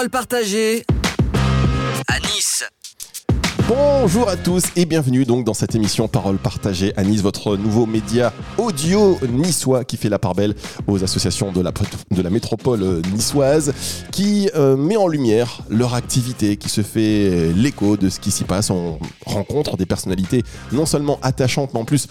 Parole 0.00 0.08
partagée 0.08 0.82
à 2.08 2.18
Nice. 2.20 2.64
Bonjour 3.68 4.30
à 4.30 4.36
tous 4.36 4.64
et 4.74 4.86
bienvenue 4.86 5.26
donc 5.26 5.44
dans 5.44 5.52
cette 5.52 5.74
émission 5.74 6.08
Parole 6.08 6.38
partagée 6.38 6.94
à 6.96 7.04
Nice, 7.04 7.20
votre 7.20 7.58
nouveau 7.58 7.84
média 7.84 8.32
audio 8.56 9.18
niçois 9.28 9.84
qui 9.84 9.98
fait 9.98 10.08
la 10.08 10.18
part 10.18 10.34
belle 10.34 10.54
aux 10.86 11.04
associations 11.04 11.52
de 11.52 11.60
la, 11.60 12.30
métropole 12.30 13.02
niçoise, 13.12 13.74
qui 14.10 14.48
euh, 14.54 14.74
met 14.74 14.96
en 14.96 15.06
lumière 15.06 15.60
leur 15.68 15.92
activité, 15.92 16.56
qui 16.56 16.70
se 16.70 16.80
fait 16.80 17.52
l'écho 17.54 17.98
de 17.98 18.08
ce 18.08 18.20
qui 18.20 18.30
s'y 18.30 18.44
passe. 18.44 18.70
On 18.70 18.98
rencontre 19.26 19.76
des 19.76 19.84
personnalités 19.84 20.44
non 20.72 20.86
seulement 20.86 21.18
attachantes, 21.20 21.74
mais 21.74 21.80
en 21.80 21.84
plus 21.84 22.08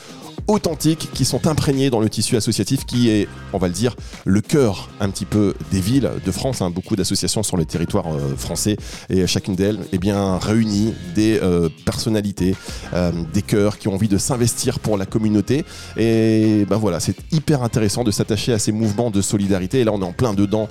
authentiques 0.49 1.09
qui 1.13 1.25
sont 1.25 1.47
imprégnés 1.47 1.89
dans 1.89 1.99
le 1.99 2.09
tissu 2.09 2.35
associatif 2.35 2.85
qui 2.85 3.09
est, 3.09 3.27
on 3.53 3.57
va 3.57 3.67
le 3.67 3.73
dire, 3.73 3.95
le 4.25 4.41
cœur 4.41 4.89
un 4.99 5.09
petit 5.09 5.25
peu 5.25 5.53
des 5.71 5.79
villes 5.79 6.09
de 6.25 6.31
France. 6.31 6.61
Hein. 6.61 6.71
Beaucoup 6.71 6.95
d'associations 6.95 7.43
sur 7.43 7.55
le 7.55 7.65
territoire 7.65 8.07
euh, 8.07 8.35
français 8.35 8.75
et 9.09 9.27
chacune 9.27 9.55
d'elles 9.55 9.79
eh 9.93 9.97
bien, 9.99 10.37
réunit 10.37 10.93
des 11.13 11.39
euh, 11.41 11.69
personnalités, 11.85 12.55
euh, 12.93 13.11
des 13.33 13.43
cœurs 13.43 13.77
qui 13.77 13.87
ont 13.87 13.93
envie 13.93 14.07
de 14.07 14.17
s'investir 14.17 14.79
pour 14.79 14.97
la 14.97 15.05
communauté. 15.05 15.65
Et 15.97 16.65
ben 16.67 16.77
voilà, 16.77 16.99
c'est 16.99 17.15
hyper 17.31 17.61
intéressant 17.61 18.03
de 18.03 18.11
s'attacher 18.11 18.53
à 18.53 18.59
ces 18.59 18.71
mouvements 18.71 19.11
de 19.11 19.21
solidarité. 19.21 19.81
Et 19.81 19.83
là, 19.83 19.91
on 19.93 20.01
est 20.01 20.05
en 20.05 20.13
plein 20.13 20.33
dedans 20.33 20.67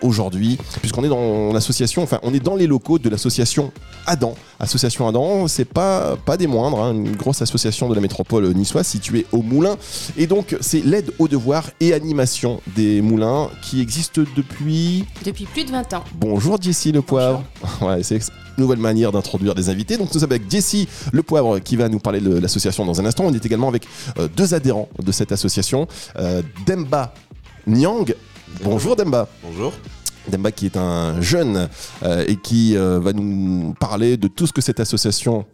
aujourd'hui, 0.00 0.58
puisqu'on 0.80 1.04
est 1.04 1.08
dans 1.08 1.52
l'association, 1.52 2.02
enfin, 2.02 2.18
on 2.22 2.32
est 2.34 2.40
dans 2.40 2.56
les 2.56 2.66
locaux 2.66 2.98
de 2.98 3.08
l'association 3.08 3.72
Adam. 4.06 4.34
Association 4.58 5.08
Adam, 5.08 5.48
c'est 5.48 5.64
pas, 5.64 6.16
pas 6.16 6.36
des 6.36 6.46
moindres, 6.46 6.82
hein. 6.82 6.92
une 6.92 7.16
grosse 7.16 7.42
association 7.42 7.88
de 7.88 7.94
la 7.94 8.00
métropole 8.00 8.52
niçoise 8.54 8.86
au 9.32 9.42
Moulin. 9.42 9.76
Et 10.16 10.26
donc, 10.26 10.56
c'est 10.60 10.84
l'aide 10.84 11.12
aux 11.18 11.28
devoirs 11.28 11.70
et 11.80 11.92
animation 11.92 12.60
des 12.74 13.00
moulins 13.00 13.50
qui 13.62 13.80
existe 13.80 14.20
depuis. 14.36 15.04
Depuis 15.24 15.46
plus 15.46 15.64
de 15.64 15.70
20 15.70 15.94
ans. 15.94 16.04
Bonjour 16.14 16.60
Jessie 16.60 16.92
Le 16.92 17.02
Poivre. 17.02 17.44
Ouais, 17.80 18.02
c'est 18.02 18.16
une 18.16 18.22
nouvelle 18.58 18.78
manière 18.78 19.12
d'introduire 19.12 19.54
des 19.54 19.68
invités. 19.68 19.96
Donc, 19.96 20.12
nous 20.12 20.20
sommes 20.20 20.30
avec 20.30 20.50
Jessie 20.50 20.88
Le 21.12 21.22
Poivre 21.22 21.58
qui 21.58 21.76
va 21.76 21.88
nous 21.88 21.98
parler 21.98 22.20
de 22.20 22.38
l'association 22.38 22.84
dans 22.84 23.00
un 23.00 23.06
instant. 23.06 23.24
On 23.24 23.32
est 23.32 23.44
également 23.44 23.68
avec 23.68 23.86
euh, 24.18 24.28
deux 24.28 24.54
adhérents 24.54 24.88
de 25.02 25.10
cette 25.12 25.32
association, 25.32 25.88
euh, 26.16 26.42
Demba 26.66 27.14
Nyang. 27.66 28.14
Bonjour 28.62 28.96
Demba. 28.96 29.28
Bonjour. 29.42 29.72
Demba 30.28 30.52
qui 30.52 30.66
est 30.66 30.76
un 30.76 31.20
jeune 31.20 31.68
euh, 32.02 32.24
et 32.26 32.36
qui 32.36 32.76
euh, 32.76 33.00
va 33.00 33.12
nous 33.12 33.74
parler 33.78 34.16
de 34.16 34.28
tout 34.28 34.46
ce 34.46 34.52
que 34.52 34.60
cette 34.60 34.80
association 34.80 35.46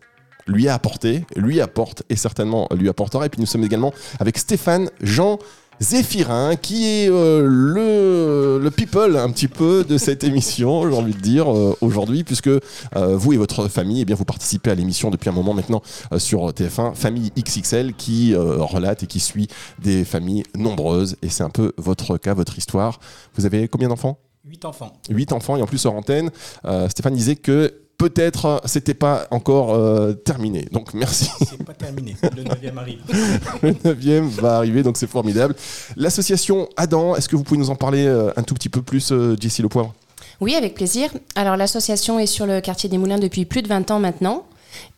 lui 0.49 0.69
a 0.69 0.75
apporté, 0.75 1.25
lui 1.37 1.61
apporte 1.61 2.03
et 2.09 2.17
certainement 2.17 2.69
lui 2.75 2.89
apportera. 2.89 3.27
Et 3.27 3.29
puis 3.29 3.41
nous 3.41 3.47
sommes 3.47 3.65
également 3.65 3.93
avec 4.19 4.39
Stéphane 4.39 4.91
Jean 5.01 5.39
Zéphirin, 5.81 6.57
qui 6.57 6.87
est 6.87 7.09
euh, 7.09 7.47
le, 7.47 8.59
le, 8.61 8.71
people 8.73 9.17
un 9.17 9.31
petit 9.31 9.47
peu 9.47 9.85
de 9.89 9.97
cette 9.97 10.25
émission, 10.25 10.91
j'ai 10.91 10.97
envie 10.97 11.15
de 11.15 11.21
dire, 11.21 11.47
aujourd'hui, 11.81 12.25
puisque 12.25 12.51
vous 12.97 13.33
et 13.33 13.37
votre 13.37 13.69
famille, 13.69 14.01
eh 14.01 14.05
bien, 14.05 14.17
vous 14.17 14.25
participez 14.25 14.73
à 14.73 14.75
l'émission 14.75 15.11
depuis 15.11 15.29
un 15.29 15.33
moment 15.33 15.55
maintenant 15.55 15.81
sur 16.17 16.51
TF1, 16.51 16.97
Famille 16.97 17.31
XXL, 17.39 17.95
qui 17.95 18.35
relate 18.35 19.05
et 19.05 19.07
qui 19.07 19.21
suit 19.21 19.47
des 19.81 20.05
familles 20.05 20.43
nombreuses. 20.57 21.17
Et 21.23 21.29
c'est 21.29 21.45
un 21.45 21.51
peu 21.51 21.73
votre 21.77 22.17
cas, 22.17 22.35
votre 22.35 22.59
histoire. 22.59 22.99
Vous 23.37 23.47
avez 23.47 23.69
combien 23.69 23.89
d'enfants? 23.89 24.19
8 24.49 24.65
enfants. 24.65 24.93
8 25.11 25.33
enfants 25.33 25.57
et 25.57 25.63
en 25.63 25.67
plus 25.67 25.85
hors 25.87 25.95
antenne. 25.95 26.31
Euh, 26.65 26.89
Stéphane 26.89 27.15
disait 27.15 27.37
que 27.37 27.73
peut-être 27.99 28.63
c'était 28.65 28.95
pas 28.95 29.27
encore 29.31 29.75
euh, 29.75 30.13
terminé. 30.13 30.67
Donc 30.73 30.95
merci. 30.95 31.29
C'est 31.47 31.63
pas 31.65 31.75
terminé. 31.75 32.17
Le 32.23 32.45
9e 32.45 32.79
arrive. 32.79 33.01
le 33.63 33.73
9e 33.73 34.29
va 34.29 34.57
arriver, 34.57 34.83
donc 34.85 34.97
c'est 34.97 35.11
formidable. 35.11 35.55
L'association 35.97 36.69
Adam, 36.77 37.17
est-ce 37.17 37.29
que 37.29 37.37
vous 37.37 37.43
pouvez 37.43 37.59
nous 37.59 37.71
en 37.71 37.77
parler 37.77 38.07
euh, 38.07 38.31
un 38.37 38.43
tout 38.43 38.55
petit 38.55 38.69
peu 38.69 38.83
plus, 38.83 39.13
Jessie 39.39 39.63
Le 39.63 39.69
Poivre? 39.69 39.93
Oui, 40.41 40.55
avec 40.55 40.75
plaisir. 40.75 41.11
Alors 41.35 41.57
l'association 41.57 42.21
est 42.21 42.27
sur 42.27 42.47
le 42.47 42.61
quartier 42.61 42.89
des 42.89 42.99
Moulins 42.99 43.19
depuis 43.19 43.45
plus 43.45 43.63
de 43.63 43.69
20 43.69 43.91
ans 43.91 43.99
maintenant. 43.99 44.45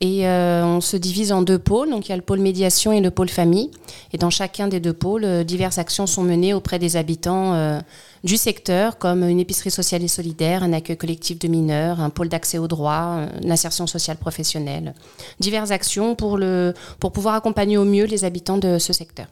Et 0.02 0.26
on 0.26 0.82
se 0.82 0.96
divise 0.98 1.32
en 1.32 1.40
deux 1.40 1.58
pôles. 1.58 1.88
Donc 1.88 2.06
il 2.06 2.10
y 2.10 2.12
a 2.12 2.16
le 2.16 2.22
pôle 2.22 2.40
médiation 2.40 2.92
et 2.92 3.00
le 3.00 3.10
pôle 3.10 3.30
famille. 3.30 3.70
Et 4.12 4.18
dans 4.18 4.28
chacun 4.28 4.68
des 4.68 4.80
deux 4.80 4.92
pôles, 4.92 5.44
diverses 5.44 5.78
actions 5.78 6.06
sont 6.06 6.22
menées 6.22 6.52
auprès 6.52 6.78
des 6.78 6.96
habitants 6.96 7.80
du 8.24 8.36
secteur, 8.36 8.98
comme 8.98 9.22
une 9.22 9.40
épicerie 9.40 9.70
sociale 9.70 10.02
et 10.02 10.08
solidaire, 10.08 10.62
un 10.62 10.72
accueil 10.72 10.96
collectif 10.96 11.38
de 11.38 11.48
mineurs, 11.48 12.00
un 12.00 12.10
pôle 12.10 12.28
d'accès 12.28 12.58
aux 12.58 12.68
droits, 12.68 13.26
l'insertion 13.42 13.86
sociale 13.86 14.16
professionnelle. 14.16 14.94
Diverses 15.38 15.70
actions 15.70 16.14
pour, 16.14 16.36
le, 16.36 16.74
pour 16.98 17.12
pouvoir 17.12 17.34
accompagner 17.34 17.76
au 17.76 17.84
mieux 17.84 18.04
les 18.04 18.24
habitants 18.24 18.58
de 18.58 18.78
ce 18.78 18.92
secteur. 18.92 19.26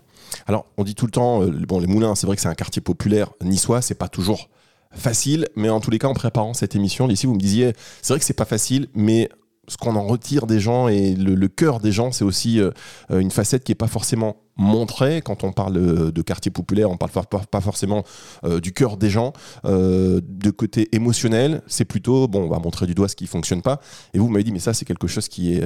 Alors, 0.47 0.67
on 0.77 0.85
dit 0.85 0.95
tout 0.95 1.07
le 1.07 1.13
temps, 1.13 1.43
euh, 1.43 1.51
bon, 1.51 1.79
les 1.79 1.87
Moulins, 1.87 2.15
c'est 2.15 2.27
vrai 2.27 2.37
que 2.37 2.43
c'est 2.43 2.49
un 2.49 2.55
quartier 2.55 2.83
populaire 2.83 3.31
niçois, 3.43 3.83
c'est 3.83 3.95
pas 3.95 4.09
toujours 4.09 4.49
facile, 4.93 5.47
mais 5.57 5.69
en 5.69 5.81
tous 5.81 5.91
les 5.91 5.99
cas, 5.99 6.09
en 6.09 6.15
préparant 6.15 6.55
cette 6.55 6.75
émission, 6.75 7.09
ici, 7.09 7.27
vous 7.27 7.35
me 7.35 7.41
disiez, 7.41 7.73
c'est 8.03 8.13
vrai 8.13 8.19
que 8.19 8.25
c'est 8.25 8.33
pas 8.33 8.45
facile, 8.45 8.89
mais 8.95 9.29
ce 9.69 9.77
qu'on 9.77 9.97
en 9.97 10.07
retire 10.07 10.47
des 10.47 10.61
gens 10.61 10.89
et 10.89 11.15
le, 11.15 11.49
cœur 11.49 11.81
des 11.81 11.93
gens, 11.93 12.11
c'est 12.13 12.25
aussi 12.25 12.61
euh, 12.61 12.71
une 13.11 13.31
facette 13.31 13.65
qui 13.65 13.71
n'est 13.71 13.77
pas 13.77 13.87
forcément 13.87 14.37
montrée. 14.57 15.23
Quand 15.23 15.45
on 15.45 15.53
parle 15.53 16.13
de 16.13 16.23
quartier 16.23 16.51
populaire, 16.51 16.91
on 16.91 16.95
ne 16.95 16.99
parle 16.99 17.11
pas, 17.27 17.61
forcément 17.61 18.03
euh, 18.45 18.61
du 18.61 18.73
cœur 18.73 18.97
des 18.97 19.11
gens. 19.11 19.33
Euh, 19.65 20.21
de 20.25 20.51
côté 20.51 20.89
émotionnel, 20.93 21.63
c'est 21.67 21.85
plutôt, 21.85 22.27
bon, 22.27 22.45
on 22.45 22.49
va 22.49 22.59
montrer 22.59 22.87
du 22.87 22.95
doigt 22.95 23.09
ce 23.09 23.17
qui 23.17 23.25
ne 23.25 23.29
fonctionne 23.29 23.63
pas. 23.63 23.81
Et 24.15 24.19
vous 24.19 24.29
m'avez 24.29 24.45
dit, 24.45 24.53
mais 24.53 24.59
ça, 24.59 24.75
c'est 24.75 24.85
quelque 24.85 25.07
chose 25.07 25.29
qui 25.29 25.55
est, 25.55 25.65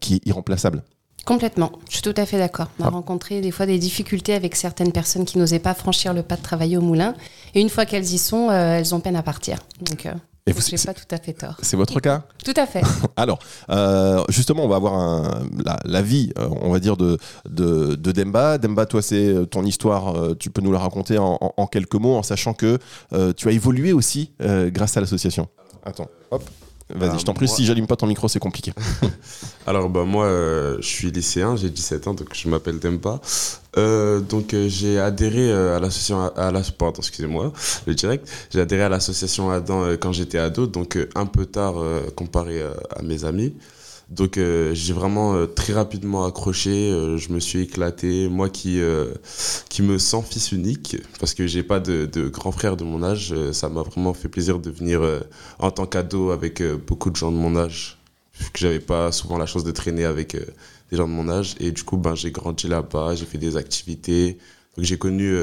qui 0.00 0.14
est 0.14 0.26
irremplaçable. 0.26 0.82
Complètement, 1.24 1.70
je 1.88 1.94
suis 1.94 2.02
tout 2.02 2.14
à 2.16 2.26
fait 2.26 2.38
d'accord. 2.38 2.68
On 2.80 2.84
a 2.84 2.88
ah. 2.88 2.90
rencontré 2.90 3.40
des 3.40 3.52
fois 3.52 3.64
des 3.64 3.78
difficultés 3.78 4.34
avec 4.34 4.56
certaines 4.56 4.90
personnes 4.90 5.24
qui 5.24 5.38
n'osaient 5.38 5.60
pas 5.60 5.74
franchir 5.74 6.12
le 6.14 6.24
pas 6.24 6.34
de 6.34 6.42
travailler 6.42 6.76
au 6.76 6.80
moulin. 6.80 7.14
Et 7.54 7.60
une 7.60 7.68
fois 7.68 7.86
qu'elles 7.86 8.12
y 8.12 8.18
sont, 8.18 8.50
elles 8.50 8.92
ont 8.92 8.98
peine 8.98 9.14
à 9.14 9.22
partir. 9.22 9.58
Donc, 9.82 10.08
et 10.44 10.52
vous 10.52 10.60
pas 10.84 10.94
tout 10.94 11.14
à 11.14 11.18
fait 11.18 11.34
tort. 11.34 11.56
C'est 11.62 11.76
votre 11.76 12.00
cas 12.00 12.24
Tout 12.44 12.54
à 12.56 12.66
fait. 12.66 12.82
Alors, 13.16 13.38
euh, 13.70 14.24
justement, 14.28 14.64
on 14.64 14.68
va 14.68 14.74
avoir 14.74 14.94
un, 14.94 15.42
la, 15.84 16.02
vie, 16.02 16.32
euh, 16.36 16.48
on 16.60 16.72
va 16.72 16.80
dire, 16.80 16.96
de, 16.96 17.16
de, 17.48 17.94
Demba. 17.94 18.58
Demba, 18.58 18.86
toi, 18.86 19.02
c'est 19.02 19.28
euh, 19.28 19.46
ton 19.46 19.64
histoire, 19.64 20.36
tu 20.38 20.50
peux 20.50 20.60
nous 20.60 20.72
la 20.72 20.80
raconter 20.80 21.16
en, 21.18 21.38
en 21.40 21.66
quelques 21.68 21.94
mots, 21.94 22.16
en 22.16 22.24
sachant 22.24 22.54
que 22.54 22.78
tu 23.36 23.48
as 23.48 23.52
évolué 23.52 23.92
aussi 23.92 24.32
grâce 24.40 24.96
à 24.96 25.00
l'association. 25.00 25.48
Attends, 25.84 26.08
hop. 26.30 26.42
Vas-y, 26.94 27.18
je 27.18 27.24
t'en 27.24 27.34
prie, 27.34 27.48
si 27.48 27.64
j'allume 27.64 27.86
pas 27.86 27.96
ton 27.96 28.06
micro, 28.06 28.28
c'est 28.28 28.38
compliqué. 28.38 28.72
Alors, 29.66 29.88
bah, 29.88 30.04
moi, 30.04 30.26
euh, 30.26 30.76
je 30.80 30.86
suis 30.86 31.10
lycéen, 31.10 31.56
j'ai 31.56 31.70
17 31.70 32.08
ans, 32.08 32.14
donc 32.14 32.28
je 32.32 32.48
m'appelle 32.48 32.78
Tempa. 32.78 33.20
Euh, 33.78 34.20
donc, 34.20 34.54
euh, 34.54 34.68
j'ai 34.68 34.98
adhéré 34.98 35.52
à 35.52 35.78
l'association, 35.78 36.30
à 36.36 36.50
la, 36.50 36.60
pardon, 36.76 36.98
excusez-moi, 36.98 37.52
le 37.86 37.94
direct. 37.94 38.28
J'ai 38.50 38.60
adhéré 38.60 38.82
à 38.82 38.88
l'association 38.88 39.50
Adam 39.50 39.84
quand 40.00 40.12
j'étais 40.12 40.38
ado, 40.38 40.66
donc 40.66 40.98
un 41.14 41.26
peu 41.26 41.46
tard 41.46 41.74
comparé 42.14 42.62
à 42.62 43.02
mes 43.02 43.24
amis. 43.24 43.54
Donc 44.12 44.36
euh, 44.36 44.74
j'ai 44.74 44.92
vraiment 44.92 45.34
euh, 45.34 45.46
très 45.46 45.72
rapidement 45.72 46.26
accroché, 46.26 46.90
euh, 46.90 47.16
je 47.16 47.32
me 47.32 47.40
suis 47.40 47.60
éclaté. 47.60 48.28
Moi 48.28 48.50
qui, 48.50 48.78
qui 49.70 49.82
me 49.82 49.98
sens 49.98 50.26
fils 50.26 50.52
unique, 50.52 50.96
parce 51.18 51.32
que 51.34 51.46
j'ai 51.46 51.62
pas 51.62 51.80
de, 51.80 52.04
de, 52.04 52.28
grand 52.28 52.52
frère 52.52 52.76
de 52.76 52.84
mon 52.84 53.02
âge, 53.02 53.34
ça 53.52 53.70
m'a 53.70 53.82
vraiment 53.82 54.12
fait 54.12 54.28
plaisir 54.28 54.58
de 54.58 54.70
venir 54.70 55.00
en 55.58 55.70
tant 55.70 55.86
qu'ado 55.86 56.30
avec 56.30 56.62
beaucoup 56.86 57.10
de 57.10 57.16
gens 57.16 57.32
de 57.32 57.36
mon 57.36 57.56
âge, 57.56 57.98
vu 58.38 58.50
que 58.52 58.58
j'avais 58.58 58.80
pas 58.80 59.12
souvent 59.12 59.38
la 59.38 59.46
chance 59.46 59.64
de 59.64 59.70
traîner 59.70 60.04
avec 60.04 60.36
des 60.90 60.96
gens 60.96 61.08
de 61.08 61.12
mon 61.12 61.28
âge. 61.30 61.54
Et 61.60 61.70
du 61.70 61.82
coup, 61.82 61.96
ben, 61.96 62.14
j'ai 62.14 62.30
grandi 62.32 62.68
là-bas, 62.68 63.14
j'ai 63.14 63.24
fait 63.24 63.38
des 63.38 63.56
activités. 63.56 64.38
Donc 64.76 64.84
j'ai 64.84 64.98
connu 64.98 65.34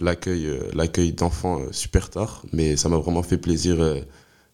l'accueil 0.00 0.48
l'accueil 0.74 1.12
d'enfants 1.12 1.60
super 1.70 2.10
tard, 2.10 2.42
mais 2.52 2.76
ça 2.76 2.88
m'a 2.90 2.98
vraiment 2.98 3.22
fait 3.22 3.38
plaisir 3.38 3.76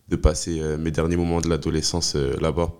de 0.09 0.17
passer 0.17 0.61
mes 0.79 0.91
derniers 0.93 1.17
moments 1.17 1.41
de 1.41 1.49
l'adolescence 1.49 2.15
là-bas 2.15 2.73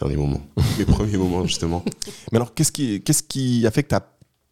dernier 0.00 0.16
moment, 0.16 0.40
mes 0.78 0.84
premiers 0.84 1.16
moments 1.16 1.44
justement. 1.44 1.84
Mais 2.32 2.36
alors, 2.36 2.54
qu'est-ce 2.54 2.72
qui, 2.72 3.02
qu'est-ce 3.02 3.22
qui 3.22 3.66
a 3.66 3.70
fait 3.70 3.82
que 3.82 3.88
tu 3.88 3.94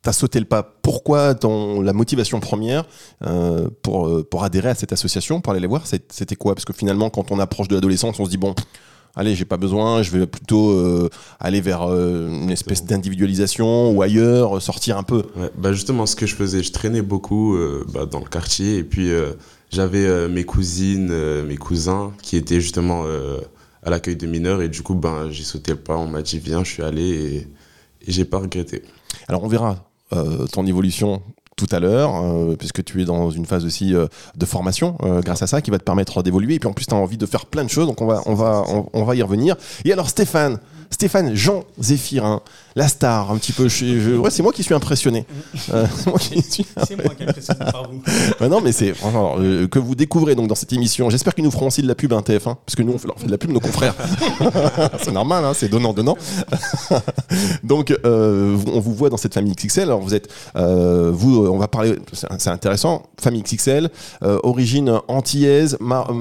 as, 0.09 0.13
sauté 0.13 0.39
le 0.39 0.47
pas? 0.47 0.63
Pourquoi 0.83 1.35
ton, 1.35 1.81
la 1.81 1.93
motivation 1.93 2.41
première 2.41 2.85
euh, 3.25 3.69
pour, 3.83 4.09
euh, 4.09 4.23
pour 4.29 4.45
adhérer 4.45 4.71
à 4.71 4.75
cette 4.75 4.93
association, 4.93 5.41
pour 5.41 5.53
aller 5.53 5.61
les 5.61 5.67
voir, 5.67 5.85
c'était 5.87 6.37
quoi? 6.37 6.55
Parce 6.55 6.65
que 6.65 6.73
finalement, 6.73 7.11
quand 7.11 7.33
on 7.33 7.39
approche 7.39 7.69
de 7.69 7.75
l'adolescence, 7.75 8.21
on 8.21 8.25
se 8.25 8.31
dit, 8.31 8.37
bon, 8.37 8.55
allez, 9.17 9.35
j'ai 9.35 9.45
pas 9.45 9.57
besoin, 9.57 10.03
je 10.03 10.13
vais 10.13 10.27
plutôt 10.27 10.71
euh, 10.71 11.11
aller 11.41 11.61
vers 11.61 11.83
une 11.83 12.51
espèce 12.51 12.85
d'individualisation 12.85 13.91
ou 13.91 14.03
ailleurs, 14.03 14.63
sortir 14.63 14.97
un 14.97 15.03
peu. 15.03 15.25
bah 15.59 15.73
justement, 15.73 16.07
ce 16.07 16.15
que 16.15 16.27
je 16.27 16.37
faisais, 16.37 16.63
je 16.63 16.73
traînais 16.73 17.03
beaucoup 17.03 17.57
bah, 17.93 18.07
dans 18.07 18.21
le 18.21 18.29
quartier. 18.29 18.79
Et 18.79 18.85
puis 18.85 19.11
j'avais 19.71 20.29
mes 20.29 20.45
cousines, 20.45 21.43
mes 21.45 21.57
cousins 21.57 22.13
qui 22.23 22.37
étaient 22.37 22.61
justement 22.61 23.05
à 23.87 23.91
l'accueil 23.91 24.17
de 24.17 24.27
mineurs. 24.27 24.61
Et 24.61 24.69
du 24.69 24.83
coup, 24.83 24.95
ben, 24.95 25.31
j'ai 25.31 25.45
sauté 25.45 25.73
le 25.73 25.79
pas. 25.79 25.97
On 25.97 26.09
m'a 26.09 26.21
dit, 26.21 26.39
viens, 26.39 26.63
je 26.65 26.71
suis 26.71 26.83
allé 26.83 27.09
et, 27.09 27.37
et 27.37 28.13
j'ai 28.13 28.27
pas 28.27 28.39
regretté. 28.39 28.83
Alors, 29.29 29.45
on 29.45 29.49
verra 29.49 29.89
euh, 30.13 30.47
ton 30.47 30.67
évolution 30.67 31.23
tout 31.57 31.67
à 31.71 31.81
l'heure, 31.81 32.15
euh, 32.17 32.55
puisque 32.57 32.85
tu 32.85 33.01
es 33.01 33.05
dans 33.07 33.31
une 33.31 33.47
phase 33.47 33.65
aussi 33.65 33.95
euh, 33.95 34.07
de 34.37 34.45
formation 34.45 34.99
grâce 35.25 35.43
à 35.43 35.47
ça, 35.47 35.63
qui 35.63 35.71
va 35.71 35.79
te 35.79 35.85
permettre 35.85 36.23
d'évoluer. 36.23 36.55
Et 36.55 36.59
puis 36.59 36.69
en 36.69 36.73
plus, 36.73 36.85
tu 36.85 36.95
as 36.95 36.99
envie 36.99 37.17
de 37.17 37.27
faire 37.27 37.47
plein 37.47 37.65
de 37.65 37.71
choses, 37.71 37.87
donc 37.87 38.03
on 38.03 38.07
va, 38.07 38.23
on 38.27 38.35
va, 38.35 38.65
on, 38.93 39.05
va 39.05 39.15
y 39.15 39.23
revenir. 39.23 39.57
Et 39.85 39.93
alors 39.93 40.11
Stéphane, 40.11 40.59
Stéphane 40.91 41.35
Jean 41.35 41.65
Zéphirin, 41.81 42.43
la 42.77 42.89
star, 42.89 43.31
un 43.31 43.39
petit 43.39 43.53
peu. 43.53 43.69
Je, 43.69 44.17
ouais, 44.17 44.31
c'est 44.31 44.43
moi 44.43 44.53
qui 44.53 44.63
suis 44.63 44.75
impressionné. 44.75 45.27
Euh, 45.73 45.87
c'est 45.97 46.07
moi 46.07 46.19
qui 46.19 46.43
suis 46.43 46.67
impressionné 46.77 47.65
par 47.73 47.91
vous. 47.91 48.03
Bah 48.41 48.49
non, 48.49 48.61
mais 48.61 48.71
c'est 48.71 48.93
euh, 49.05 49.67
que 49.67 49.79
vous 49.79 49.95
découvrez 49.95 50.35
donc 50.35 50.47
dans 50.49 50.55
cette 50.55 50.73
émission. 50.73 51.11
J'espère 51.11 51.35
qu'ils 51.35 51.43
nous 51.45 51.51
feront 51.51 51.69
aussi 51.69 51.83
de 51.83 51.89
la 51.89 51.95
pub 51.95 52.13
à 52.13 52.19
TF1, 52.21 52.57
parce 52.65 52.77
que 52.77 52.83
nous 52.83 52.93
on 52.93 52.99
fait, 52.99 53.09
leur 53.09 53.19
fait 53.19 53.27
de 53.27 53.31
la 53.33 53.39
pub 53.39 53.51
nos 53.51 53.59
confrères. 53.59 53.95
c'est 55.03 55.13
normal, 55.13 55.45
hein, 55.45 55.53
c'est 55.55 55.69
donnant 55.69 55.93
donnant. 55.93 56.17
donc 57.65 57.91
euh, 58.05 58.57
on 58.73 58.81
vous 58.81 58.95
voit 58.95 59.09
dans 59.09 59.17
cette 59.17 59.35
famille 59.35 59.55
XXL. 59.55 59.85
Alors 59.85 60.01
vous 60.01 60.15
êtes, 60.15 60.29
vous, 60.55 61.47
on 61.47 61.59
va 61.59 61.69
parler, 61.69 61.97
c'est 62.13 62.51
intéressant. 62.51 63.05
Famille 63.21 63.43
XXL, 63.43 63.91
origine 64.21 65.01
antillaise, 65.09 65.79
Mar- 65.81 66.13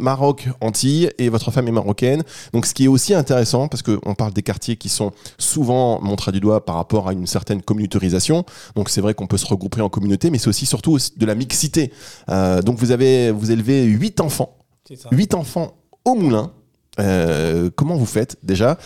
Maroc, 0.00 0.48
Antilles, 0.60 1.10
et 1.18 1.28
votre 1.28 1.50
femme 1.50 1.68
est 1.68 1.72
marocaine. 1.72 2.24
Donc 2.52 2.66
ce 2.66 2.74
qui 2.74 2.84
est 2.84 2.88
aussi 2.88 3.14
intéressant, 3.14 3.68
parce 3.68 3.82
que 3.82 4.00
on 4.06 4.14
parle 4.14 4.32
des 4.32 4.42
quartiers 4.42 4.76
qui 4.76 4.88
sont 4.88 5.12
souvent 5.36 5.97
montrés 6.00 6.32
du 6.32 6.40
doigt 6.40 6.64
par 6.64 6.76
rapport 6.76 7.08
à 7.08 7.12
une 7.12 7.26
certaine 7.26 7.62
communautarisation. 7.62 8.44
Donc 8.74 8.88
c'est 8.88 9.00
vrai 9.00 9.14
qu'on 9.14 9.26
peut 9.26 9.38
se 9.38 9.46
regrouper 9.46 9.80
en 9.80 9.88
communauté, 9.88 10.30
mais 10.30 10.38
c'est 10.38 10.48
aussi 10.48 10.66
surtout 10.66 10.98
de 11.16 11.26
la 11.26 11.34
mixité. 11.34 11.92
Euh, 12.28 12.62
donc 12.62 12.78
vous 12.78 12.90
avez 12.90 13.30
vous 13.30 13.50
élevez 13.50 13.84
huit 13.84 14.20
enfants, 14.20 14.56
huit 15.10 15.34
enfants 15.34 15.74
au 16.04 16.14
moulin. 16.14 16.52
Euh, 17.00 17.70
comment 17.74 17.96
vous 17.96 18.06
faites 18.06 18.36
déjà? 18.42 18.78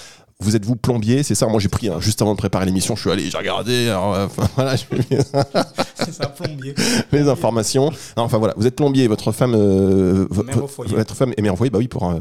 Vous 0.43 0.57
êtes 0.57 0.65
vous 0.65 0.77
plombier, 0.77 1.23
c'est 1.23 1.35
ça 1.35 1.47
Moi 1.47 1.61
j'ai 1.61 1.69
pris 1.69 1.89
hein, 1.89 1.99
juste 2.01 2.21
avant 2.23 2.33
de 2.33 2.37
préparer 2.39 2.67
l'émission, 2.67 2.95
je 2.97 3.01
suis 3.03 3.11
allé, 3.11 3.31
j'ai 3.31 3.39
regardé, 3.39 3.89
alors, 3.89 4.15
euh, 4.15 4.27
enfin, 4.37 4.49
voilà, 4.57 4.77
je 4.77 4.85
C'est 5.95 6.13
ça, 6.13 6.27
plombier. 6.27 6.75
les 7.13 7.29
informations. 7.29 7.91
Non, 8.17 8.25
enfin 8.25 8.39
voilà, 8.39 8.55
vous 8.57 8.67
êtes 8.67 8.75
plombier, 8.77 9.07
votre 9.09 9.31
femme, 9.33 9.55
euh, 9.55 10.27
votre 10.31 11.15
femme 11.15 11.33
est 11.37 11.43
mère 11.43 11.55
au 11.55 11.57
foyer, 11.57 11.71
bah 11.71 11.79
oui 11.79 11.89
pour 11.89 12.11
euh, 12.11 12.19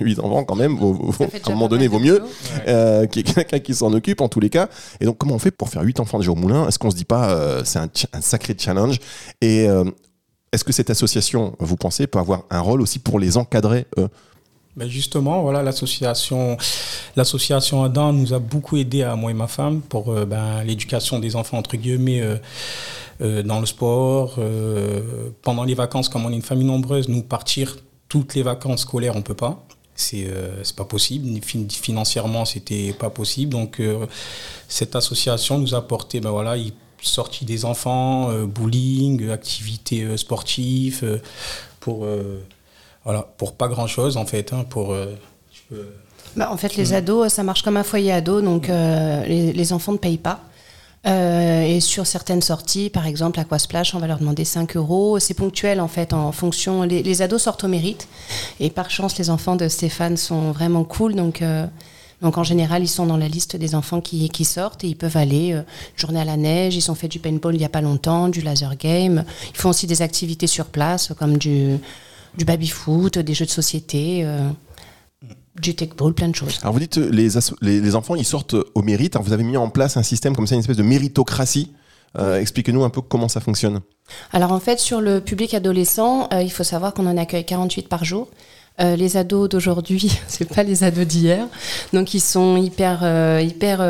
8 0.00 0.20
enfants 0.20 0.44
quand 0.44 0.54
même. 0.56 0.76
vaut- 0.76 0.96
à 1.20 1.48
un 1.48 1.52
moment 1.52 1.68
donné, 1.68 1.88
vaut 1.88 1.98
mieux 1.98 2.22
euh, 2.68 3.06
qu'il 3.06 3.26
y 3.26 3.30
ait 3.30 3.34
quelqu'un 3.34 3.58
qui 3.58 3.74
s'en 3.74 3.92
occupe 3.92 4.20
en 4.20 4.28
tous 4.28 4.40
les 4.40 4.50
cas. 4.50 4.68
Et 5.00 5.04
donc 5.04 5.18
comment 5.18 5.34
on 5.34 5.38
fait 5.38 5.50
pour 5.50 5.68
faire 5.68 5.82
8 5.82 6.00
enfants 6.00 6.18
déjà 6.18 6.30
au 6.30 6.36
moulin? 6.36 6.66
Est-ce 6.68 6.78
qu'on 6.78 6.90
se 6.90 6.96
dit 6.96 7.04
pas 7.04 7.30
euh, 7.30 7.62
c'est 7.64 7.78
un, 7.80 7.88
un 8.12 8.20
sacré 8.20 8.54
challenge? 8.58 8.98
Et 9.40 9.68
euh, 9.68 9.84
est-ce 10.52 10.64
que 10.64 10.72
cette 10.72 10.90
association, 10.90 11.54
vous 11.58 11.76
pensez, 11.76 12.06
peut 12.06 12.18
avoir 12.18 12.44
un 12.50 12.60
rôle 12.60 12.80
aussi 12.80 12.98
pour 13.00 13.18
les 13.18 13.36
encadrer 13.36 13.86
eux? 13.98 14.08
Ben 14.78 14.88
justement, 14.88 15.42
voilà, 15.42 15.64
l'association, 15.64 16.56
l'association 17.16 17.82
Adam 17.82 18.12
nous 18.12 18.32
a 18.32 18.38
beaucoup 18.38 18.76
aidé 18.76 19.02
à 19.02 19.16
moi 19.16 19.32
et 19.32 19.34
ma 19.34 19.48
femme 19.48 19.80
pour 19.80 20.12
euh, 20.12 20.24
ben, 20.24 20.62
l'éducation 20.62 21.18
des 21.18 21.34
enfants 21.34 21.58
entre 21.58 21.76
guillemets 21.76 22.20
euh, 22.20 22.36
euh, 23.20 23.42
dans 23.42 23.58
le 23.58 23.66
sport. 23.66 24.38
pendant 25.42 25.64
les 25.64 25.74
vacances, 25.74 26.08
comme 26.08 26.24
on 26.26 26.30
est 26.30 26.36
une 26.36 26.42
famille 26.42 26.64
nombreuse, 26.68 27.08
nous 27.08 27.22
partir 27.24 27.76
toutes 28.08 28.36
les 28.36 28.44
vacances 28.44 28.82
scolaires, 28.82 29.16
on 29.16 29.22
peut 29.22 29.34
pas. 29.34 29.66
C'est 29.96 30.30
pas 30.76 30.84
possible. 30.84 31.26
Financièrement, 31.42 32.44
c'était 32.44 32.92
pas 32.92 33.10
possible. 33.10 33.50
Donc 33.50 33.82
cette 34.68 34.94
association 34.94 35.58
nous 35.58 35.74
a 35.74 35.78
apporté, 35.78 36.20
ben 36.20 36.30
voilà, 36.30 36.56
il- 36.56 36.72
sortie 37.02 37.44
des 37.44 37.64
enfants, 37.64 38.32
bowling, 38.46 39.30
activités 39.30 40.16
sportives, 40.16 41.20
pour 41.80 42.06
voilà, 43.04 43.22
pour 43.36 43.54
pas 43.54 43.68
grand 43.68 43.86
chose 43.86 44.16
en 44.16 44.24
fait. 44.26 44.52
hein, 44.52 44.64
pour, 44.68 44.92
euh, 44.92 45.14
je 45.52 45.60
peux- 45.76 45.88
Bah, 46.36 46.50
en 46.52 46.56
fait, 46.56 46.76
les 46.76 46.92
ados, 46.92 47.32
ça 47.32 47.42
marche 47.42 47.62
comme 47.62 47.76
un 47.76 47.82
foyer 47.82 48.12
ado, 48.12 48.40
donc 48.42 48.68
euh, 48.68 49.24
les, 49.26 49.52
les 49.52 49.72
enfants 49.72 49.92
ne 49.92 49.98
payent 49.98 50.18
pas. 50.18 50.40
Euh, 51.06 51.62
et 51.62 51.80
sur 51.80 52.06
certaines 52.06 52.42
sorties, 52.42 52.90
par 52.90 53.06
exemple 53.06 53.38
Aquasplash, 53.38 53.94
on 53.94 53.98
va 53.98 54.08
leur 54.08 54.18
demander 54.18 54.44
5 54.44 54.76
euros. 54.76 55.18
C'est 55.20 55.32
ponctuel 55.34 55.80
en 55.80 55.88
fait, 55.88 56.12
en 56.12 56.32
fonction. 56.32 56.82
Les, 56.82 57.02
les 57.02 57.22
ados 57.22 57.40
sortent 57.42 57.64
au 57.64 57.68
mérite. 57.68 58.08
Et 58.60 58.68
par 58.68 58.90
chance, 58.90 59.16
les 59.16 59.30
enfants 59.30 59.56
de 59.56 59.68
Stéphane 59.68 60.16
sont 60.16 60.50
vraiment 60.50 60.82
cool. 60.84 61.14
Donc, 61.14 61.40
euh, 61.40 61.66
donc 62.20 62.36
en 62.36 62.42
général, 62.42 62.82
ils 62.82 62.88
sont 62.88 63.06
dans 63.06 63.16
la 63.16 63.28
liste 63.28 63.54
des 63.56 63.74
enfants 63.76 64.00
qui, 64.00 64.28
qui 64.28 64.44
sortent 64.44 64.82
et 64.82 64.88
ils 64.88 64.96
peuvent 64.96 65.16
aller 65.16 65.52
euh, 65.54 65.62
journée 65.96 66.20
à 66.20 66.24
la 66.24 66.36
neige. 66.36 66.74
Ils 66.76 66.90
ont 66.90 66.96
fait 66.96 67.08
du 67.08 67.20
paintball 67.20 67.54
il 67.54 67.58
n'y 67.58 67.64
a 67.64 67.68
pas 67.70 67.80
longtemps, 67.80 68.28
du 68.28 68.40
laser 68.40 68.76
game. 68.76 69.24
Ils 69.54 69.56
font 69.56 69.70
aussi 69.70 69.86
des 69.86 70.02
activités 70.02 70.48
sur 70.48 70.66
place 70.66 71.12
comme 71.16 71.38
du, 71.38 71.78
du 72.38 72.44
baby-foot, 72.46 73.18
des 73.18 73.34
jeux 73.34 73.44
de 73.44 73.50
société. 73.50 74.22
euh, 74.24 74.48
du 75.60 75.74
tech 75.74 75.90
ball, 75.96 76.14
plein 76.14 76.28
de 76.28 76.34
choses. 76.36 76.58
Alors 76.62 76.72
vous 76.72 76.78
dites 76.78 76.98
euh, 76.98 77.10
les, 77.10 77.30
les, 77.62 77.80
les 77.80 77.94
enfants 77.96 78.14
ils 78.14 78.24
sortent 78.24 78.54
au 78.76 78.82
mérite. 78.82 79.16
Alors, 79.16 79.26
vous 79.26 79.32
avez 79.32 79.42
mis 79.42 79.56
en 79.56 79.68
place 79.68 79.96
un 79.96 80.04
système 80.04 80.36
comme 80.36 80.46
ça, 80.46 80.54
une 80.54 80.60
espèce 80.60 80.76
de 80.76 80.84
méritocratie. 80.84 81.72
Euh, 82.16 82.40
Expliquez-nous 82.40 82.84
un 82.84 82.90
peu 82.90 83.00
comment 83.02 83.28
ça 83.28 83.40
fonctionne. 83.40 83.80
Alors 84.32 84.52
en 84.52 84.60
fait, 84.60 84.78
sur 84.78 85.00
le 85.00 85.20
public 85.20 85.52
adolescent, 85.54 86.28
euh, 86.32 86.42
il 86.42 86.50
faut 86.52 86.64
savoir 86.64 86.94
qu'on 86.94 87.06
en 87.06 87.16
accueille 87.16 87.44
48 87.44 87.88
par 87.88 88.04
jour. 88.04 88.28
Euh, 88.80 88.94
les 88.94 89.16
ados 89.16 89.48
d'aujourd'hui, 89.48 90.16
c'est 90.28 90.48
pas 90.48 90.62
les 90.62 90.84
ados 90.84 91.04
d'hier, 91.06 91.46
donc 91.92 92.14
ils 92.14 92.20
sont 92.20 92.56
hyper, 92.56 93.00
euh, 93.02 93.42
hyper 93.44 93.80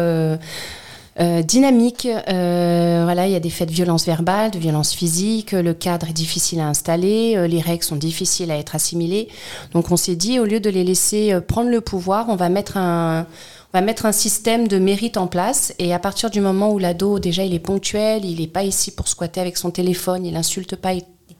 euh, 1.21 1.43
dynamiques. 1.43 2.07
Euh, 2.07 3.03
voilà, 3.05 3.27
il 3.27 3.33
y 3.33 3.37
a 3.37 3.41
des 3.41 3.51
faits 3.51 3.69
de 3.69 3.75
violence 3.75 4.07
verbale, 4.07 4.51
de 4.51 4.59
violence 4.59 4.93
physique. 4.93 5.53
Le 5.53 5.75
cadre 5.75 6.09
est 6.09 6.13
difficile 6.13 6.61
à 6.61 6.69
installer, 6.69 7.35
euh, 7.37 7.47
les 7.47 7.61
règles 7.61 7.85
sont 7.85 7.97
difficiles 7.97 8.51
à 8.51 8.57
être 8.57 8.75
assimilées. 8.75 9.29
Donc 9.73 9.91
on 9.91 9.97
s'est 9.97 10.17
dit, 10.17 10.39
au 10.39 10.45
lieu 10.45 10.61
de 10.61 10.71
les 10.71 10.85
laisser 10.85 11.33
euh, 11.33 11.41
prendre 11.41 11.71
le 11.71 11.81
pouvoir, 11.81 12.29
on 12.29 12.37
va 12.37 12.49
mettre 12.49 12.77
un 12.77 13.27
on 13.75 13.79
va 13.79 13.85
mettre 13.85 14.07
un 14.07 14.13
système 14.13 14.67
de 14.67 14.79
mérite 14.79 15.19
en 15.19 15.27
place 15.27 15.75
et 15.79 15.93
à 15.93 15.99
partir 15.99 16.31
du 16.31 16.41
moment 16.41 16.73
où 16.73 16.79
l'ado 16.79 17.19
déjà 17.19 17.45
il 17.45 17.53
est 17.53 17.59
ponctuel, 17.59 18.25
il 18.25 18.41
n'est 18.41 18.47
pas 18.47 18.63
ici 18.63 18.91
pour 18.93 19.09
squatter 19.09 19.43
avec 19.43 19.59
son 19.59 19.71
téléphone, 19.71 20.25
il 20.25 20.37
insulte 20.37 20.75
pas, 20.75 20.95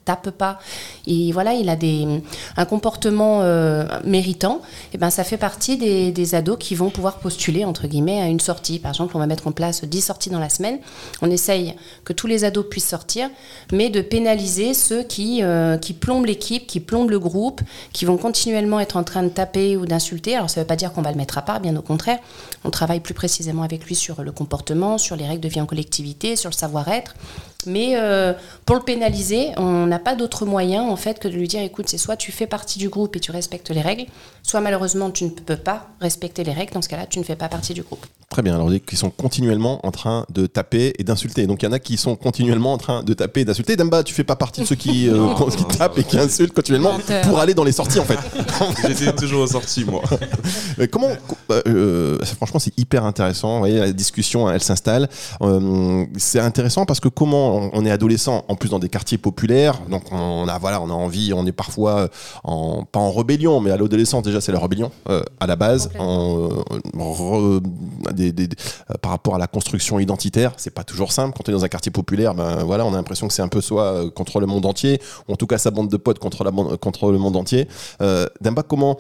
tape 0.09 0.31
pas, 0.31 0.59
et 1.07 1.33
voilà 1.33 1.53
il 1.53 1.69
a 1.69 1.77
des, 1.77 2.07
un 2.57 2.65
comportement 2.65 3.43
euh, 3.43 3.85
méritant, 4.05 4.63
et 4.95 4.99
ben 4.99 5.11
ça 5.11 5.23
fait 5.23 5.37
partie 5.37 5.77
des, 5.77 6.13
des 6.13 6.35
ados 6.35 6.57
qui 6.59 6.75
vont 6.75 6.89
pouvoir 6.89 7.19
postuler 7.19 7.65
entre 7.67 7.87
guillemets 7.87 8.21
à 8.23 8.27
une 8.27 8.41
sortie. 8.41 8.79
Par 8.79 8.93
exemple, 8.93 9.17
on 9.17 9.19
va 9.19 9.27
mettre 9.27 9.47
en 9.47 9.53
place 9.53 9.85
10 9.85 10.01
sorties 10.01 10.31
dans 10.31 10.39
la 10.39 10.49
semaine. 10.49 10.79
On 11.21 11.31
essaye 11.31 11.75
que 12.05 12.15
tous 12.15 12.27
les 12.27 12.45
ados 12.45 12.67
puissent 12.71 12.89
sortir, 12.89 13.29
mais 13.71 13.91
de 13.91 14.01
pénaliser 14.01 14.73
ceux 14.73 15.03
qui 15.03 15.43
euh, 15.43 15.77
qui 15.77 15.93
plombent 15.93 16.27
l'équipe, 16.27 16.67
qui 16.67 16.81
plombent 16.81 17.11
le 17.11 17.19
groupe, 17.19 17.61
qui 17.93 18.05
vont 18.07 18.17
continuellement 18.17 18.81
être 18.81 18.97
en 18.97 19.05
train 19.05 19.23
de 19.23 19.29
taper 19.29 19.77
ou 19.77 19.85
d'insulter. 19.85 20.37
Alors 20.37 20.49
ça 20.49 20.61
ne 20.61 20.65
veut 20.65 20.69
pas 20.69 20.77
dire 20.77 20.93
qu'on 20.93 21.03
va 21.03 21.11
le 21.11 21.17
mettre 21.17 21.37
à 21.37 21.43
part, 21.43 21.61
bien 21.61 21.77
au 21.77 21.83
contraire. 21.83 22.19
On 22.65 22.71
travaille 22.71 23.01
plus 23.01 23.15
précisément 23.15 23.63
avec 23.63 23.85
lui 23.85 23.95
sur 23.95 24.23
le 24.23 24.33
comportement, 24.33 24.97
sur 24.97 25.17
les 25.17 25.27
règles 25.27 25.43
de 25.43 25.49
vie 25.49 25.61
en 25.61 25.67
collectivité, 25.67 26.37
sur 26.37 26.51
le 26.51 26.55
savoir-être. 26.55 27.15
Mais 27.67 27.97
euh, 27.97 28.33
pour 28.65 28.77
le 28.77 28.83
pénaliser, 28.83 29.51
on 29.57 29.91
n'a 29.99 30.05
pas 30.05 30.15
d'autre 30.15 30.47
moyen 30.47 30.83
en 30.83 30.97
fait 30.97 31.19
que 31.19 31.29
de 31.29 31.35
lui 31.35 31.49
dire 31.49 31.61
écoute, 31.63 31.89
c'est 31.89 31.99
soit 31.99 32.17
tu 32.17 32.33
fais 32.33 32.47
partie 32.47 32.79
du 32.79 32.89
groupe 32.89 33.17
et 33.17 33.21
tu 33.21 33.31
respectes 33.31 33.71
les 33.71 33.81
règles, 33.81 34.07
soit 34.43 34.61
malheureusement 34.61 35.11
tu 35.11 35.25
ne 35.25 35.31
peux 35.31 35.57
pas 35.57 35.89
respecter 36.01 36.45
les 36.45 36.53
règles. 36.53 36.73
Dans 36.73 36.83
ce 36.83 36.89
cas-là, 36.89 37.07
tu 37.07 37.19
ne 37.19 37.25
fais 37.25 37.37
pas 37.37 37.49
partie 37.49 37.75
du 37.75 37.83
groupe. 37.83 38.07
Très 38.31 38.43
bien. 38.43 38.55
Alors 38.55 38.71
qu'ils 38.87 38.99
sont 38.99 39.11
continuellement 39.11 39.85
en 39.87 39.91
train 39.91 40.27
de 40.29 40.47
taper 40.47 40.93
et 40.99 41.05
d'insulter. 41.05 41.47
Donc 41.47 41.63
il 41.63 41.67
y 41.67 41.69
en 41.69 41.73
a 41.73 41.79
qui 41.79 41.97
sont 41.97 42.15
continuellement 42.15 42.75
en 42.75 42.79
train 42.79 43.03
de 43.03 43.15
taper 43.15 43.41
et 43.41 43.45
d'insulter. 43.45 43.75
Damba, 43.75 44.03
tu 44.03 44.15
fais 44.15 44.25
pas 44.25 44.37
partie 44.37 44.61
de 44.61 44.67
ceux 44.67 44.75
qui, 44.77 45.09
euh, 45.09 45.17
Non, 45.17 45.35
qui 45.49 45.63
non, 45.63 45.69
tapent 45.69 45.95
ça 45.95 46.01
et 46.01 46.05
qui 46.05 46.19
insultent 46.19 46.53
continuellement 46.53 46.93
Menteur. 46.93 47.23
pour 47.23 47.39
aller 47.39 47.55
dans 47.55 47.65
les 47.65 47.73
sorties 47.73 48.01
en 48.01 48.05
fait. 48.05 48.19
J'étais 48.87 49.13
toujours 49.15 49.49
sorti, 49.49 49.85
moi. 49.85 50.03
Mais 50.79 50.89
comment 50.89 51.09
euh, 51.51 51.63
euh, 51.67 52.19
franchement 52.37 52.61
c'est 52.61 52.79
hyper 52.79 53.05
intéressant 53.05 53.55
vous 53.55 53.59
voyez 53.61 53.79
la 53.79 53.93
discussion 53.93 54.51
elle 54.51 54.63
s'installe 54.63 55.09
Euh, 55.41 56.05
c'est 56.17 56.41
intéressant 56.41 56.85
parce 56.85 57.01
que 57.01 57.09
comment 57.09 57.71
on 57.73 57.85
est 57.87 57.91
adolescent 57.91 58.45
en 58.49 58.55
plus 58.57 58.69
dans 58.69 58.79
des 58.79 58.89
quartiers 58.89 59.19
populaires 59.19 59.81
donc 59.89 60.05
on 60.13 60.47
a 60.49 60.59
voilà 60.59 60.81
on 60.81 60.89
a 60.91 60.93
envie 60.93 61.33
on 61.33 61.45
est 61.47 61.53
parfois 61.53 62.09
en 62.45 62.85
pas 62.85 63.01
en 63.01 63.11
rébellion 63.13 63.61
mais 63.61 63.71
à 63.71 63.77
l'adolescence 63.77 64.23
déjà 64.23 64.41
c'est 64.41 64.53
la 64.53 64.59
rébellion 64.61 64.91
euh, 65.09 65.23
à 65.41 65.47
la 65.47 65.57
base. 65.57 65.91
En, 65.99 66.49
euh, 66.51 66.79
re- 66.97 67.61
des- 68.13 68.33
des- 68.33 68.49
des- 68.49 68.57
euh, 68.91 68.95
par 69.01 69.11
rapport 69.13 69.35
à 69.35 69.39
la 69.39 69.47
construction 69.47 69.99
identitaire 69.99 70.53
c'est 70.57 70.75
pas 70.75 70.85
toujours 70.85 71.13
simple. 71.13 71.37
Quand 71.37 71.49
on 71.49 71.53
est 71.53 71.57
dans 71.57 71.65
un 71.65 71.69
quartier 71.69 71.91
populaire 71.93 72.35
ben 72.35 72.63
voilà 72.65 72.85
on 72.87 72.93
a 72.93 72.97
l'impression 72.97 73.27
que 73.29 73.35
c'est 73.35 73.43
un 73.43 73.49
peu 73.49 73.61
soit 73.61 73.85
euh, 73.85 74.11
contre 74.11 74.41
le 74.41 74.47
monde 74.47 74.67
entier 74.67 75.01
ou 75.29 75.33
en 75.33 75.37
tout 75.37 75.47
cas 75.47 75.59
sa 75.59 75.71
bande 75.71 75.89
de 75.91 75.97
potes 75.97 76.19
contre 76.19 76.45
la 76.45 76.51
bande, 76.51 76.77
contre 76.77 77.11
le 77.11 77.19
monde 77.19 77.37
entier. 77.37 77.67
Euh, 78.03 78.27
Damba 78.41 78.63
comment 78.63 78.99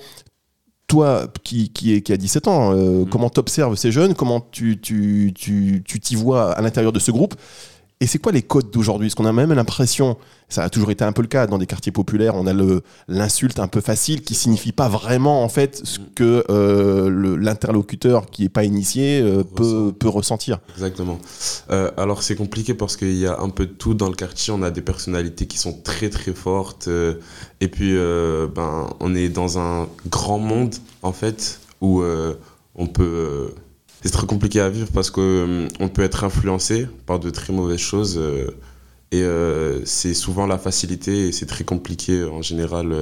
toi 0.87 1.27
qui, 1.45 1.69
qui, 1.71 1.93
est, 1.95 2.01
qui 2.01 2.13
a 2.13 2.17
17 2.17 2.49
ans, 2.49 2.73
euh, 2.73 3.05
Mm. 3.05 3.09
comment 3.11 3.29
t'observes 3.29 3.77
ces 3.77 3.93
jeunes? 3.93 4.15
Comment 4.15 4.41
tu 4.41 4.81
tu, 4.81 5.33
tu, 5.37 5.83
tu 5.87 6.01
t'y 6.01 6.15
vois 6.15 6.53
à 6.53 6.63
l'intérieur 6.63 6.93
de 6.93 6.99
ce 6.99 7.11
groupe? 7.11 7.35
Et 8.01 8.07
c'est 8.07 8.19
quoi 8.19 8.31
les 8.31 8.43
codes 8.43 8.71
d'aujourd'hui? 8.71 9.09
Parce 9.09 9.17
qu'on 9.17 9.25
a 9.25 9.33
même 9.33 9.53
l'impression, 9.53 10.17
ça 10.49 10.63
a 10.63 10.71
toujours 10.71 10.93
été 10.93 11.03
un 11.03 11.11
peu 11.11 11.23
le 11.23 11.27
cas 11.27 11.49
dans 11.49 11.59
des 11.59 11.67
quartiers 11.67 11.91
populaires, 11.91 12.37
on 12.37 12.47
a 12.47 12.53
l'insulte 13.09 13.59
un 13.59 13.67
peu 13.67 13.81
facile 13.81 14.23
qui 14.23 14.37
signifie 14.37 14.71
pas 14.71 14.89
vraiment 14.89 15.43
en 15.43 15.49
fait 15.49 15.81
ce 15.83 15.99
que 16.15 16.45
euh, 16.49 17.37
l'interlocuteur 17.37 18.27
qui 18.27 18.45
est 18.45 18.49
pas 18.49 18.63
initié 18.63 19.21
euh, 19.21 19.43
peut, 19.43 19.93
peut 19.99 20.09
ressentir. 20.09 20.61
Exactement. 20.75 21.19
Euh, 21.71 21.91
alors 21.97 22.23
c'est 22.23 22.37
compliqué 22.37 22.73
parce 22.73 22.97
qu'il 22.97 23.17
y 23.17 23.27
a 23.27 23.41
un 23.41 23.49
peu 23.49 23.67
de 23.67 23.73
tout 23.73 23.95
dans 23.95 24.09
le 24.09 24.15
quartier. 24.15 24.53
On 24.53 24.63
a 24.63 24.71
des 24.71 24.83
personnalités 24.83 25.47
qui 25.47 25.59
sont 25.59 25.73
très 25.73 26.09
très 26.09 26.35
fortes. 26.35 26.89
et 27.61 27.69
puis 27.69 27.97
ben, 28.55 28.89
on 29.01 29.15
est 29.17 29.29
dans 29.29 29.59
un 29.59 29.89
grand 30.09 30.39
monde 30.39 30.77
en 31.03 31.13
fait 31.13 31.61
où 31.81 32.05
on 32.77 32.87
peut... 32.87 33.53
c'est 34.03 34.11
très 34.11 34.27
compliqué 34.27 34.61
à 34.61 34.69
vivre 34.69 34.89
parce 34.93 35.11
que 35.11 35.69
euh, 35.81 35.89
peut 35.89 36.03
être 36.03 36.25
influencé 36.25 36.87
par 37.07 37.19
de 37.19 37.31
très 37.31 37.53
mauvaises 37.53 37.81
choses. 37.81 38.17
euh, 38.19 38.51
et 39.11 39.23
euh, 39.23 39.85
c'est 39.87 40.13
souvent 40.13 40.47
la 40.47 40.59
facilité 40.59 41.29
et 41.29 41.33
c'est 41.33 41.47
très 41.47 41.65
compliqué 41.65 42.25
en 42.25 42.43
général 42.43 42.95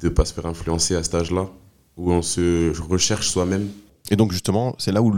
de 0.00 0.08
pas 0.08 0.24
se 0.24 0.32
faire 0.32 0.46
influencer 0.46 0.96
à 0.96 1.02
cet 1.02 1.14
âge-là 1.14 1.50
où 1.98 2.10
on 2.10 2.22
se 2.22 2.72
recherche 2.80 3.28
soi-même 3.28 3.68
Et 4.10 4.16
donc 4.16 4.32
justement, 4.32 4.74
c'est 4.78 4.92
là 4.92 5.02
où 5.02 5.12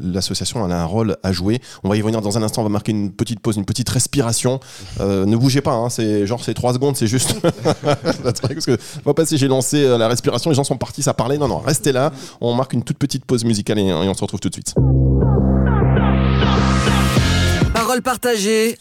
l'association 0.00 0.64
a 0.64 0.74
un 0.74 0.84
rôle 0.84 1.16
à 1.22 1.32
jouer. 1.32 1.60
On 1.84 1.88
va 1.88 1.96
y 1.96 2.00
revenir 2.00 2.20
dans 2.20 2.38
un 2.38 2.42
instant, 2.42 2.62
on 2.62 2.64
va 2.64 2.70
marquer 2.70 2.92
une 2.92 3.12
petite 3.12 3.40
pause, 3.40 3.56
une 3.56 3.64
petite 3.64 3.88
respiration. 3.88 4.60
Euh, 5.00 5.26
ne 5.26 5.36
bougez 5.36 5.60
pas, 5.60 5.72
hein, 5.72 5.90
c'est 5.90 6.26
genre 6.26 6.42
c'est 6.42 6.54
trois 6.54 6.72
secondes, 6.72 6.96
c'est 6.96 7.06
juste. 7.06 7.34
Parce 7.82 8.66
que 8.66 8.78
pas 9.04 9.14
passer, 9.14 9.36
j'ai 9.36 9.48
lancé 9.48 9.84
euh, 9.84 9.98
la 9.98 10.08
respiration, 10.08 10.50
les 10.50 10.56
gens 10.56 10.64
sont 10.64 10.78
partis, 10.78 11.02
ça 11.02 11.12
parlait. 11.14 11.36
Non, 11.36 11.48
non, 11.48 11.58
restez 11.58 11.92
là. 11.92 12.12
On 12.40 12.54
marque 12.54 12.72
une 12.72 12.84
toute 12.84 12.98
petite 12.98 13.24
pause 13.26 13.44
musicale 13.44 13.78
et, 13.78 13.86
et 13.86 13.92
on 13.92 14.14
se 14.14 14.22
retrouve 14.22 14.40
tout 14.40 14.48
de 14.48 14.54
suite. 14.54 14.74
Parole 17.74 18.02
partagée 18.02 18.76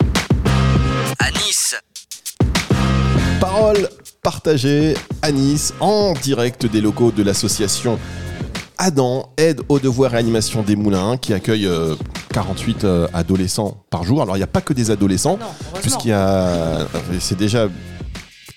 à 1.20 1.32
Nice. 1.32 1.76
Parole 3.42 3.90
partagée 4.22 4.94
à 5.22 5.32
Nice 5.32 5.74
en 5.80 6.14
direct 6.14 6.66
des 6.66 6.80
locaux 6.80 7.12
de 7.12 7.24
l'association 7.24 8.00
Adam, 8.84 9.30
aide 9.38 9.62
aux 9.70 9.80
devoirs 9.80 10.16
et 10.16 10.18
animation 10.18 10.64
des 10.64 10.76
moulins, 10.76 11.16
qui 11.16 11.36
accueille 11.36 11.68
euh, 11.68 11.94
48 12.34 12.84
euh, 12.84 13.08
adolescents 13.14 13.78
par 13.92 14.04
jour. 14.04 14.24
Alors 14.24 14.36
il 14.38 14.40
n'y 14.40 14.44
a 14.44 14.48
pas 14.48 14.62
que 14.62 14.74
des 14.74 14.90
adolescents, 14.90 15.38
puisqu'il 15.82 16.08
y 16.08 16.14
a. 16.14 16.88
C'est 17.20 17.38
déjà 17.38 17.68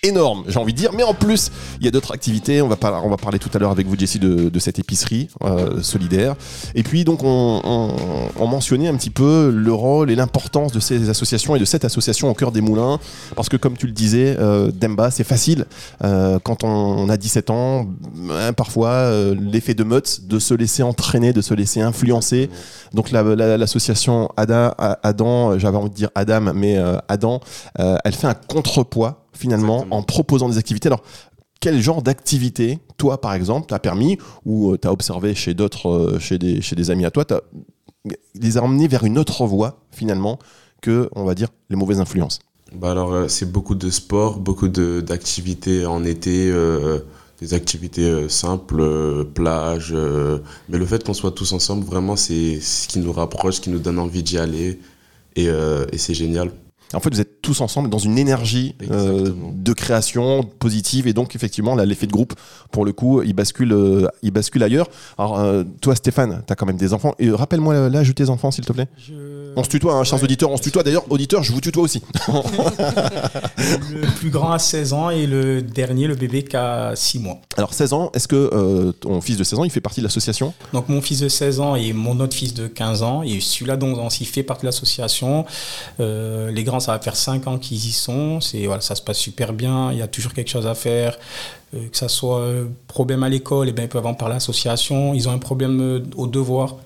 énorme, 0.07 0.45
j'ai 0.49 0.59
envie 0.59 0.73
de 0.73 0.79
dire. 0.79 0.93
Mais 0.97 1.03
en 1.03 1.15
plus, 1.15 1.51
il 1.81 1.85
y 1.85 1.89
a 1.89 1.91
d'autres 1.91 2.13
activités. 2.13 2.63
On 2.63 2.69
va, 2.69 2.77
par- 2.77 3.05
on 3.05 3.09
va 3.11 3.17
parler 3.17 3.39
tout 3.39 3.51
à 3.55 3.59
l'heure 3.59 3.71
avec 3.71 3.87
vous, 3.87 3.99
Jessie, 3.99 4.19
de, 4.19 4.49
de 4.49 4.59
cette 4.59 4.79
épicerie 4.79 5.29
euh, 5.43 5.83
solidaire. 5.83 6.35
Et 6.75 6.83
puis, 6.83 7.05
donc, 7.05 7.23
on, 7.25 7.61
on- 7.65 7.95
on 8.39 8.47
mentionnait 8.47 8.89
un 8.89 8.97
petit 8.97 9.11
peu 9.11 9.51
le 9.51 9.73
rôle 9.73 10.11
et 10.11 10.15
l'importance 10.15 10.73
de 10.73 10.81
ces 10.81 11.09
associations 11.11 11.57
et 11.57 11.59
de 11.59 11.65
cette 11.65 11.85
association 11.85 12.31
au 12.31 12.35
cœur 12.35 12.53
des 12.53 12.61
moulins. 12.61 12.99
Parce 13.37 13.49
que, 13.49 13.57
comme 13.57 13.77
tu 13.77 13.87
le 13.87 13.93
disais, 13.93 14.37
euh, 14.39 14.71
Demba, 14.73 15.11
c'est 15.11 15.25
facile. 15.25 15.65
euh, 16.05 16.39
quand 16.43 16.65
on 16.65 17.09
a 17.09 17.17
17 17.17 17.51
ans, 17.51 17.87
hein, 18.31 18.53
parfois, 18.53 18.89
euh, 18.91 19.35
l'effet 19.41 19.75
de 19.75 19.85
meute, 19.85 20.27
de 20.27 20.39
se 20.39 20.55
laisser 20.55 20.83
entraîner, 20.83 21.33
de 21.33 21.41
se 21.41 21.55
laisser 21.55 21.81
influencer. 21.81 22.51
Donc, 22.93 23.11
la- 23.11 23.23
la- 23.23 23.57
l'association 23.57 24.29
Ada, 24.37 24.75
Adam, 25.03 25.53
euh, 25.53 25.59
j'avais 25.59 25.77
envie 25.77 25.91
de 25.91 25.95
dire 25.95 26.11
Adam, 26.15 26.53
mais 26.55 26.77
euh, 26.79 26.97
Adam, 27.09 27.41
euh, 27.79 27.97
elle 28.05 28.15
fait 28.15 28.27
un 28.27 28.35
contrepoids 28.35 29.24
finalement 29.35 29.77
Exactement. 29.77 29.97
en 29.99 30.03
proposant 30.03 30.49
des 30.49 30.59
activités. 30.59 30.89
Alors, 30.89 31.03
quel 31.61 31.81
genre 31.81 32.03
d'activité, 32.03 32.79
toi 32.97 33.21
par 33.21 33.35
exemple, 33.35 33.67
t'as 33.69 33.79
permis 33.79 34.19
ou 34.45 34.77
tu 34.77 34.87
as 34.89 34.93
observé 34.93 35.35
chez 35.35 35.55
d'autres, 35.55 35.89
euh, 35.89 36.19
chez, 36.19 36.39
des, 36.39 36.61
chez 36.61 36.77
des 36.77 36.91
amis 36.91 37.05
à 37.05 37.11
toi, 37.11 37.25
t'as- 37.25 37.41
les 38.35 38.59
a 38.59 38.63
emmenés 38.63 38.89
vers 38.89 39.05
une 39.05 39.19
autre 39.19 39.47
voie 39.47 39.81
finalement 39.91 40.39
que, 40.83 41.09
on 41.15 41.25
va 41.25 41.35
dire, 41.35 41.49
les 41.71 41.77
mauvaises 41.77 42.01
influences? 42.01 42.41
Bah 42.75 42.91
alors, 42.91 43.13
euh, 43.15 43.29
c'est 43.29 43.51
beaucoup 43.51 43.75
de 43.75 43.89
sport, 43.89 44.39
beaucoup 44.41 44.69
d'activités 44.69 45.87
en 45.87 46.05
été, 46.05 46.51
euh, 46.51 46.99
des 47.41 47.55
activités 47.55 48.09
euh, 48.09 48.29
simples, 48.29 48.81
euh, 48.81 49.25
plage. 49.25 49.93
euh, 49.95 50.39
mais 50.69 50.77
le 50.79 50.85
fait 50.87 51.03
qu'on 51.05 51.15
soit 51.15 51.31
tous 51.33 51.53
ensemble, 51.53 51.85
vraiment, 51.85 52.17
c'est 52.17 52.61
ce 52.61 52.89
qui 52.89 52.99
nous 52.99 53.13
rapproche, 53.13 53.57
ce 53.57 53.61
qui 53.61 53.71
nous 53.71 53.79
donne 53.79 53.99
envie 53.99 54.23
d'y 54.23 54.39
aller. 54.39 54.81
Et, 55.37 55.49
euh, 55.49 55.87
et 55.93 55.99
c'est 55.99 56.15
génial. 56.15 56.51
En 56.93 57.01
fait, 57.01 57.11
vous 57.13 57.21
êtes 57.21 57.34
tous 57.45 57.61
ensemble 57.61 57.91
dans 57.91 57.99
une 57.99 58.19
énergie 58.19 58.75
euh, 58.91 59.31
de 59.53 59.73
création 59.75 60.43
positive 60.43 61.07
et 61.07 61.13
donc 61.13 61.37
effectivement 61.37 61.75
là, 61.75 61.85
l'effet 61.85 62.07
de 62.07 62.13
groupe, 62.13 62.33
pour 62.73 62.85
le 62.85 62.93
coup, 62.93 63.23
il 63.23 63.35
bascule, 63.35 63.73
euh, 63.73 64.09
il 64.23 64.31
bascule 64.31 64.63
ailleurs. 64.63 64.89
Alors 65.19 65.39
euh, 65.39 65.63
toi, 65.83 65.95
Stéphane, 65.95 66.43
tu 66.47 66.53
as 66.53 66.57
quand 66.57 66.67
même 66.67 66.79
des 66.79 66.95
enfants. 66.95 67.15
Et 67.19 67.31
rappelle-moi 67.31 67.91
l'âge 67.91 68.09
de 68.09 68.13
tes 68.15 68.31
enfants, 68.31 68.51
s'il 68.51 68.65
te 68.65 68.73
plaît. 68.73 68.89
On 69.57 69.63
se 69.65 69.69
tutoie, 69.69 69.95
hein, 69.95 70.05
chers 70.05 70.19
Ouais. 70.19 70.25
auditeurs. 70.25 70.51
On 70.51 70.57
se 70.57 70.63
tutoie. 70.63 70.83
D'ailleurs, 70.83 71.05
auditeurs, 71.11 71.43
je 71.43 71.53
vous 71.53 71.61
tutoie 71.61 71.83
aussi. 71.83 72.03
Le 73.93 74.07
plus 74.19 74.31
grand 74.31 74.53
a 74.53 74.59
16 74.59 74.93
ans 74.93 75.11
et 75.11 75.27
le 75.27 75.63
dernier, 75.63 76.07
le 76.07 76.15
bébé, 76.15 76.43
qui 76.45 76.57
a 76.57 76.93
6 76.95 77.19
mois. 77.19 77.39
Alors 77.57 77.73
16 77.73 77.93
ans, 77.93 78.11
est-ce 78.15 78.29
que 78.29 78.51
euh, 78.53 78.93
ton 78.93 79.21
fils 79.21 79.37
de 79.37 79.45
16 79.45 79.59
ans, 79.61 79.65
il 79.65 79.71
fait 79.71 79.81
partie 79.81 80.01
de 80.01 80.05
l'association? 80.07 80.53
Donc 80.73 80.89
mon 80.89 81.01
fils 81.01 81.21
de 81.21 81.29
16 81.29 81.61
ans 81.61 81.75
et 81.77 81.93
mon 81.93 82.19
autre 82.21 82.35
fils 82.37 82.55
de 82.55 82.67
15 82.67 83.03
ans, 83.03 83.23
et 83.23 83.41
celui-là 83.41 83.77
dont 83.77 83.95
on 83.99 84.11
s'y 84.11 84.25
fait 84.25 84.43
partie 84.43 84.63
de 84.63 84.67
l'association. 84.69 85.45
Euh, 86.01 86.51
les 86.51 86.65
grands, 86.65 86.81
ça 86.81 86.93
va 86.93 86.99
faire 87.01 87.17
5 87.17 87.47
ans 87.47 87.59
qu'ils 87.59 87.77
y 87.87 87.93
sont. 87.93 88.41
C'est 88.41 88.67
voilà, 88.67 88.81
ça 88.81 88.95
se 88.95 89.03
passe 89.03 89.19
super 89.19 89.53
bien. 89.53 89.93
Il 89.93 89.99
y 89.99 90.03
a 90.03 90.09
toujours 90.09 90.33
quelque 90.33 90.51
chose 90.51 90.67
à 90.67 90.75
faire. 90.75 91.17
Euh, 91.75 91.89
que 91.91 91.97
ça 91.97 92.09
soit 92.09 92.45
problème 92.89 93.23
à 93.23 93.29
l'école, 93.29 93.69
et 93.69 93.73
ben 93.73 93.83
ils 93.85 93.89
peuvent 93.89 94.07
en 94.07 94.15
parler 94.15 94.33
à 94.35 94.37
l'association. 94.37 95.15
Ils 95.15 95.29
ont 95.29 95.33
un 95.33 95.39
problème 95.39 96.05
au 96.17 96.27
devoir. 96.27 96.77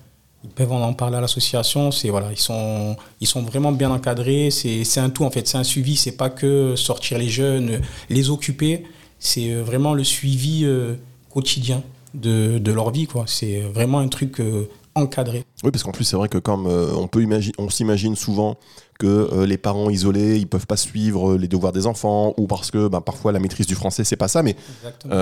Ils 0.45 0.51
peuvent 0.51 0.73
en 0.73 0.93
parler 0.93 1.17
à 1.17 1.21
l'association. 1.21 1.91
C'est 1.91 2.11
voilà, 2.11 2.31
ils 2.31 2.39
sont 2.39 2.97
ils 3.21 3.27
sont 3.27 3.43
vraiment 3.43 3.73
bien 3.73 3.91
encadrés. 3.91 4.51
C'est 4.51 4.85
c'est 4.85 5.01
un 5.01 5.11
tout 5.11 5.25
en 5.25 5.31
fait. 5.31 5.49
C'est 5.49 5.59
un 5.59 5.65
suivi. 5.65 5.97
C'est 5.97 6.17
pas 6.17 6.31
que 6.31 6.75
sortir 6.77 7.19
les 7.19 7.29
jeunes, 7.29 7.81
les 8.09 8.31
occuper. 8.31 8.85
C'est 9.19 9.51
euh, 9.51 9.63
vraiment 9.63 9.95
le 9.95 10.05
suivi 10.05 10.65
euh, 10.65 10.95
quotidien 11.29 11.83
de, 12.15 12.59
de 12.59 12.73
leur 12.73 12.91
vie 12.91 13.07
quoi. 13.07 13.25
C'est 13.27 13.61
vraiment 13.61 13.99
un 13.99 14.07
truc 14.07 14.39
euh, 14.39 14.69
encadré. 14.95 15.45
Oui, 15.65 15.73
parce 15.73 15.83
qu'en 15.83 15.91
plus, 15.91 16.05
c'est 16.05 16.17
vrai 16.17 16.29
que 16.29 16.39
comme 16.39 16.67
euh, 16.67 16.93
on 16.95 17.09
peut 17.09 17.23
imaginer, 17.23 17.55
on 17.59 17.69
s'imagine 17.69 18.15
souvent 18.15 18.57
que 19.01 19.45
les 19.45 19.59
parents 19.59 19.91
isolés, 19.91 20.39
ils 20.39 20.49
peuvent 20.49 20.67
pas 20.67 20.77
suivre 20.77 21.37
les 21.37 21.47
devoirs 21.47 21.73
des 21.73 21.87
enfants, 21.87 22.35
ou 22.37 22.49
parce 22.49 22.73
que 22.73 22.89
bah, 22.89 23.01
parfois 23.01 23.31
la 23.31 23.39
maîtrise 23.39 23.69
du 23.69 23.77
français, 23.77 24.03
c'est 24.03 24.17
pas 24.17 24.27
ça, 24.27 24.43
mais 24.43 24.57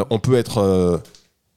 on 0.09 0.19
peut 0.19 0.35
être 0.37 1.03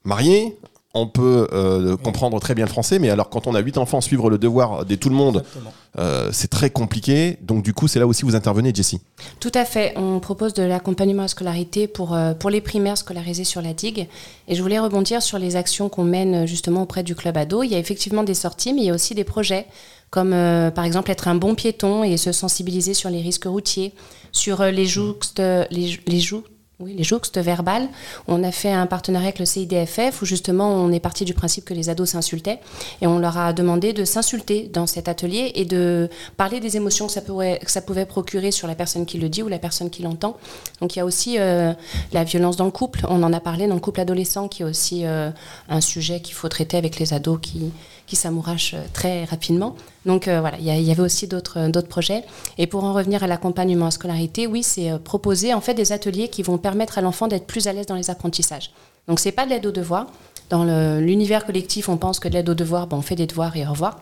marié, 0.04 0.58
on 0.96 1.06
peut 1.08 1.48
euh, 1.54 1.96
comprendre 1.98 2.40
très 2.40 2.56
bien 2.56 2.66
le 2.66 2.70
français, 2.72 2.98
mais 2.98 3.12
alors 3.12 3.30
quand 3.30 3.46
on 3.46 3.54
a 3.54 3.60
huit 3.60 3.78
enfants, 3.78 4.02
suivre 4.02 4.30
le 4.30 4.40
devoir 4.40 4.86
de 4.86 4.96
tout 4.96 5.10
le 5.10 5.16
monde, 5.16 5.44
euh, 6.00 6.30
c'est 6.32 6.48
très 6.50 6.72
compliqué. 6.72 7.38
Donc 7.42 7.64
du 7.64 7.74
coup, 7.74 7.88
c'est 7.88 8.00
là 8.00 8.08
aussi 8.08 8.24
où 8.26 8.28
vous 8.30 8.36
intervenez, 8.36 8.74
Jessie. 8.74 9.00
Tout 9.40 9.52
à 9.54 9.66
fait. 9.66 9.94
On 9.98 10.20
propose 10.20 10.54
de 10.56 10.64
l'accompagnement 10.64 11.22
à 11.22 11.26
la 11.26 11.28
scolarité 11.28 11.88
pour, 11.88 12.16
euh, 12.16 12.34
pour 12.34 12.50
les 12.50 12.60
primaires 12.60 12.98
scolarisés 12.98 13.44
sur 13.44 13.62
la 13.62 13.74
digue. 13.74 14.08
Et 14.48 14.56
je 14.56 14.62
voulais 14.64 14.80
rebondir 14.80 15.22
sur 15.22 15.38
les 15.38 15.56
actions 15.56 15.90
qu'on 15.90 16.04
mène 16.06 16.48
justement 16.48 16.82
auprès 16.82 17.04
du 17.04 17.14
club 17.14 17.38
ado. 17.38 17.62
Il 17.62 17.70
y 17.70 17.76
a 17.76 17.80
effectivement 17.80 18.24
des 18.24 18.34
sorties, 18.34 18.74
mais 18.74 18.82
il 18.82 18.86
y 18.86 18.90
a 18.90 18.94
aussi 18.96 19.14
des 19.14 19.24
projets, 19.24 19.68
comme 20.10 20.34
euh, 20.34 20.72
par 20.72 20.86
exemple 20.86 21.12
être 21.12 21.28
un 21.28 21.36
bon 21.36 21.54
piéton 21.54 22.04
et 22.04 22.18
se 22.18 22.32
sensibiliser 22.32 22.96
sur 22.96 23.12
les 23.12 23.22
risques 23.22 23.46
routiers, 23.46 23.94
sur 24.32 24.62
euh, 24.62 24.72
les 24.72 24.88
jouxtes, 24.88 25.40
les, 25.70 26.00
les 26.08 26.20
jou- 26.20 26.44
oui, 26.82 26.94
les 26.98 27.04
jouxtes 27.04 27.38
verbales. 27.40 27.90
On 28.30 28.42
a 28.42 28.54
fait 28.54 28.72
un 28.72 28.86
partenariat 28.86 29.28
avec 29.28 29.40
le 29.40 29.46
CIDFF 29.46 30.22
où 30.22 30.26
justement 30.26 30.76
on 30.76 30.94
est 30.94 31.02
parti 31.02 31.26
du 31.26 31.34
principe 31.34 31.66
que 31.66 31.74
les 31.74 31.90
ados 31.90 32.12
s'insultaient 32.12 32.60
et 33.02 33.08
on 33.08 33.20
leur 33.20 33.38
a 33.38 33.52
demandé 33.52 33.92
de 33.92 34.06
s'insulter 34.06 34.70
dans 34.72 34.88
cet 34.88 35.10
atelier 35.10 35.52
et 35.56 35.66
de 35.66 36.10
parler 36.38 36.62
des 36.62 36.78
émotions 36.78 37.08
que 37.08 37.12
ça, 37.12 37.82
pouvait 37.82 38.06
procurer 38.06 38.52
sur 38.52 38.66
la 38.66 38.76
personne 38.76 39.06
qui 39.06 39.18
le 39.18 39.28
dit 39.28 39.44
ou 39.44 39.50
la 39.50 39.60
personne 39.60 39.90
qui 39.90 40.04
l'entend. 40.04 40.38
Donc 40.80 40.96
il 40.96 41.00
y 41.00 41.02
a 41.02 41.06
aussi 41.06 41.38
euh, 41.38 41.74
la 42.14 42.24
violence 42.24 42.56
dans 42.56 42.64
le 42.64 42.72
couple. 42.72 43.06
On 43.10 43.24
en 43.24 43.34
a 43.34 43.42
parlé 43.42 43.68
dans 43.68 43.76
le 43.76 43.82
couple 43.82 44.00
adolescent 44.00 44.48
qui 44.48 44.62
est 44.62 44.66
aussi 44.66 45.06
euh, 45.06 45.32
un 45.68 45.82
sujet 45.82 46.22
qu'il 46.22 46.36
faut 46.36 46.48
traiter 46.48 46.78
avec 46.78 46.98
les 46.98 47.14
ados 47.14 47.40
qui, 47.42 47.74
qui 48.10 48.16
s'amourachent 48.16 48.74
euh, 48.74 48.84
très 48.92 49.24
rapidement. 49.24 49.76
Donc 50.06 50.28
euh, 50.28 50.42
voilà, 50.42 50.58
il 50.58 50.66
y, 50.66 50.92
avait 50.92 51.02
aussi 51.02 51.28
d'autres 51.28 51.60
euh, 51.60 51.70
d'autres 51.70 51.88
projets. 51.88 52.24
Et 52.58 52.66
pour 52.66 52.84
en 52.84 52.94
revenir 52.94 53.24
à 53.24 53.28
l'accompagnement 53.28 53.86
à 53.86 53.92
scolarité, 53.92 54.48
oui, 54.48 54.64
c'est 54.64 54.92
proposer 55.04 55.54
en 55.54 55.62
fait 55.62 55.76
des 55.76 55.92
ateliers 55.92 56.28
qui 56.28 56.42
vont 56.42 56.58
permettre 56.58 56.98
à 56.98 57.02
l'enfant 57.02 57.28
d'être 57.28 57.46
plus 57.46 57.68
à 57.68 57.74
l'aise 57.74 57.86
dans 57.86 57.96
les 57.96 58.10
apprentissages. 58.10 58.72
Donc 59.08 59.20
c'est 59.20 59.32
pas 59.32 59.46
de 59.46 59.52
l'aide 59.52 59.66
aux 59.66 59.72
devoirs. 59.72 60.08
Dans 60.50 60.64
l'univers 61.00 61.46
collectif, 61.46 61.90
on 61.90 61.98
pense 61.98 62.20
que 62.20 62.28
de 62.28 62.34
l'aide 62.34 62.50
aux 62.50 62.56
devoirs, 62.56 62.88
ben, 62.88 62.98
on 62.98 63.04
fait 63.04 63.16
des 63.16 63.28
devoirs 63.28 63.56
et 63.56 63.68
au 63.68 63.70
revoir. 63.70 64.02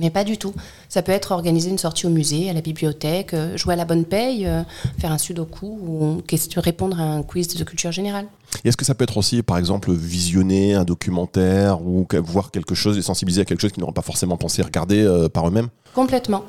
Mais 0.00 0.10
pas 0.10 0.24
du 0.24 0.36
tout. 0.38 0.52
Ça 0.88 1.02
peut 1.02 1.12
être 1.12 1.30
organiser 1.32 1.70
une 1.70 1.78
sortie 1.78 2.06
au 2.06 2.10
musée, 2.10 2.50
à 2.50 2.52
la 2.52 2.60
bibliothèque, 2.60 3.32
euh, 3.32 3.56
jouer 3.56 3.74
à 3.74 3.76
la 3.76 3.84
bonne 3.84 4.04
paye, 4.04 4.44
euh, 4.46 4.62
faire 4.98 5.12
un 5.12 5.18
sudoku 5.18 5.66
ou 5.66 6.22
répondre 6.56 7.00
à 7.00 7.04
un 7.04 7.22
quiz 7.22 7.48
de 7.48 7.62
culture 7.64 7.92
générale. 7.92 8.26
Est-ce 8.64 8.76
que 8.76 8.84
ça 8.84 8.94
peut 8.94 9.04
être 9.04 9.16
aussi, 9.16 9.42
par 9.42 9.58
exemple, 9.58 9.92
visionner 9.92 10.74
un 10.74 10.84
documentaire 10.84 11.80
ou 11.82 12.06
voir 12.24 12.50
quelque 12.50 12.74
chose 12.74 12.98
et 12.98 13.02
sensibiliser 13.02 13.42
à 13.42 13.44
quelque 13.44 13.60
chose 13.60 13.72
qu'ils 13.72 13.80
n'auraient 13.82 13.92
pas 13.92 14.02
forcément 14.02 14.36
pensé 14.36 14.62
regarder 14.62 15.02
euh, 15.02 15.28
par 15.28 15.46
eux-mêmes? 15.46 15.68
Complètement. 15.94 16.42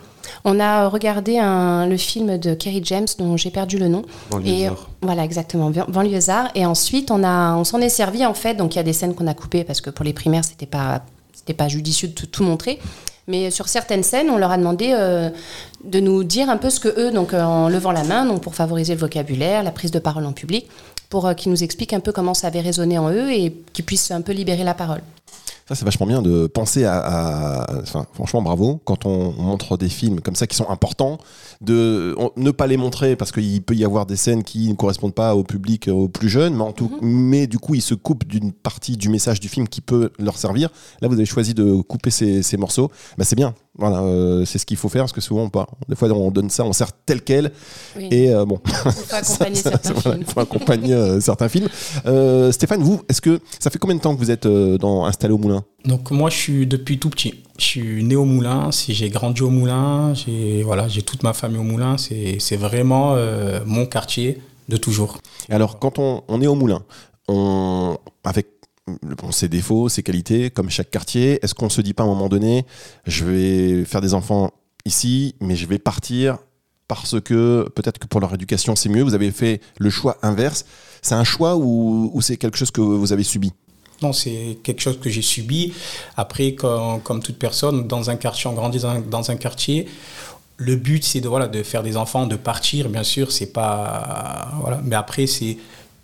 On 0.44 0.60
a 0.60 0.88
regardé 0.88 1.38
un- 1.38 1.86
le 1.88 1.98
film 1.98 2.40
de 2.40 2.56
Kerry 2.56 2.82
James 2.84 3.06
dont 3.20 3.38
j'ai 3.38 3.52
perdu 3.52 3.78
le 3.78 3.88
nom. 3.90 4.04
Et 4.44 4.68
voilà, 5.04 5.24
exactement, 5.24 5.70
Ban- 5.70 5.86
banlieusard. 5.88 6.50
Et 6.56 6.66
ensuite, 6.66 7.12
on, 7.12 7.24
a, 7.24 7.56
on 7.56 7.64
s'en 7.64 7.80
est 7.80 7.90
servi 7.90 8.26
en 8.26 8.34
fait. 8.34 8.56
Donc 8.56 8.74
il 8.74 8.78
y 8.78 8.80
a 8.80 8.84
des 8.84 8.94
scènes 8.94 9.14
qu'on 9.14 9.28
a 9.28 9.36
coupées 9.36 9.64
parce 9.64 9.82
que 9.82 9.92
pour 9.92 10.04
les 10.04 10.14
primaires, 10.14 10.44
c'était 10.44 10.66
pas, 10.66 11.06
c'était 11.34 11.54
pas 11.54 11.68
judicieux 11.68 12.08
de 12.08 12.26
tout 12.26 12.44
montrer. 12.44 12.80
Mais 13.28 13.50
sur 13.50 13.68
certaines 13.68 14.04
scènes, 14.04 14.30
on 14.30 14.38
leur 14.38 14.52
a 14.52 14.58
demandé 14.58 14.92
euh, 14.94 15.30
de 15.84 16.00
nous 16.00 16.24
dire 16.24 16.50
un 16.50 16.58
peu 16.58 16.70
ce 16.70 16.80
que 16.80 16.90
eux, 17.00 17.12
donc 17.12 17.34
euh, 17.34 17.42
en 17.42 17.70
levant 17.70 17.92
la 17.92 18.04
main, 18.04 18.26
donc 18.26 18.42
pour 18.42 18.54
favoriser 18.54 18.94
le 18.94 19.00
vocabulaire, 19.00 19.64
la 19.64 19.72
prise 19.72 19.92
de 19.92 20.00
parole 20.00 20.26
en 20.26 20.34
public, 20.34 20.68
pour 21.10 21.26
euh, 21.26 21.34
qu'ils 21.34 21.52
nous 21.52 21.64
expliquent 21.64 21.94
un 21.94 22.00
peu 22.00 22.12
comment 22.12 22.36
ça 22.36 22.48
avait 22.48 22.62
résonné 22.62 23.00
en 23.00 23.10
eux 23.10 23.32
et 23.32 23.56
qu'ils 23.74 23.86
puissent 23.86 24.12
un 24.12 24.22
peu 24.22 24.32
libérer 24.32 24.64
la 24.64 24.76
parole. 24.76 25.02
Ça, 25.68 25.74
c'est 25.74 25.84
vachement 25.86 26.06
bien 26.06 26.22
de 26.22 26.46
penser 26.46 26.84
à. 26.84 27.00
à- 27.00 27.80
enfin, 27.82 28.06
franchement, 28.14 28.44
bravo. 28.44 28.80
Quand 28.86 29.08
on 29.08 29.32
montre 29.34 29.78
des 29.78 29.90
films 29.90 30.22
comme 30.22 30.36
ça 30.36 30.46
qui 30.46 30.56
sont 30.56 30.70
importants, 30.70 31.18
de 31.62 32.14
on- 32.20 32.30
ne 32.38 32.52
pas 32.52 32.68
les 32.68 32.78
montrer 32.78 33.16
parce 33.16 33.32
qu'il 33.32 33.64
peut 33.64 33.74
y 33.74 33.84
avoir 33.84 34.06
des 34.06 34.16
scènes 34.16 34.44
qui 34.44 34.70
ne 34.70 34.76
correspondent 34.76 35.16
pas 35.16 35.36
au 35.36 35.44
public, 35.44 35.88
euh, 35.88 35.92
aux 35.94 36.08
plus 36.08 36.30
jeunes, 36.30 36.54
mais, 36.56 36.62
en 36.64 36.72
tout, 36.72 36.92
mais 37.02 37.48
du 37.48 37.58
coup, 37.58 37.74
ils 37.74 37.82
se 37.82 37.96
coupent 37.96 38.26
d'une 38.28 38.52
partie 38.54 38.96
du 38.96 39.10
message 39.10 39.40
du 39.40 39.50
film 39.50 39.68
qui 39.68 39.82
peut 39.82 40.12
leur 40.20 40.38
servir. 40.38 40.70
Là, 41.02 41.08
vous 41.08 41.16
avez 41.16 41.26
choisi 41.26 41.56
de 41.56 41.82
couper 41.82 42.12
ces, 42.12 42.44
ces 42.44 42.58
morceaux. 42.58 42.92
Bah, 43.18 43.26
c'est 43.26 43.36
bien. 43.36 43.56
Voilà, 43.78 44.00
euh, 44.02 44.46
c'est 44.46 44.58
ce 44.58 44.66
qu'il 44.66 44.78
faut 44.78 44.88
faire 44.90 45.02
parce 45.04 45.12
que 45.12 45.20
souvent, 45.22 45.50
pas. 45.50 45.68
Des 45.90 45.96
fois, 45.96 46.08
on 46.10 46.32
donne 46.32 46.50
ça, 46.50 46.64
on 46.64 46.72
sert 46.74 46.92
tel 47.06 47.22
quel. 47.22 47.52
Oui. 47.98 48.08
Et 48.12 48.34
euh, 48.34 48.46
bon, 48.46 48.60
Il 48.66 48.72
faut 48.74 49.16
accompagner 49.16 49.56
ça- 49.62 49.72
certains 49.72 49.94
voilà, 49.94 50.02
films. 50.18 50.24
il 50.28 50.34
faut 50.34 50.40
accompagner 50.40 50.94
euh, 50.94 51.20
certains 51.20 51.50
films. 51.50 51.68
Stéphane, 52.52 52.82
vous, 52.84 53.02
est-ce 53.10 53.22
que 53.22 53.40
ça 53.60 53.70
fait 53.70 53.80
combien 53.80 53.96
de 53.98 54.02
temps 54.02 54.14
que 54.16 54.20
vous 54.20 54.32
êtes 54.32 54.46
euh, 54.46 54.78
dans, 54.78 55.06
installé 55.06 55.34
au 55.34 55.38
Moulin? 55.38 55.64
Donc 55.86 56.12
moi, 56.12 56.30
je 56.30 56.38
suis 56.38 56.68
depuis 56.68 57.00
tout 57.00 57.10
petit. 57.10 57.44
Je 57.58 57.64
suis 57.66 58.04
né 58.04 58.16
au 58.16 58.26
Moulin, 58.26 58.72
si 58.72 58.94
j'ai 58.94 59.10
grandi 59.10 59.42
au 59.42 59.50
Moulin, 59.50 60.14
j'ai 60.14 60.64
voilà, 60.64 60.88
j'ai 60.88 61.02
toute 61.04 61.24
ma 61.24 61.34
famille 61.34 61.60
au 61.60 61.64
Moulin. 61.64 61.98
C'est 61.98 62.38
c'est 62.40 62.58
vraiment 62.58 63.14
euh, 63.16 63.60
mon 63.66 63.86
quartier 63.86 64.42
de 64.70 64.78
toujours. 64.78 65.20
Et 65.50 65.54
Alors, 65.54 65.80
quand 65.80 66.00
on, 66.00 66.24
on 66.28 66.42
est 66.42 66.48
au 66.48 66.56
Moulin, 66.56 66.82
on, 67.28 67.98
avec 68.24 68.55
ses 69.32 69.48
défauts, 69.48 69.90
ses 69.90 70.04
qualités, 70.04 70.52
comme 70.52 70.70
chaque 70.70 70.92
quartier, 70.92 71.40
est-ce 71.44 71.56
qu'on 71.56 71.70
se 71.70 71.82
dit 71.82 71.94
pas 71.94 72.04
à 72.04 72.06
un 72.06 72.10
moment 72.10 72.30
donné, 72.30 72.66
je 73.06 73.26
vais 73.26 73.86
faire 73.86 74.02
des 74.02 74.14
enfants 74.14 74.52
ici, 74.86 75.36
mais 75.40 75.56
je 75.56 75.66
vais 75.66 75.80
partir 75.80 76.38
parce 76.88 77.20
que 77.20 77.68
peut-être 77.76 77.98
que 77.98 78.06
pour 78.06 78.20
leur 78.20 78.34
éducation 78.34 78.76
c'est 78.76 78.90
mieux. 78.90 79.02
Vous 79.02 79.16
avez 79.16 79.32
fait 79.32 79.60
le 79.80 79.90
choix 79.90 80.18
inverse. 80.22 80.66
C'est 81.02 81.16
un 81.16 81.24
choix 81.24 81.56
ou, 81.58 82.20
c'est 82.22 82.38
quelque 82.38 82.58
chose 82.58 82.72
que 82.72 82.82
vous 82.82 83.12
avez 83.12 83.24
subi? 83.24 83.54
Non, 84.02 84.14
c'est 84.14 84.60
quelque 84.62 84.82
chose 84.82 85.00
que 85.00 85.10
j'ai 85.10 85.22
subi. 85.22 85.74
Après, 86.18 86.54
comme, 86.54 87.02
comme 87.02 87.24
toute 87.24 87.40
personne, 87.40 87.88
dans 87.88 88.10
un 88.10 88.18
quartier, 88.18 88.50
on 88.50 88.54
grandit 88.54 88.80
dans 88.80 88.90
un, 88.90 89.00
dans 89.00 89.32
un 89.32 89.36
quartier. 89.36 89.88
Le 90.58 90.76
but, 90.76 91.04
c'est 91.04 91.22
de, 91.22 91.30
voilà, 91.30 91.48
de 91.48 91.64
faire 91.64 91.82
des 91.82 91.96
enfants, 91.96 92.28
de 92.28 92.36
partir, 92.36 92.90
bien 92.90 93.04
sûr. 93.04 93.32
C'est 93.32 93.54
pas. 93.54 94.52
Voilà. 94.62 94.82
Mais 94.84 94.96
après, 94.96 95.28
c'est 95.28 95.58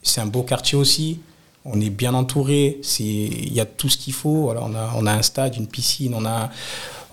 c'est 0.03 0.21
un 0.21 0.25
beau 0.25 0.43
quartier 0.43 0.77
aussi. 0.77 1.19
On 1.65 1.79
est 1.79 1.89
bien 1.89 2.13
entouré. 2.13 2.81
Il 2.99 3.53
y 3.53 3.59
a 3.59 3.65
tout 3.65 3.89
ce 3.89 3.97
qu'il 3.97 4.13
faut. 4.13 4.51
On, 4.51 5.05
a, 5.05 5.11
un 5.11 5.21
stade, 5.21 5.55
une 5.55 5.67
piscine, 5.67 6.13
on 6.15 6.25
a, 6.25 6.49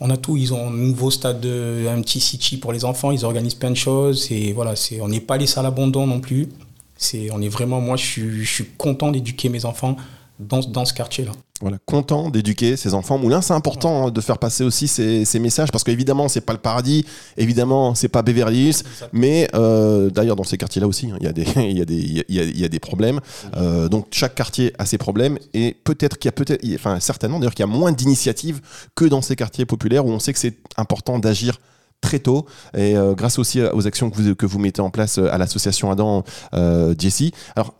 on 0.00 0.10
a 0.10 0.16
tout. 0.16 0.36
Ils 0.36 0.54
ont 0.54 0.68
un 0.68 0.70
nouveau 0.70 1.10
stade, 1.10 1.40
de, 1.40 1.86
un 1.88 2.00
petit 2.00 2.20
city 2.20 2.56
pour 2.56 2.72
les 2.72 2.84
enfants. 2.84 3.10
Ils 3.10 3.24
organisent 3.24 3.54
plein 3.54 3.70
de 3.70 3.76
choses. 3.76 4.28
Et 4.30 4.52
voilà, 4.52 4.74
c'est, 4.76 5.00
on 5.00 5.08
n'est 5.08 5.20
pas 5.20 5.36
laissé 5.36 5.58
à 5.60 5.62
l'abandon 5.62 6.06
non 6.06 6.20
plus. 6.20 6.48
C'est, 6.96 7.30
on 7.30 7.40
est 7.40 7.48
vraiment, 7.48 7.80
moi, 7.80 7.96
je 7.96 8.42
suis 8.42 8.64
content 8.76 9.12
d'éduquer 9.12 9.48
mes 9.48 9.64
enfants 9.64 9.96
dans, 10.38 10.60
dans 10.60 10.84
ce 10.84 10.94
quartier-là. 10.94 11.32
Voilà, 11.60 11.78
content 11.86 12.30
d'éduquer 12.30 12.76
ses 12.76 12.94
enfants 12.94 13.18
moulin. 13.18 13.40
C'est 13.40 13.52
important 13.54 14.06
hein, 14.06 14.10
de 14.12 14.20
faire 14.20 14.38
passer 14.38 14.62
aussi 14.62 14.86
ces, 14.86 15.24
ces 15.24 15.40
messages 15.40 15.72
parce 15.72 15.82
qu'évidemment, 15.82 16.28
c'est 16.28 16.40
pas 16.40 16.52
le 16.52 16.60
paradis, 16.60 17.04
évidemment, 17.36 17.96
c'est 17.96 18.08
pas 18.08 18.22
Beverly 18.22 18.68
Hills, 18.68 18.82
mais 19.12 19.48
euh, 19.54 20.08
d'ailleurs, 20.08 20.36
dans 20.36 20.44
ces 20.44 20.56
quartiers-là 20.56 20.86
aussi, 20.86 21.10
il 21.20 21.24
y, 21.24 21.26
a 21.26 21.32
des- 21.32 21.42
y, 21.42 21.82
y 22.28 22.40
y 22.40 22.60
y 22.60 22.64
a 22.64 22.80
problèmes. 22.80 23.20
Euh, 23.56 23.88
donc, 23.88 24.06
chaque 24.12 24.36
quartier 24.36 24.72
a 24.78 24.86
ses 24.86 24.98
problèmes 24.98 25.38
et 25.52 25.76
peut-être 25.82 26.16
qu'il 26.18 26.28
y 26.28 26.30
a 26.30 26.32
peut-être, 26.32 26.64
enfin, 26.74 27.00
certainement 27.00 27.40
d'ailleurs, 27.40 27.54
qu'il 27.54 27.66
y 27.66 27.68
a 27.68 27.72
moins 27.72 27.90
d'initiatives 27.90 28.60
que 28.94 29.04
dans 29.04 29.20
ces 29.20 29.34
quartiers 29.34 29.66
populaires 29.66 30.06
où 30.06 30.10
on 30.10 30.20
sait 30.20 30.32
que 30.32 30.38
c'est 30.38 30.58
important 30.76 31.18
d'agir 31.18 31.58
très 32.00 32.20
tôt 32.20 32.46
et 32.76 32.96
euh, 32.96 33.14
grâce 33.14 33.40
aussi 33.40 33.60
aux 33.60 33.88
actions 33.88 34.10
que 34.10 34.16
vous, 34.22 34.34
que 34.36 34.46
vous 34.46 34.60
mettez 34.60 34.80
en 34.80 34.90
place 34.90 35.18
à 35.18 35.36
l'association 35.38 35.90
Adam 35.90 36.22
Jessie. 36.96 37.32
Alors, 37.56 37.74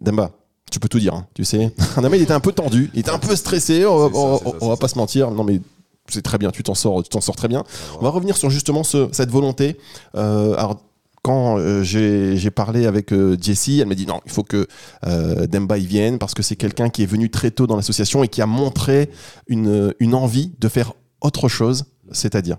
Damba, 0.00 0.30
tu 0.70 0.80
peux 0.80 0.88
tout 0.88 0.98
dire, 0.98 1.14
hein, 1.14 1.26
tu 1.34 1.44
sais. 1.44 1.72
Damba, 1.96 2.16
il 2.16 2.22
était 2.22 2.32
un 2.32 2.40
peu 2.40 2.52
tendu, 2.52 2.90
il 2.94 3.00
était 3.00 3.10
un 3.10 3.18
peu 3.18 3.34
stressé, 3.36 3.84
on, 3.86 3.94
on- 4.14 4.38
ça, 4.38 4.44
on 4.60 4.68
va 4.68 4.76
pas 4.76 4.88
se 4.88 4.98
mentir. 4.98 5.30
Non, 5.30 5.44
mais 5.44 5.60
c'est 6.08 6.22
très 6.22 6.38
bien, 6.38 6.50
tu 6.50 6.62
t'en 6.62 6.74
sors, 6.74 7.02
tu 7.02 7.08
t'en 7.10 7.20
sors 7.20 7.36
très 7.36 7.48
bien. 7.48 7.64
On 8.00 8.02
va 8.02 8.10
revenir 8.10 8.36
sur 8.36 8.50
justement 8.50 8.82
ce- 8.82 9.08
cette 9.12 9.30
volonté. 9.30 9.76
Euh, 10.16 10.54
alors, 10.56 10.80
quand 11.22 11.58
euh, 11.58 11.82
j'ai 11.82 12.50
parlé 12.50 12.86
avec 12.86 13.12
euh, 13.12 13.36
Jessie, 13.40 13.80
elle 13.80 13.88
m'a 13.88 13.94
dit 13.94 14.06
non, 14.06 14.20
il 14.24 14.30
faut 14.32 14.44
que 14.44 14.66
Demba 15.04 15.76
y 15.76 15.84
vienne 15.86 16.18
parce 16.18 16.32
que 16.32 16.42
c'est 16.42 16.56
quelqu'un 16.56 16.88
qui 16.88 17.02
est 17.02 17.06
venu 17.06 17.28
très 17.30 17.50
tôt 17.50 17.66
dans 17.66 17.76
l'association 17.76 18.22
et 18.24 18.28
qui 18.28 18.40
a 18.40 18.46
montré 18.46 19.10
une, 19.48 19.92
une 19.98 20.14
envie 20.14 20.52
de 20.60 20.68
faire 20.68 20.92
autre 21.20 21.48
chose, 21.48 21.84
c'est-à-dire? 22.12 22.56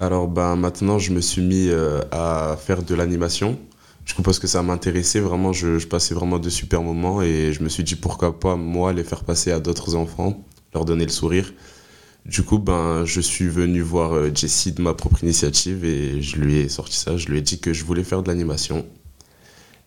Alors 0.00 0.28
ben, 0.28 0.54
maintenant, 0.54 0.98
je 1.00 1.10
me 1.12 1.20
suis 1.20 1.42
mis 1.42 1.68
à 2.12 2.56
faire 2.58 2.82
de 2.84 2.94
l'animation. 2.94 3.58
Du 4.08 4.14
coup, 4.14 4.22
parce 4.22 4.38
que 4.38 4.46
ça 4.46 4.62
m'intéressait 4.62 5.20
vraiment, 5.20 5.52
je, 5.52 5.86
passais 5.86 6.14
vraiment 6.14 6.38
de 6.38 6.48
super 6.48 6.82
moments 6.82 7.20
et 7.20 7.52
je 7.52 7.62
me 7.62 7.68
suis 7.68 7.84
dit 7.84 7.94
pourquoi 7.94 8.40
pas 8.40 8.56
moi 8.56 8.94
les 8.94 9.04
faire 9.04 9.22
passer 9.22 9.52
à 9.52 9.60
d'autres 9.60 9.96
enfants, 9.96 10.42
leur 10.72 10.86
donner 10.86 11.04
le 11.04 11.10
sourire. 11.10 11.52
Du 12.24 12.42
coup, 12.42 12.58
ben, 12.58 13.04
je 13.04 13.20
suis 13.20 13.48
venu 13.48 13.82
voir 13.82 14.14
euh, 14.14 14.30
Jessie 14.34 14.72
de 14.72 14.80
ma 14.80 14.94
propre 14.94 15.22
initiative 15.22 15.84
et 15.84 16.22
je 16.22 16.36
lui 16.36 16.56
ai 16.56 16.68
sorti 16.70 16.96
ça. 16.96 17.18
Je 17.18 17.28
lui 17.28 17.38
ai 17.38 17.42
dit 17.42 17.60
que 17.60 17.74
je 17.74 17.84
voulais 17.84 18.02
faire 18.02 18.22
de 18.22 18.28
l'animation. 18.28 18.86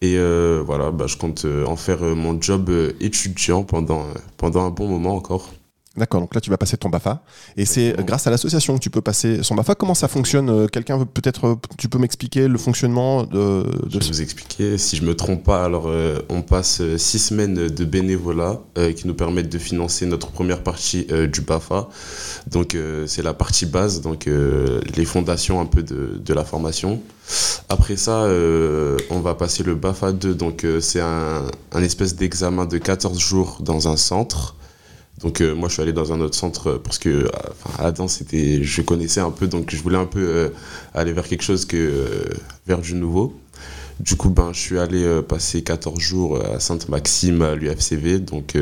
Et 0.01 0.17
euh, 0.17 0.61
voilà, 0.63 0.91
ben, 0.91 1.07
je 1.07 1.17
compte 1.17 1.45
euh, 1.45 1.65
en 1.65 1.75
faire 1.75 2.01
mon 2.01 2.39
job 2.39 2.71
étudiant 2.99 3.63
pendant, 3.63 4.05
pendant 4.37 4.65
un 4.65 4.69
bon 4.69 4.87
moment 4.87 5.15
encore. 5.15 5.51
D'accord, 5.97 6.21
donc 6.21 6.33
là 6.33 6.39
tu 6.39 6.49
vas 6.49 6.57
passer 6.57 6.77
ton 6.77 6.87
BAFA. 6.87 7.21
Et 7.57 7.65
c'est 7.65 7.93
grâce 8.05 8.25
à 8.25 8.29
l'association 8.31 8.75
que 8.75 8.79
tu 8.79 8.89
peux 8.89 9.01
passer 9.01 9.43
son 9.43 9.55
BAFA. 9.55 9.75
Comment 9.75 9.93
ça 9.93 10.07
fonctionne 10.07 10.49
Euh, 10.49 10.67
Quelqu'un 10.67 10.97
veut 10.97 11.05
peut-être, 11.05 11.45
euh, 11.47 11.55
tu 11.77 11.89
peux 11.89 11.97
m'expliquer 11.97 12.47
le 12.47 12.57
fonctionnement 12.57 13.23
de, 13.23 13.65
Je 13.89 13.99
vais 13.99 14.07
vous 14.07 14.21
expliquer. 14.21 14.77
Si 14.77 14.95
je 14.95 15.03
me 15.03 15.15
trompe 15.15 15.43
pas, 15.43 15.65
alors 15.65 15.87
euh, 15.87 16.19
on 16.29 16.43
passe 16.43 16.81
six 16.95 17.19
semaines 17.19 17.67
de 17.67 17.85
bénévolat 17.85 18.61
euh, 18.77 18.93
qui 18.93 19.05
nous 19.05 19.13
permettent 19.13 19.51
de 19.51 19.57
financer 19.57 20.05
notre 20.05 20.31
première 20.31 20.63
partie 20.63 21.07
euh, 21.11 21.27
du 21.27 21.41
BAFA. 21.41 21.89
Donc 22.47 22.77
c'est 23.05 23.21
la 23.21 23.33
partie 23.33 23.65
base, 23.65 24.01
donc 24.01 24.27
les 24.95 25.05
fondations 25.05 25.59
un 25.59 25.65
peu 25.65 25.83
de, 25.83 26.19
de 26.23 26.33
la 26.33 26.43
formation. 26.45 27.01
Après 27.69 27.95
ça, 27.95 28.23
euh, 28.23 28.97
on 29.09 29.19
va 29.19 29.35
passer 29.35 29.63
le 29.63 29.75
BAFA 29.75 30.11
2, 30.11 30.33
donc 30.35 30.63
euh, 30.63 30.81
c'est 30.81 30.99
un, 30.99 31.43
un 31.71 31.83
espèce 31.83 32.15
d'examen 32.15 32.65
de 32.65 32.77
14 32.77 33.19
jours 33.19 33.57
dans 33.61 33.87
un 33.87 33.97
centre. 33.97 34.55
Donc 35.21 35.41
euh, 35.41 35.53
moi 35.53 35.69
je 35.69 35.73
suis 35.73 35.81
allé 35.81 35.93
dans 35.93 36.13
un 36.13 36.21
autre 36.21 36.35
centre 36.35 36.67
euh, 36.67 36.77
parce 36.83 36.97
que 36.97 37.09
euh, 37.09 37.29
enfin, 37.63 37.83
Adam 37.83 38.07
c'était 38.07 38.63
je 38.63 38.81
connaissais 38.81 39.21
un 39.21 39.31
peu 39.31 39.47
donc 39.47 39.73
je 39.73 39.81
voulais 39.81 39.97
un 39.97 40.05
peu 40.05 40.51
aller 40.93 41.13
vers 41.13 41.27
quelque 41.27 41.43
chose 41.43 41.65
que 41.65 42.29
vers 42.65 42.79
du 42.79 42.95
nouveau. 42.95 43.33
Du 43.99 44.15
coup 44.15 44.29
ben 44.29 44.51
je 44.53 44.59
suis 44.59 44.79
allé 44.79 45.21
passer 45.27 45.63
14 45.63 45.99
jours 45.99 46.43
à 46.43 46.59
Sainte-Maxime 46.59 47.41
à 47.43 47.55
l'UFCV 47.55 48.19
donc 48.19 48.57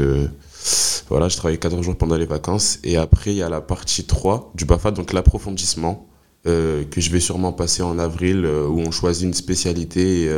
voilà, 1.08 1.30
je 1.30 1.38
travaillais 1.38 1.58
14 1.58 1.84
jours 1.84 1.96
pendant 1.96 2.18
les 2.18 2.26
vacances 2.26 2.80
et 2.84 2.98
après 2.98 3.32
il 3.32 3.38
y 3.38 3.42
a 3.42 3.50
la 3.50 3.62
partie 3.62 4.04
3 4.04 4.52
du 4.56 4.66
BAFA 4.66 4.92
donc 4.92 5.14
l'approfondissement 5.14 6.08
que 6.44 6.86
je 6.98 7.10
vais 7.10 7.22
sûrement 7.22 7.54
passer 7.54 7.84
en 7.84 7.98
avril 8.00 8.46
où 8.46 8.80
on 8.80 8.92
choisit 8.92 9.24
une 9.24 9.34
spécialité 9.34 10.30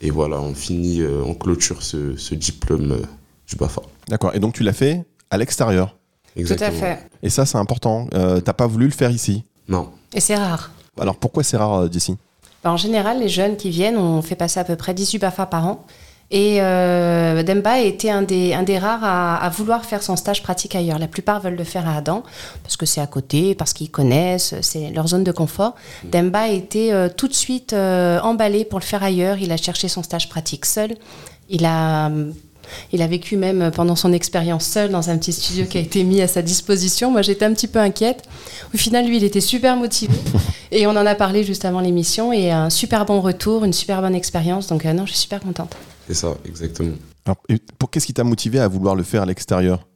et, 0.00 0.10
voilà, 0.10 0.40
on 0.40 0.54
finit 0.54 1.02
on 1.02 1.34
clôture 1.34 1.82
ce, 1.82 2.34
diplôme 2.34 3.00
du 3.48 3.56
BAFA. 3.56 3.82
D'accord. 4.08 4.32
Et 4.34 4.38
donc 4.38 4.54
tu 4.54 4.62
l'as 4.62 4.72
fait 4.72 5.04
à 5.30 5.38
l'extérieur. 5.38 5.96
Tout 6.36 6.52
à 6.60 6.70
fait. 6.70 6.98
Et 7.22 7.30
ça, 7.30 7.44
c'est 7.46 7.58
important. 7.58 8.08
Euh, 8.14 8.40
T'as 8.40 8.52
pas 8.52 8.66
voulu 8.66 8.86
le 8.86 8.92
faire 8.92 9.10
ici. 9.10 9.44
Non. 9.68 9.90
Et 10.14 10.20
c'est 10.20 10.36
rare. 10.36 10.70
Alors 11.00 11.16
pourquoi 11.16 11.42
c'est 11.42 11.56
rare, 11.56 11.74
euh, 11.82 11.88
Jessie 11.90 12.16
Bah, 12.62 12.70
en 12.72 12.76
général, 12.76 13.20
les 13.20 13.28
jeunes 13.28 13.56
qui 13.56 13.70
viennent, 13.70 13.96
on 13.96 14.22
fait 14.22 14.36
passer 14.36 14.60
à 14.60 14.64
peu 14.64 14.76
près 14.76 14.94
18 14.94 15.18
BAFA 15.18 15.46
par 15.46 15.66
an. 15.66 15.84
Et 16.32 16.62
euh, 16.62 17.42
Demba 17.42 17.72
a 17.72 17.78
été 17.80 18.08
un 18.08 18.22
des, 18.22 18.54
un 18.54 18.62
des 18.62 18.78
rares 18.78 19.02
à, 19.02 19.36
à 19.36 19.48
vouloir 19.48 19.84
faire 19.84 20.00
son 20.00 20.14
stage 20.14 20.44
pratique 20.44 20.76
ailleurs. 20.76 21.00
La 21.00 21.08
plupart 21.08 21.40
veulent 21.40 21.56
le 21.56 21.64
faire 21.64 21.88
à 21.88 21.96
Adam, 21.96 22.22
parce 22.62 22.76
que 22.76 22.86
c'est 22.86 23.00
à 23.00 23.08
côté, 23.08 23.56
parce 23.56 23.72
qu'ils 23.72 23.90
connaissent, 23.90 24.54
c'est 24.60 24.90
leur 24.90 25.08
zone 25.08 25.24
de 25.24 25.32
confort. 25.32 25.74
Demba 26.04 26.42
a 26.42 26.48
été 26.48 26.92
euh, 26.92 27.08
tout 27.08 27.26
de 27.26 27.34
suite 27.34 27.72
euh, 27.72 28.20
emballé 28.20 28.64
pour 28.64 28.78
le 28.78 28.84
faire 28.84 29.02
ailleurs. 29.02 29.38
Il 29.38 29.50
a 29.50 29.56
cherché 29.56 29.88
son 29.88 30.04
stage 30.04 30.28
pratique 30.28 30.66
seul. 30.66 30.94
Il 31.48 31.64
a, 31.64 32.08
il 32.92 33.02
a 33.02 33.06
vécu 33.06 33.36
même 33.36 33.70
pendant 33.74 33.96
son 33.96 34.12
expérience 34.12 34.64
seul 34.66 34.90
dans 34.90 35.10
un 35.10 35.18
petit 35.18 35.32
studio 35.32 35.64
qui 35.66 35.78
a 35.78 35.80
été 35.80 36.04
mis 36.04 36.20
à 36.20 36.28
sa 36.28 36.42
disposition. 36.42 37.10
Moi, 37.10 37.22
j'étais 37.22 37.44
un 37.44 37.52
petit 37.52 37.68
peu 37.68 37.78
inquiète. 37.78 38.22
Au 38.74 38.78
final, 38.78 39.06
lui, 39.06 39.16
il 39.16 39.24
était 39.24 39.40
super 39.40 39.76
motivé. 39.76 40.14
Et 40.72 40.86
on 40.86 40.90
en 40.90 41.06
a 41.06 41.14
parlé 41.14 41.44
juste 41.44 41.64
avant 41.64 41.80
l'émission. 41.80 42.32
Et 42.32 42.50
un 42.50 42.70
super 42.70 43.04
bon 43.04 43.20
retour, 43.20 43.64
une 43.64 43.72
super 43.72 44.00
bonne 44.00 44.14
expérience. 44.14 44.68
Donc, 44.68 44.86
euh, 44.86 44.92
non, 44.92 45.06
je 45.06 45.12
suis 45.12 45.20
super 45.22 45.40
contente. 45.40 45.74
C'est 46.06 46.14
ça, 46.14 46.36
exactement. 46.44 46.94
Alors, 47.26 47.38
pour 47.78 47.90
qu'est-ce 47.90 48.06
qui 48.06 48.14
t'a 48.14 48.24
motivé 48.24 48.58
à 48.58 48.68
vouloir 48.68 48.94
le 48.94 49.02
faire 49.02 49.22
à 49.22 49.26
l'extérieur? 49.26 49.86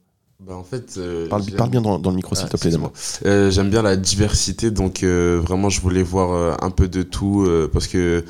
Bah, 0.45 0.55
en 0.55 0.63
fait, 0.63 0.95
euh, 0.97 1.27
parle, 1.27 1.69
bien 1.69 1.81
dans, 1.81 1.97
dans 1.97 2.11
le 2.11 2.17
micro, 2.17 2.35
s'il 2.35 2.45
Ah, 2.45 2.49
te 2.49 2.57
plaît. 2.57 2.71
Euh, 3.25 3.49
J'aime 3.49 3.69
bien 3.69 3.81
la 3.81 3.95
diversité, 3.95 4.69
donc 4.69 5.01
euh, 5.01 5.41
vraiment 5.41 5.69
je 5.69 5.81
voulais 5.81 6.03
voir 6.03 6.33
euh, 6.33 6.53
un 6.61 6.69
peu 6.69 6.87
de 6.87 7.01
tout 7.01 7.43
euh, 7.47 7.69
parce 7.71 7.87
que 7.87 8.23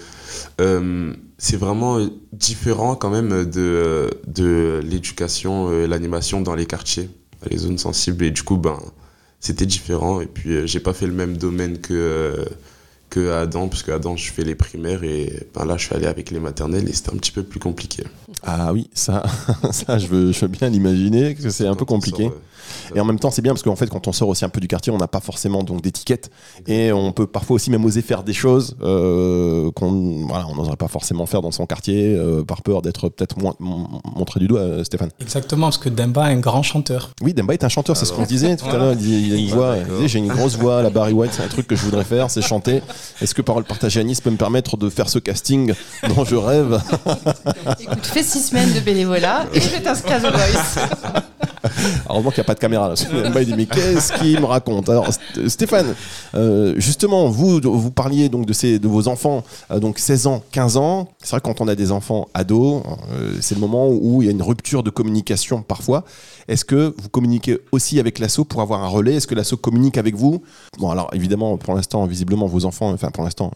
euh, 0.62 1.13
c'est 1.38 1.58
vraiment 1.58 1.99
différent 2.35 2.95
quand 2.95 3.09
même 3.09 3.45
de, 3.45 4.09
de 4.27 4.81
l'éducation, 4.83 5.69
euh, 5.69 5.87
l'animation 5.87 6.41
dans 6.41 6.55
les 6.55 6.65
quartiers, 6.65 7.09
les 7.49 7.57
zones 7.57 7.77
sensibles 7.77 8.25
et 8.25 8.31
du 8.31 8.43
coup 8.43 8.57
ben 8.57 8.79
c'était 9.39 9.65
différent 9.65 10.21
et 10.21 10.25
puis 10.25 10.51
euh, 10.51 10.65
j'ai 10.65 10.79
pas 10.79 10.93
fait 10.93 11.07
le 11.07 11.13
même 11.13 11.37
domaine 11.37 11.79
que 11.79 11.93
euh, 11.93 12.45
que 13.09 13.31
Adam 13.31 13.67
parce 13.67 13.83
que 13.83 13.91
Adam 13.91 14.17
je 14.17 14.31
fais 14.31 14.43
les 14.43 14.55
primaires 14.55 15.03
et 15.03 15.47
ben 15.53 15.65
là 15.65 15.77
je 15.77 15.85
suis 15.85 15.95
allé 15.95 16.07
avec 16.07 16.31
les 16.31 16.39
maternelles 16.39 16.89
et 16.89 16.93
c'était 16.93 17.13
un 17.13 17.17
petit 17.17 17.31
peu 17.31 17.43
plus 17.43 17.59
compliqué. 17.59 18.03
Ah 18.43 18.73
oui, 18.73 18.89
ça, 18.93 19.23
ça 19.71 19.97
je, 19.99 20.07
veux, 20.07 20.31
je 20.31 20.39
veux 20.41 20.47
bien 20.47 20.69
l'imaginer 20.69 21.35
que 21.35 21.49
c'est 21.49 21.67
un 21.67 21.75
peu 21.75 21.85
compliqué. 21.85 22.23
Sort, 22.23 22.33
Et 22.95 22.99
en 22.99 23.06
même 23.06 23.19
temps, 23.19 23.32
c'est 23.32 23.41
bien 23.41 23.54
parce 23.54 23.63
qu'en 23.63 23.75
fait, 23.75 23.88
quand 23.88 24.08
on 24.08 24.12
sort 24.12 24.30
aussi 24.30 24.45
un 24.45 24.49
peu 24.49 24.60
du 24.60 24.67
quartier, 24.67 24.91
on 24.91 24.97
n'a 24.97 25.08
pas 25.08 25.19
forcément 25.19 25.63
donc 25.63 25.82
d'étiquette 25.82 26.30
et 26.67 26.91
on 26.91 27.12
peut 27.12 27.28
parfois 27.28 27.56
aussi 27.56 27.71
même 27.71 27.84
oser 27.86 28.01
faire 28.01 28.23
des 28.23 28.34
choses 28.34 28.78
euh, 28.82 29.71
qu'on 29.71 30.25
voilà, 30.28 30.47
on 30.47 30.56
n'oserait 30.56 30.75
pas 30.75 30.88
forcément 30.88 31.25
faire 31.25 31.41
dans 31.41 31.51
son 31.51 31.65
quartier 31.65 32.15
euh, 32.15 32.43
par 32.43 32.62
peur 32.62 32.82
d'être 32.82 33.10
peut-être 33.10 33.38
moins 33.39 33.56
montré 33.60 34.39
du 34.39 34.47
doigt, 34.47 34.62
euh, 34.62 34.84
Stéphane. 34.84 35.10
Exactement, 35.19 35.67
parce 35.67 35.78
que 35.78 35.89
Demba 35.89 36.32
est 36.32 36.36
un 36.36 36.39
grand 36.39 36.63
chanteur. 36.63 37.12
Oui, 37.21 37.34
Demba 37.34 37.54
est 37.54 37.63
un 37.63 37.69
chanteur, 37.69 37.97
c'est 37.97 38.06
ce 38.06 38.13
qu'on 38.13 38.23
disait 38.23 38.56
tout 38.56 38.67
à 38.67 38.78
l'heure. 38.78 38.95
Il 38.99 39.34
a 39.34 39.38
une 39.38 39.49
voix, 39.49 39.75
d'accord. 39.75 39.88
il 39.91 39.95
disait, 39.95 40.08
j'ai 40.08 40.19
une 40.19 40.28
grosse 40.28 40.58
voix, 40.58 40.82
la 40.82 40.89
Barry 40.89 41.13
White, 41.13 41.32
c'est 41.34 41.43
un 41.43 41.47
truc 41.47 41.67
que 41.67 41.75
je 41.75 41.84
voudrais 41.84 42.04
faire, 42.04 42.30
c'est 42.30 42.41
chanter. 42.41 42.82
Est-ce 43.21 43.34
que 43.34 43.41
Parole 43.41 43.63
partagée 43.63 43.99
à 43.99 44.04
Nice 44.04 44.21
peut 44.21 44.30
me 44.30 44.38
permettre 44.38 44.78
de 44.78 44.89
faire 44.89 45.10
ce 45.10 45.19
casting 45.19 45.73
dont 46.15 46.25
je 46.25 46.36
rêve? 46.36 46.82
Écoute, 47.80 48.06
fais 48.06 48.23
six 48.23 48.41
semaines 48.41 48.73
de 48.73 48.80
bénévolat 48.80 49.45
et 49.54 49.62
je 49.62 49.78
t'inscris 49.82 50.13
à 50.13 50.19
The 50.19 50.34
Voice. 50.34 50.80
Heureusement 52.10 52.32
qu'il 52.32 52.39
n'y 52.39 52.45
a 52.45 52.47
pas 52.47 52.54
de 52.55 52.59
caméra 52.59 52.93
il 53.39 53.45
dit 53.45 53.53
mais 53.55 53.65
qu'est-ce 53.67 54.13
qu'il 54.13 54.39
me 54.39 54.45
raconte 54.45 54.89
Alors 54.89 55.07
St- 55.09 55.47
Stéphane, 55.49 55.93
euh, 56.33 56.73
justement, 56.77 57.29
vous 57.29 57.59
vous 57.63 57.91
parliez 57.91 58.29
donc 58.29 58.45
de 58.45 58.53
ces 58.53 58.79
de 58.79 58.87
vos 58.87 59.07
enfants, 59.07 59.43
euh, 59.71 59.79
donc 59.79 59.99
16 59.99 60.27
ans, 60.27 60.43
15 60.51 60.77
ans. 60.77 61.07
C'est 61.21 61.31
vrai 61.31 61.41
quand 61.43 61.61
on 61.61 61.67
a 61.67 61.75
des 61.75 61.91
enfants 61.91 62.27
ados, 62.33 62.81
euh, 63.11 63.33
c'est 63.41 63.55
le 63.55 63.61
moment 63.61 63.87
où 63.89 64.21
il 64.21 64.25
y 64.25 64.29
a 64.29 64.31
une 64.31 64.41
rupture 64.41 64.81
de 64.83 64.89
communication 64.89 65.61
parfois. 65.61 66.03
Est-ce 66.47 66.65
que 66.65 66.93
vous 66.97 67.09
communiquez 67.09 67.59
aussi 67.71 67.99
avec 67.99 68.19
l'asso 68.19 68.41
pour 68.47 68.61
avoir 68.61 68.83
un 68.83 68.87
relais? 68.87 69.15
Est-ce 69.15 69.27
que 69.27 69.35
l'asso 69.35 69.55
communique 69.59 69.97
avec 69.97 70.15
vous? 70.15 70.43
Bon 70.79 70.89
alors 70.89 71.09
évidemment 71.13 71.57
pour 71.57 71.75
l'instant 71.75 72.05
visiblement 72.05 72.45
vos 72.47 72.65
enfants, 72.65 72.91
enfin 72.91 73.09
pour 73.11 73.23
l'instant, 73.23 73.51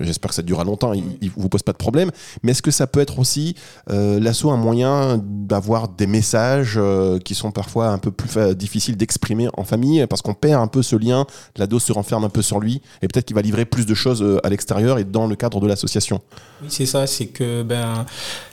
j'espère 0.00 0.30
que 0.30 0.34
ça 0.34 0.42
durera 0.42 0.64
longtemps, 0.64 0.92
ils, 0.92 1.04
ils 1.22 1.30
vous 1.36 1.48
posent 1.48 1.62
pas 1.62 1.72
de 1.72 1.78
problème. 1.78 2.10
Mais 2.42 2.52
est-ce 2.52 2.62
que 2.62 2.70
ça 2.70 2.86
peut 2.86 3.00
être 3.00 3.18
aussi 3.18 3.54
l'asso 3.88 4.46
un 4.50 4.56
moyen 4.56 5.20
d'avoir 5.24 5.88
des 5.88 6.06
messages 6.06 6.78
qui 7.24 7.34
sont 7.34 7.50
parfois 7.50 7.88
un 7.96 7.98
peu 7.98 8.10
plus 8.12 8.28
fa- 8.28 8.54
difficiles 8.54 8.96
d'exprimer 8.96 9.48
en 9.56 9.64
famille 9.64 10.06
parce 10.06 10.22
qu'on 10.22 10.34
perd 10.34 10.62
un 10.62 10.68
peu 10.68 10.82
ce 10.82 10.94
lien, 10.96 11.26
l'ado 11.56 11.78
se 11.80 11.92
renferme 11.92 12.24
un 12.24 12.28
peu 12.28 12.42
sur 12.42 12.60
lui 12.60 12.80
et 13.02 13.08
peut-être 13.08 13.26
qu'il 13.26 13.34
va 13.36 13.42
livrer 13.42 13.64
plus 13.64 13.86
de 13.86 13.94
choses 13.94 14.22
euh, 14.22 14.38
à 14.44 14.48
l'extérieur 14.50 14.98
et 14.98 15.04
dans 15.04 15.26
le 15.26 15.34
cadre 15.36 15.60
de 15.60 15.66
l'association. 15.66 16.20
Oui, 16.62 16.68
c'est 16.70 16.86
ça, 16.86 17.06
c'est 17.06 17.26
que, 17.26 17.62
ben, 17.62 18.06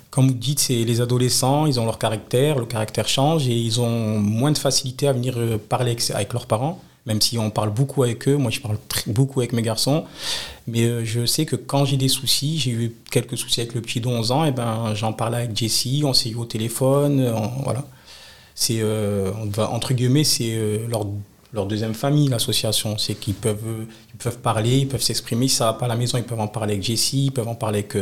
comme 0.10 0.28
vous 0.28 0.34
dites, 0.34 0.60
c'est 0.60 0.84
les 0.84 1.02
adolescents, 1.02 1.66
ils 1.66 1.80
ont 1.80 1.86
leur 1.86 1.98
caractère, 2.00 2.58
le 2.60 2.66
caractère 2.66 3.08
change 3.08 3.48
et 3.48 3.56
ils 3.56 3.80
ont 3.82 4.20
moins 4.20 4.52
de 4.52 4.58
facilité 4.58 5.08
à 5.08 5.14
venir 5.14 5.36
euh, 5.38 5.58
parler 5.58 5.96
avec, 6.14 6.34
leurs 6.34 6.46
parents, 6.46 6.82
même 7.06 7.20
si 7.22 7.38
on 7.38 7.50
parle 7.50 7.72
beaucoup 7.72 8.04
avec 8.04 8.28
eux. 8.28 8.38
Moi, 8.38 8.52
je 8.52 8.60
parle 8.62 8.78
beaucoup 9.08 9.40
avec 9.42 9.54
mes 9.54 9.62
garçons, 9.64 10.04
mais 10.68 10.84
euh, 10.84 11.04
je 11.04 11.26
sais 11.26 11.46
que 11.46 11.56
quand 11.56 11.86
j'ai 11.86 11.98
des 11.98 12.08
soucis, 12.10 12.60
j'ai 12.60 12.72
eu 12.72 12.96
quelques 13.12 13.38
soucis 13.38 13.62
avec 13.62 13.74
le 13.74 13.82
petit 13.82 14.00
de 14.02 14.08
11 14.08 14.32
ans, 14.32 14.46
et 14.46 14.52
ben, 14.52 14.94
j'en 14.94 15.14
parlais 15.14 15.38
avec 15.38 15.58
Jessie, 15.58 16.04
on 16.06 16.14
s'est 16.14 16.30
eu 16.30 16.36
au 16.36 16.46
téléphone, 16.46 17.20
euh, 17.20 17.34
on- 17.36 17.64
voilà. 17.64 17.84
C'est, 18.56 18.80
euh, 18.82 19.32
on 19.42 19.46
va- 19.48 19.70
entre 19.72 19.94
guillemets, 19.94 20.24
c'est 20.24 20.54
euh, 20.56 20.88
leur, 20.88 21.06
leur 21.54 21.66
deuxième 21.66 21.94
famille, 21.94 22.28
l'association. 22.30 22.98
C'est 22.98 23.16
qu'ils 23.16 23.34
peuvent, 23.34 23.58
euh, 23.66 23.86
ils 24.14 24.18
peuvent 24.18 24.38
parler, 24.40 24.78
ils 24.80 24.88
peuvent 24.88 25.02
s'exprimer. 25.02 25.48
Ça 25.48 25.66
va 25.66 25.74
pas 25.74 25.86
à 25.86 25.88
la 25.90 25.96
maison, 25.96 26.18
ils 26.18 26.24
peuvent 26.24 26.40
en 26.40 26.48
parler 26.48 26.74
avec 26.74 26.84
Jessie, 26.84 27.26
ils 27.26 27.32
peuvent 27.32 27.48
en 27.48 27.56
parler 27.56 27.80
avec, 27.80 27.96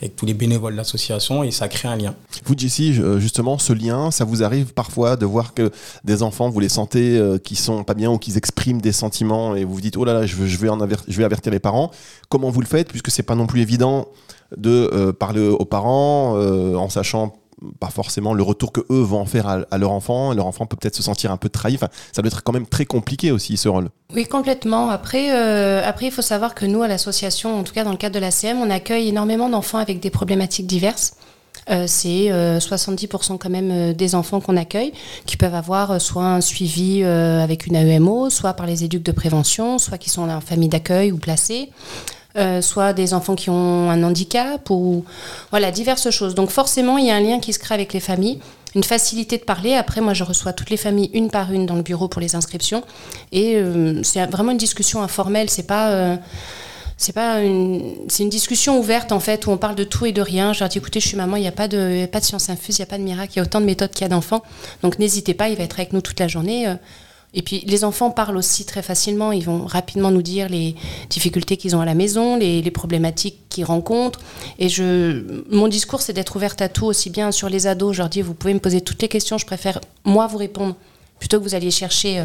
avec 0.00 0.16
tous 0.16 0.24
les 0.26 0.34
bénévoles 0.34 0.72
de 0.72 0.78
l'association 0.78 1.42
et 1.44 1.50
ça 1.50 1.68
crée 1.68 1.88
un 1.88 1.96
lien. 1.96 2.14
Vous, 2.44 2.54
Jessie, 2.56 2.94
je- 2.94 3.18
justement, 3.18 3.58
ce 3.58 3.72
lien, 3.74 4.10
ça 4.10 4.24
vous 4.24 4.42
arrive 4.42 4.72
parfois 4.74 5.16
de 5.16 5.26
voir 5.26 5.52
que 5.54 5.70
des 6.04 6.22
enfants, 6.22 6.48
vous 6.50 6.60
les 6.60 6.68
sentez 6.70 7.20
qui 7.44 7.56
sont 7.56 7.84
pas 7.84 7.94
bien 7.94 8.10
ou 8.10 8.18
qui 8.18 8.36
expriment 8.36 8.80
des 8.80 8.92
sentiments 8.92 9.54
et 9.54 9.64
vous 9.64 9.74
vous 9.74 9.80
dites, 9.80 9.96
oh 9.96 10.04
là 10.04 10.14
là, 10.14 10.26
je, 10.26 10.34
je 10.46 10.56
vais, 10.58 11.24
avertir 11.24 11.52
les 11.52 11.60
parents. 11.60 11.90
Comment 12.28 12.50
vous 12.50 12.60
le 12.62 12.66
faites 12.66 12.88
Puisque 12.88 13.10
c'est 13.10 13.22
pas 13.22 13.34
non 13.34 13.46
plus 13.46 13.60
évident 13.60 14.08
de 14.56 15.10
parler 15.12 15.46
aux 15.46 15.64
parents 15.64 16.34
en 16.38 16.88
sachant 16.88 17.34
pas 17.78 17.90
forcément 17.90 18.34
le 18.34 18.42
retour 18.42 18.72
que 18.72 18.80
eux 18.90 19.02
vont 19.02 19.20
en 19.20 19.26
faire 19.26 19.46
à, 19.48 19.78
leur 19.78 19.92
enfant. 19.92 20.32
Leur 20.34 20.46
enfant 20.46 20.66
peut 20.66 20.76
peut-être 20.76 20.96
se 20.96 21.02
sentir 21.02 21.30
un 21.30 21.36
peu 21.36 21.48
trahi. 21.48 21.74
Enfin, 21.74 21.88
ça 22.12 22.22
doit 22.22 22.28
être 22.28 22.42
quand 22.42 22.52
même 22.52 22.66
très 22.66 22.84
compliqué 22.84 23.30
aussi 23.32 23.56
ce 23.56 23.68
rôle. 23.68 23.90
Oui, 24.14 24.26
complètement. 24.26 24.90
Après, 24.90 25.32
euh, 25.32 25.82
après, 25.84 26.06
il 26.06 26.12
faut 26.12 26.22
savoir 26.22 26.54
que 26.54 26.66
nous, 26.66 26.82
à 26.82 26.88
l'association, 26.88 27.58
en 27.58 27.62
tout 27.62 27.72
cas 27.72 27.84
dans 27.84 27.92
le 27.92 27.96
cadre 27.96 28.14
de 28.14 28.20
la 28.20 28.30
CM, 28.30 28.58
on 28.58 28.70
accueille 28.70 29.08
énormément 29.08 29.48
d'enfants 29.48 29.78
avec 29.78 30.00
des 30.00 30.10
problématiques 30.10 30.66
diverses. 30.66 31.14
Euh, 31.70 31.84
c'est 31.86 32.32
euh, 32.32 32.58
70% 32.58 33.38
quand 33.38 33.50
même 33.50 33.70
euh, 33.70 33.92
des 33.92 34.14
enfants 34.14 34.40
qu'on 34.40 34.56
accueille 34.56 34.92
qui 35.26 35.36
peuvent 35.36 35.54
avoir 35.54 36.00
soit 36.00 36.24
un 36.24 36.40
suivi 36.40 37.02
avec 37.04 37.66
une 37.66 37.76
AEMO, 37.76 38.30
soit 38.30 38.54
par 38.54 38.66
les 38.66 38.84
éduques 38.84 39.02
de 39.02 39.12
prévention, 39.12 39.78
soit 39.78 39.98
qui 39.98 40.10
sont 40.10 40.28
en 40.28 40.40
famille 40.40 40.68
d'accueil 40.68 41.12
ou 41.12 41.18
placés, 41.18 41.70
euh, 42.36 42.62
soit 42.62 42.92
des 42.92 43.12
enfants 43.12 43.34
qui 43.34 43.50
ont 43.50 43.90
un 43.90 44.02
handicap 44.04 44.70
ou 44.70 45.04
voilà 45.50 45.72
diverses 45.72 46.10
choses. 46.10 46.36
Donc 46.36 46.50
forcément, 46.50 46.96
il 46.96 47.06
y 47.06 47.10
a 47.10 47.16
un 47.16 47.20
lien 47.20 47.40
qui 47.40 47.52
se 47.52 47.58
crée 47.58 47.74
avec 47.74 47.92
les 47.92 47.98
familles, 47.98 48.38
une 48.76 48.84
facilité 48.84 49.36
de 49.36 49.42
parler. 49.42 49.74
Après, 49.74 50.00
moi, 50.00 50.14
je 50.14 50.22
reçois 50.22 50.52
toutes 50.52 50.70
les 50.70 50.76
familles 50.76 51.10
une 51.12 51.28
par 51.28 51.52
une 51.52 51.66
dans 51.66 51.74
le 51.74 51.82
bureau 51.82 52.06
pour 52.06 52.20
les 52.20 52.36
inscriptions 52.36 52.84
et 53.32 53.56
euh, 53.56 54.02
c'est 54.04 54.24
vraiment 54.26 54.52
une 54.52 54.58
discussion 54.58 55.02
informelle. 55.02 55.50
C'est 55.50 55.66
pas 55.66 55.90
euh, 55.90 56.16
c'est 56.96 57.12
pas 57.12 57.40
une, 57.40 57.96
c'est 58.08 58.22
une 58.22 58.28
discussion 58.28 58.78
ouverte 58.78 59.10
en 59.10 59.20
fait 59.20 59.46
où 59.46 59.50
on 59.50 59.56
parle 59.56 59.74
de 59.74 59.84
tout 59.84 60.06
et 60.06 60.12
de 60.12 60.22
rien. 60.22 60.52
Je 60.52 60.60
leur 60.60 60.68
dis 60.68 60.78
écoutez, 60.78 61.00
je 61.00 61.08
suis 61.08 61.16
maman, 61.16 61.36
il 61.36 61.42
n'y 61.42 61.48
a 61.48 61.52
pas 61.52 61.66
de, 61.66 61.96
y 61.96 62.02
a 62.02 62.06
pas 62.06 62.20
de 62.20 62.24
science 62.26 62.48
infuse, 62.48 62.78
il 62.78 62.82
n'y 62.82 62.84
a 62.84 62.90
pas 62.90 62.98
de 62.98 63.02
miracle, 63.02 63.32
il 63.34 63.36
y 63.38 63.40
a 63.40 63.42
autant 63.42 63.60
de 63.60 63.66
méthodes 63.66 63.90
qu'il 63.90 64.02
y 64.02 64.04
a 64.04 64.08
d'enfants. 64.08 64.42
Donc 64.82 65.00
n'hésitez 65.00 65.34
pas, 65.34 65.48
il 65.48 65.56
va 65.56 65.64
être 65.64 65.80
avec 65.80 65.92
nous 65.92 66.00
toute 66.00 66.20
la 66.20 66.28
journée. 66.28 66.76
Et 67.32 67.42
puis 67.42 67.62
les 67.66 67.84
enfants 67.84 68.10
parlent 68.10 68.36
aussi 68.36 68.64
très 68.64 68.82
facilement, 68.82 69.30
ils 69.30 69.44
vont 69.44 69.64
rapidement 69.64 70.10
nous 70.10 70.22
dire 70.22 70.48
les 70.48 70.74
difficultés 71.10 71.56
qu'ils 71.56 71.76
ont 71.76 71.80
à 71.80 71.84
la 71.84 71.94
maison, 71.94 72.36
les, 72.36 72.68
problématiques 72.70 73.38
qu'ils 73.48 73.64
rencontrent. 73.64 74.20
Et 74.58 74.68
je, 74.68 75.42
mon 75.50 75.68
discours, 75.68 76.02
c'est 76.02 76.12
d'être 76.12 76.34
ouverte 76.36 76.60
à 76.60 76.68
tout, 76.68 76.86
aussi 76.86 77.10
bien 77.10 77.30
sur 77.30 77.48
les 77.48 77.66
ados. 77.66 77.94
Je 77.94 77.98
leur 78.02 78.08
dis 78.08 78.22
vous 78.22 78.34
pouvez 78.34 78.54
me 78.54 78.60
poser 78.60 78.80
toutes 78.80 79.02
les 79.02 79.08
questions, 79.08 79.38
je 79.38 79.46
préfère 79.46 79.80
moi 80.04 80.26
vous 80.26 80.38
répondre 80.38 80.74
plutôt 81.18 81.38
que 81.38 81.44
vous 81.44 81.54
alliez 81.54 81.70
chercher 81.70 82.20
euh, 82.20 82.24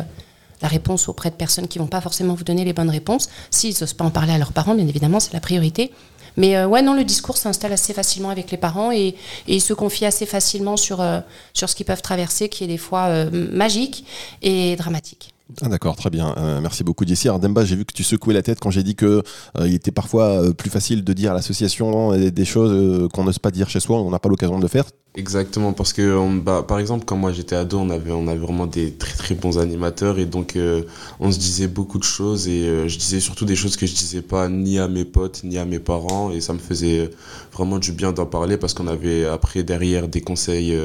la 0.62 0.68
réponse 0.68 1.08
auprès 1.10 1.30
de 1.30 1.36
personnes 1.36 1.68
qui 1.68 1.78
vont 1.80 1.88
pas 1.88 2.02
forcément 2.02 2.34
vous 2.34 2.44
donner 2.44 2.66
les 2.66 2.74
bonnes 2.74 2.90
réponses. 2.90 3.30
S'ils 3.52 3.76
n'osent 3.82 3.94
pas 3.94 4.06
en 4.06 4.12
parler 4.12 4.34
à 4.34 4.38
leurs 4.38 4.54
parents, 4.54 4.74
bien 4.74 4.88
évidemment, 4.88 5.20
c'est 5.20 5.34
la 5.34 5.40
priorité. 5.40 5.92
Mais 6.38 6.58
euh, 6.58 6.68
ouais, 6.68 6.82
non, 6.82 6.94
le 6.94 7.04
discours 7.04 7.38
s'installe 7.38 7.74
assez 7.74 7.94
facilement 7.94 8.30
avec 8.30 8.52
les 8.52 8.58
parents 8.58 8.92
et, 8.92 9.16
ils 9.48 9.62
se 9.62 9.74
confient 9.74 10.06
assez 10.06 10.26
facilement 10.26 10.78
sur, 10.78 11.02
euh, 11.02 11.20
sur 11.54 11.70
ce 11.70 11.76
qu'ils 11.76 11.86
peuvent 11.86 12.02
traverser, 12.02 12.50
qui 12.50 12.64
est 12.64 12.68
des 12.68 12.78
fois 12.78 13.06
euh, 13.06 13.30
magique 13.52 14.06
et 14.42 14.76
dramatique. 14.76 15.35
Ah, 15.62 15.70
D'accord, 15.70 15.96
très 15.96 16.10
bien. 16.10 16.34
Euh, 16.38 16.60
merci 16.60 16.84
beaucoup, 16.84 17.06
Jessie. 17.06 17.28
Alors, 17.28 17.40
Demba, 17.40 17.66
j'ai 17.66 17.76
vu 17.76 17.86
que 17.86 17.94
tu 17.94 18.04
secouais 18.04 18.34
la 18.34 18.42
tête 18.42 18.60
quand 18.60 18.72
j'ai 18.72 18.82
dit 18.82 18.96
que 18.96 19.22
euh, 19.58 19.68
il 19.68 19.76
était 19.76 19.92
parfois 19.92 20.42
euh, 20.42 20.54
plus 20.54 20.72
facile 20.72 21.04
de 21.04 21.14
dire 21.14 21.32
à 21.32 21.34
l'association 21.36 22.18
des 22.18 22.46
choses 22.46 23.08
qu'on 23.14 23.24
n'ose 23.24 23.38
pas 23.38 23.52
dire 23.52 23.70
chez 23.70 23.80
soi, 23.80 24.02
on 24.02 24.10
n'a 24.10 24.18
pas 24.18 24.28
l'occasion 24.28 24.58
de 24.58 24.64
le 24.64 24.68
faire. 24.68 24.86
Exactement, 25.16 25.72
parce 25.72 25.94
que 25.94 26.40
bah, 26.40 26.66
par 26.68 26.80
exemple, 26.80 27.06
quand 27.06 27.16
moi 27.16 27.32
j'étais 27.32 27.56
ado, 27.56 27.78
on 27.78 27.90
avait, 27.92 28.12
on 28.12 28.28
avait 28.28 28.40
vraiment 28.40 28.66
des 28.66 28.94
très 28.94 29.14
très 29.14 29.36
bons 29.36 29.60
animateurs 29.60 30.18
et 30.18 30.26
donc 30.26 30.58
on 31.20 31.32
se 31.32 31.40
disait 31.40 31.68
beaucoup 31.68 32.00
de 32.00 32.04
choses 32.04 32.48
et 32.48 32.90
je 32.90 32.98
disais 32.98 33.22
surtout 33.22 33.46
des 33.46 33.56
choses 33.56 33.78
que 33.78 33.86
je 33.86 33.94
disais 33.94 34.22
pas 34.22 34.50
ni 34.50 34.78
à 34.78 34.90
mes 34.90 35.06
potes 35.06 35.44
ni 35.44 35.58
à 35.58 35.64
mes 35.66 35.80
parents 35.80 36.32
et 36.32 36.42
ça 36.42 36.52
me 36.52 36.60
faisait 36.60 37.10
vraiment 37.54 37.80
du 37.80 37.94
bien 37.94 38.12
d'en 38.12 38.26
parler 38.26 38.58
parce 38.58 38.74
qu'on 38.74 38.88
avait 38.88 39.26
après 39.26 39.64
derrière 39.64 40.10
des 40.10 40.22
conseils, 40.22 40.78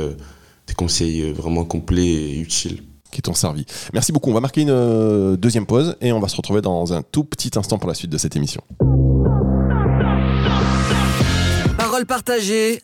des 0.66 0.74
conseils 0.74 1.32
vraiment 1.32 1.64
complets 1.64 2.06
et 2.06 2.38
utiles. 2.38 2.82
Qui 3.10 3.22
t'ont 3.22 3.34
servi. 3.34 3.66
Merci 3.92 4.12
beaucoup. 4.12 4.30
On 4.30 4.34
va 4.34 4.40
marquer 4.40 4.62
une 4.62 4.70
euh, 4.70 5.36
deuxième 5.36 5.66
pause 5.66 5.96
et 6.00 6.12
on 6.12 6.20
va 6.20 6.28
se 6.28 6.36
retrouver 6.36 6.60
dans 6.60 6.92
un 6.92 7.02
tout 7.02 7.24
petit 7.24 7.50
instant 7.56 7.78
pour 7.78 7.88
la 7.88 7.94
suite 7.94 8.10
de 8.10 8.18
cette 8.18 8.36
émission. 8.36 8.62
Parole 11.76 12.06
partagée. 12.06 12.80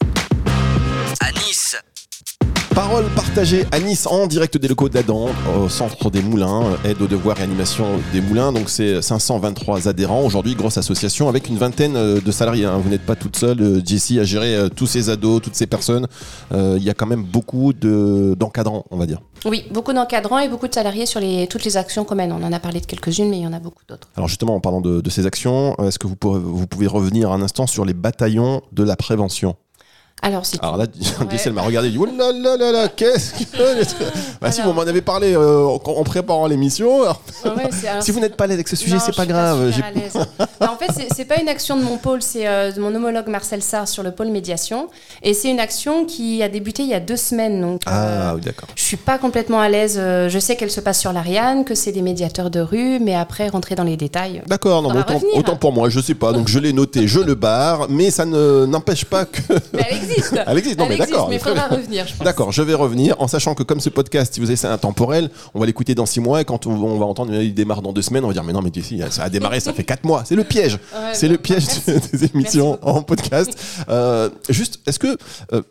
Parole 2.77 3.07
partagée 3.15 3.65
à 3.73 3.79
Nice 3.81 4.07
en 4.07 4.27
direct 4.27 4.59
des 4.59 4.69
locaux 4.69 4.91
d'Adam, 4.91 5.29
au 5.59 5.67
centre 5.71 6.11
des 6.11 6.21
Moulins, 6.21 6.63
aide 6.85 7.01
aux 7.01 7.07
devoirs 7.07 7.41
et 7.41 7.43
animation 7.43 7.87
des 8.13 8.21
Moulins. 8.21 8.53
Donc 8.53 8.69
c'est 8.69 9.01
523 9.01 9.89
adhérents 9.89 10.21
aujourd'hui, 10.23 10.55
grosse 10.55 10.77
association 10.77 11.31
avec 11.31 11.49
une 11.49 11.57
vingtaine 11.57 11.97
euh, 11.97 12.21
de 12.21 12.31
salariés. 12.31 12.67
hein. 12.67 12.79
Vous 12.83 12.91
n'êtes 12.91 13.07
pas 13.07 13.17
toute 13.17 13.37
seule, 13.37 13.63
euh, 13.63 13.81
Jessie, 13.83 14.21
à 14.21 14.25
gérer 14.25 14.55
euh, 14.55 14.69
tous 14.69 14.87
ces 14.87 15.09
ados, 15.09 15.41
toutes 15.41 15.55
ces 15.55 15.67
personnes. 15.67 16.07
Il 16.53 16.83
y 16.83 16.91
a 16.91 16.95
quand 16.95 17.07
même 17.07 17.23
beaucoup 17.25 17.73
de- 17.73 18.35
d'encadrants, 18.39 18.85
on 18.91 18.99
va 18.99 19.07
dire. 19.07 19.21
Oui, 19.47 19.65
beaucoup 19.73 19.95
d'encadrants 19.95 20.39
et 20.39 20.49
beaucoup 20.49 20.69
de 20.69 20.75
salariés 20.75 21.07
sur 21.07 21.19
les, 21.21 21.47
toutes 21.47 21.65
les 21.65 21.77
actions 21.79 22.05
qu'on 22.05 22.15
mène. 22.15 22.31
On 22.33 22.43
en 22.43 22.53
a 22.53 22.61
parlé 22.61 22.81
de 22.81 22.87
quelques-unes, 22.87 23.31
mais 23.31 23.39
il 23.39 23.43
y 23.43 23.47
en 23.47 23.53
a 23.55 23.59
beaucoup 23.59 23.83
d'autres. 23.89 24.09
Alors 24.17 24.29
justement, 24.29 24.55
en 24.55 24.61
parlant 24.61 24.81
de, 24.83 25.01
de 25.01 25.11
ces 25.11 25.25
actions, 25.27 25.75
est-ce 25.79 25.99
que 25.99 26.07
vous, 26.07 26.17
pourrez- 26.17 26.41
vous 26.41 26.67
pouvez 26.67 26.87
revenir 26.87 27.33
un 27.33 27.41
instant 27.41 27.67
sur 27.67 27.85
les 27.87 27.95
bataillons 27.95 28.61
de 28.73 28.83
la 28.85 28.97
prévention? 28.97 29.57
Alors, 30.23 30.47
c'est 30.47 30.59
Alors 30.63 30.79
là, 30.79 30.87
Jessie, 31.31 31.49
elle 31.49 31.53
m'a 31.53 31.63
regardé, 31.63 31.89
elle 31.89 31.93
dit, 31.95 32.01
oh 32.01 32.07
là 32.07 32.33
là 32.33 32.57
là 32.57 32.73
là, 32.73 32.89
qu'est-ce 32.89 33.35
que... 33.35 33.45
bah 34.41 34.51
si, 34.51 34.63
vous 34.63 34.73
m'en 34.73 34.81
avez 34.83 35.03
parlé 35.03 35.35
euh, 35.35 35.65
en, 35.67 35.75
en 35.75 36.03
préparant 36.05 36.47
l'émission. 36.47 37.03
Alors, 37.03 37.21
Ouais, 37.45 37.69
Si 38.01 38.11
vous 38.13 38.19
n'êtes 38.21 38.35
pas 38.35 38.45
à 38.45 38.47
l'aise 38.49 38.55
avec 38.57 38.67
ce 38.67 38.77
sujet, 38.77 38.95
Non, 38.97 39.03
c'est 39.05 39.15
pas 39.15 39.27
grave. 39.27 39.71
l'aise. 39.95 40.15
Non, 40.61 40.69
en 40.73 40.77
fait, 40.79 40.91
c'est- 40.93 41.09
c'est 41.15 41.27
pas 41.27 41.39
une 41.41 41.49
action 41.49 41.77
de 41.77 41.83
mon 41.83 41.99
pôle, 41.99 42.23
c'est 42.23 42.49
euh, 42.49 42.73
de 42.73 42.81
mon 42.81 42.95
homologue 42.95 43.29
Marcel 43.29 43.63
Sarr 43.63 43.87
sur 43.87 44.03
le 44.03 44.11
pôle 44.11 44.29
médiation. 44.29 44.89
Et 45.23 45.35
c'est 45.35 45.51
une 45.51 45.61
action 45.61 46.07
qui 46.07 46.43
a 46.43 46.49
débuté 46.49 46.83
il 46.83 46.89
y 46.89 46.95
a 46.95 47.01
deux 47.01 47.17
semaines. 47.17 47.61
Donc, 47.61 47.83
euh, 47.87 47.91
Ah 47.91 48.33
oui, 48.35 48.41
d'accord. 48.41 48.69
je 48.75 48.83
suis 48.83 48.97
pas 48.97 49.19
complètement 49.19 49.61
à 49.61 49.69
l'aise. 49.69 49.97
euh, 49.99 50.29
Je 50.31 50.39
sais 50.39 50.57
qu'elle 50.57 50.71
se 50.71 50.81
passe 50.81 50.99
sur 50.99 51.13
l'Ariane, 51.13 51.65
que 51.65 51.75
c'est 51.75 51.93
des 51.93 52.03
médiateurs 52.03 52.51
de 52.51 52.61
rue, 52.61 52.99
mais 53.01 53.15
après, 53.15 53.49
rentrer 53.49 53.75
dans 53.75 53.85
les 53.85 53.97
détails. 53.99 54.43
D'accord, 54.47 54.81
non, 54.83 54.89
autant, 54.91 55.15
revenir. 55.15 55.37
autant 55.37 55.57
pour 55.57 55.73
moi, 55.73 55.89
je 55.91 56.01
sais 56.01 56.15
pas. 56.15 56.33
Donc 56.33 56.49
je 56.49 56.59
l'ai 56.59 56.73
noté, 56.73 57.07
je 57.07 57.21
le 57.21 57.35
barre, 57.35 57.87
mais 57.91 58.11
ça 58.11 58.25
ne 58.25 58.65
n'empêche 58.67 59.05
pas 59.05 59.27
que. 59.27 59.41
Mais 59.75 59.87
elle 59.91 59.99
existe. 60.17 60.41
Elle 60.47 60.59
existe, 60.59 60.79
non, 60.79 60.87
mais 60.89 60.97
d'accord. 60.97 61.29
mais 61.29 61.37
il 61.37 61.41
faudra 61.41 61.69
revenir, 61.69 62.07
je 62.07 62.15
pense. 62.15 62.25
D'accord, 62.25 62.53
je 62.53 62.63
vais 62.63 62.75
revenir 62.75 63.21
en 63.21 63.29
sachant 63.29 63.55
que 63.55 63.63
comme 63.63 63.81
ce 63.81 63.91
podcast, 63.91 64.35
si 64.35 64.41
vous 64.41 64.47
avez 64.47 64.57
c'est 64.57 64.67
intemporel, 64.67 65.31
on 65.55 65.61
va 65.61 65.67
l'écouter 65.67 65.95
dans 65.95 66.07
six 66.07 66.21
mois 66.21 66.41
et 66.41 66.45
quand 66.45 66.67
on, 66.67 66.73
on 66.73 66.99
va 66.99 67.07
entendre 67.07 67.35
il 67.35 67.55
démarre 67.55 67.83
dans 67.83 67.93
deux 67.93 68.03
semaines, 68.03 68.25
on 68.25 68.29
va 68.29 68.33
dire 68.33 68.45
mais 68.45 68.53
non 68.53 68.63
mais 68.63 68.71
tu 68.71 68.83
sais, 68.83 68.99
ça 69.11 69.25
a 69.25 69.31
démarré, 69.31 69.61
ça 69.61 69.73
fait 69.73 69.85
quatre 69.85 70.05
mois. 70.05 70.23
C'est 70.25 70.37
le 70.37 70.45
piège. 70.45 70.75
Ouais, 70.75 71.15
C'est 71.15 71.27
bon, 71.27 71.33
le 71.33 71.39
piège 71.39 71.67
merci. 71.87 72.11
des 72.13 72.25
émissions 72.27 72.79
en 72.83 73.03
podcast. 73.03 73.57
Euh, 73.89 74.31
juste, 74.49 74.81
est-ce 74.87 74.99
que 74.99 75.17
euh, 75.53 75.63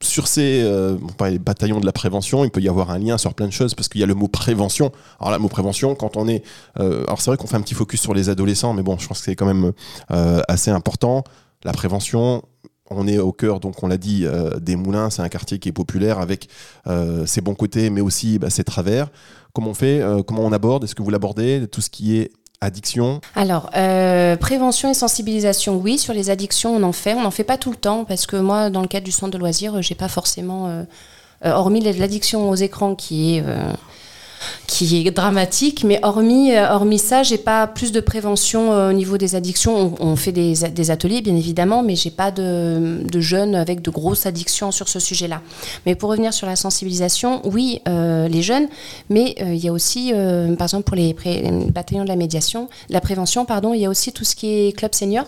sur 0.00 0.28
ces 0.28 0.62
euh, 0.62 0.96
des 1.20 1.38
bataillons 1.38 1.80
de 1.80 1.86
la 1.86 1.92
prévention, 1.92 2.44
il 2.44 2.50
peut 2.50 2.60
y 2.60 2.68
avoir 2.68 2.90
un 2.90 2.98
lien 2.98 3.18
sur 3.18 3.34
plein 3.34 3.46
de 3.46 3.52
choses 3.52 3.74
parce 3.74 3.88
qu'il 3.88 4.00
y 4.00 4.04
a 4.04 4.06
le 4.06 4.14
mot 4.14 4.28
prévention. 4.28 4.92
Alors 5.20 5.32
le 5.32 5.38
mot 5.38 5.48
prévention, 5.48 5.94
quand 5.94 6.16
on 6.16 6.28
est, 6.28 6.42
euh, 6.78 7.04
alors 7.06 7.20
c'est 7.20 7.30
vrai 7.30 7.36
qu'on 7.36 7.46
fait 7.46 7.56
un 7.56 7.62
petit 7.62 7.74
focus 7.74 8.00
sur 8.00 8.14
les 8.14 8.28
adolescents, 8.28 8.74
mais 8.74 8.82
bon, 8.82 8.98
je 8.98 9.08
pense 9.08 9.18
que 9.20 9.24
c'est 9.24 9.36
quand 9.36 9.46
même 9.46 9.72
euh, 10.10 10.40
assez 10.48 10.70
important. 10.70 11.24
La 11.64 11.72
prévention, 11.72 12.42
on 12.90 13.06
est 13.06 13.18
au 13.18 13.32
cœur, 13.32 13.60
donc 13.60 13.82
on 13.82 13.86
l'a 13.86 13.96
dit, 13.96 14.24
euh, 14.24 14.58
des 14.60 14.76
Moulins, 14.76 15.10
c'est 15.10 15.22
un 15.22 15.28
quartier 15.28 15.58
qui 15.58 15.68
est 15.68 15.72
populaire 15.72 16.18
avec 16.18 16.48
euh, 16.86 17.24
ses 17.26 17.40
bons 17.40 17.54
côtés, 17.54 17.90
mais 17.90 18.00
aussi 18.00 18.38
bah, 18.38 18.50
ses 18.50 18.64
travers. 18.64 19.08
Comment 19.52 19.70
on 19.70 19.74
fait 19.74 20.00
euh, 20.00 20.22
Comment 20.22 20.42
on 20.42 20.52
aborde? 20.52 20.84
Est-ce 20.84 20.94
que 20.94 21.02
vous 21.02 21.10
l'abordez 21.10 21.66
Tout 21.70 21.80
ce 21.80 21.90
qui 21.90 22.18
est 22.18 22.32
addiction? 22.60 23.20
Alors, 23.34 23.70
prévention 23.70 24.90
et 24.90 24.94
sensibilisation, 24.94 25.76
oui. 25.76 25.98
Sur 25.98 26.14
les 26.14 26.30
addictions, 26.30 26.76
on 26.76 26.82
en 26.82 26.92
fait. 26.92 27.14
On 27.14 27.22
n'en 27.22 27.30
fait 27.30 27.44
pas 27.44 27.58
tout 27.58 27.70
le 27.70 27.76
temps 27.76 28.04
parce 28.04 28.26
que 28.26 28.36
moi, 28.36 28.70
dans 28.70 28.82
le 28.82 28.88
cadre 28.88 29.04
du 29.04 29.12
centre 29.12 29.32
de 29.32 29.38
loisirs, 29.38 29.80
j'ai 29.82 29.94
pas 29.94 30.08
forcément, 30.08 30.84
hormis 31.42 31.80
l'addiction 31.80 32.48
aux 32.48 32.54
écrans 32.54 32.94
qui 32.94 33.36
est 33.36 33.44
qui 34.66 35.06
est 35.06 35.10
dramatique, 35.10 35.84
mais 35.84 36.00
hormis 36.02 36.52
euh, 36.52 36.68
hormis 36.70 36.98
ça, 36.98 37.22
j'ai 37.22 37.38
pas 37.38 37.66
plus 37.66 37.92
de 37.92 38.00
prévention 38.00 38.72
euh, 38.72 38.90
au 38.90 38.92
niveau 38.92 39.18
des 39.18 39.34
addictions. 39.34 39.94
On, 40.00 40.16
fait 40.16 40.32
des, 40.32 40.54
des 40.54 40.90
ateliers, 40.90 41.22
bien 41.22 41.36
évidemment, 41.36 41.82
mais 41.82 41.96
j'ai 41.96 42.10
pas 42.10 42.30
de, 42.30 43.02
de 43.04 43.20
jeunes 43.20 43.54
avec 43.54 43.82
de 43.82 43.90
grosses 43.90 44.26
addictions 44.26 44.72
sur 44.72 44.88
ce 44.88 44.98
sujet-là. 45.00 45.40
Mais 45.86 45.94
pour 45.94 46.10
revenir 46.10 46.32
sur 46.32 46.46
la 46.46 46.56
sensibilisation, 46.56 47.40
oui, 47.44 47.80
euh, 47.88 48.28
les 48.28 48.42
jeunes, 48.42 48.68
mais 49.10 49.34
il 49.40 49.56
y 49.56 49.68
a 49.68 49.72
aussi, 49.72 50.12
par 50.58 50.66
exemple, 50.66 50.84
pour 50.84 50.96
les 50.96 51.14
bataillons 51.70 52.04
de 52.04 52.08
la 52.08 52.16
médiation, 52.16 52.68
la 52.88 53.00
prévention, 53.00 53.44
pardon, 53.44 53.74
il 53.74 53.80
y 53.80 53.86
a 53.86 53.90
aussi 53.90 54.12
tout 54.12 54.24
ce 54.24 54.34
qui 54.34 54.46
est 54.48 54.72
club 54.76 54.94
senior. 54.94 55.26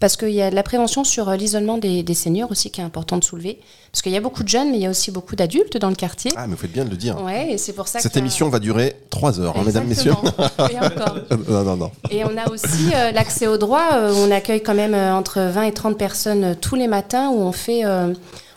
Parce 0.00 0.16
qu'il 0.16 0.30
y 0.30 0.42
a 0.42 0.50
de 0.50 0.54
la 0.54 0.62
prévention 0.62 1.04
sur 1.04 1.28
euh, 1.28 1.36
l'isolement 1.36 1.78
des, 1.78 2.02
des 2.02 2.14
seniors 2.14 2.50
aussi 2.50 2.70
qui 2.70 2.80
est 2.80 2.84
important 2.84 3.16
de 3.16 3.24
soulever. 3.24 3.58
Parce 3.92 4.02
qu'il 4.02 4.12
y 4.12 4.16
a 4.16 4.20
beaucoup 4.20 4.42
de 4.42 4.48
jeunes, 4.48 4.70
mais 4.70 4.78
il 4.78 4.82
y 4.82 4.86
a 4.86 4.90
aussi 4.90 5.10
beaucoup 5.12 5.36
d'adultes 5.36 5.76
dans 5.76 5.88
le 5.88 5.94
quartier. 5.94 6.32
Ah, 6.36 6.46
mais 6.46 6.54
vous 6.54 6.60
faites 6.60 6.72
bien 6.72 6.84
de 6.84 6.90
le 6.90 6.96
dire. 6.96 7.22
Ouais, 7.22 7.52
et 7.52 7.58
c'est 7.58 7.72
pour 7.72 7.86
ça 7.86 8.00
Cette 8.00 8.12
que. 8.14 8.18
émission 8.18 8.48
va 8.48 8.58
durer 8.58 8.96
trois 9.10 9.38
heures, 9.40 9.56
hein, 9.56 9.62
mesdames, 9.64 9.86
messieurs. 9.86 10.12
Exactement. 10.12 10.68
Et 10.68 10.78
encore. 10.84 11.16
non, 11.48 11.64
non, 11.64 11.76
non. 11.76 11.90
Et 12.10 12.24
on 12.24 12.36
a 12.36 12.50
aussi 12.50 12.90
euh, 12.94 13.12
l'accès 13.12 13.46
au 13.46 13.56
droit. 13.56 13.88
euh, 13.92 14.12
où 14.12 14.16
on 14.16 14.30
accueille 14.32 14.62
quand 14.62 14.74
même 14.74 14.94
euh, 14.94 15.14
entre 15.14 15.40
20 15.40 15.62
et 15.62 15.72
30 15.72 15.96
personnes 15.96 16.44
euh, 16.44 16.54
tous 16.60 16.74
les 16.74 16.88
matins 16.88 17.28
où 17.30 17.40
on 17.40 17.52
fait, 17.52 17.84
euh, 17.84 18.12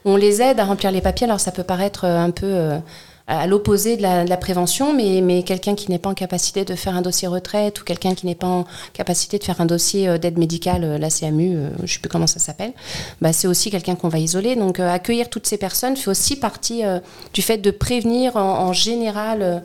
on 0.06 0.16
les 0.16 0.42
aide 0.42 0.60
à 0.60 0.66
remplir 0.66 0.92
les 0.92 1.02
papiers. 1.02 1.26
Alors 1.26 1.40
ça 1.40 1.52
peut 1.52 1.64
paraître 1.64 2.06
euh, 2.06 2.18
un 2.18 2.32
peu 2.32 2.48
euh, 2.48 2.80
à 3.28 3.46
l'opposé 3.46 3.98
de 3.98 4.02
la, 4.02 4.24
de 4.24 4.30
la 4.30 4.38
prévention, 4.38 4.94
mais, 4.94 5.20
mais 5.22 5.44
quelqu'un 5.44 5.76
qui 5.76 5.92
n'est 5.92 6.00
pas 6.00 6.10
en 6.10 6.14
capacité 6.14 6.64
de 6.64 6.76
faire 6.76 6.96
un 6.96 7.02
dossier 7.02 7.28
retraite 7.28 7.82
ou 7.82 7.84
quelqu'un 7.84 8.16
qui 8.16 8.26
n'est 8.26 8.36
pas 8.36 8.48
en 8.48 8.66
capacité 8.94 9.38
de 9.38 9.44
faire 9.44 9.60
un 9.60 9.66
dossier 9.66 10.08
euh, 10.08 10.18
d'aide 10.18 10.38
médicale, 10.38 10.86
euh, 10.86 10.98
la 10.98 11.10
CMU, 11.10 11.56
euh, 11.56 11.70
je 11.80 11.82
ne 11.82 11.88
sais 11.88 12.00
plus 12.00 12.10
comment 12.10 12.26
ça 12.28 12.40
s'appelle, 12.40 12.72
bah, 13.20 13.34
c'est 13.34 13.48
aussi 13.48 13.70
quelqu'un 13.70 13.96
qu'on 13.96 14.08
va 14.08 14.20
isoler. 14.20 14.56
Donc 14.56 14.80
euh, 14.80 14.90
accueillir 14.90 15.30
toutes 15.30 15.46
ces 15.46 15.58
personnes 15.58 15.98
fait 15.98 16.10
aussi 16.10 16.38
partie 16.38 16.86
euh, 16.86 17.00
du 17.34 17.42
fait 17.42 17.58
de 17.58 17.70
prévenir 17.72 18.38
en, 18.38 18.60
en 18.68 18.74
général. 18.74 19.42
euh, 19.42 19.60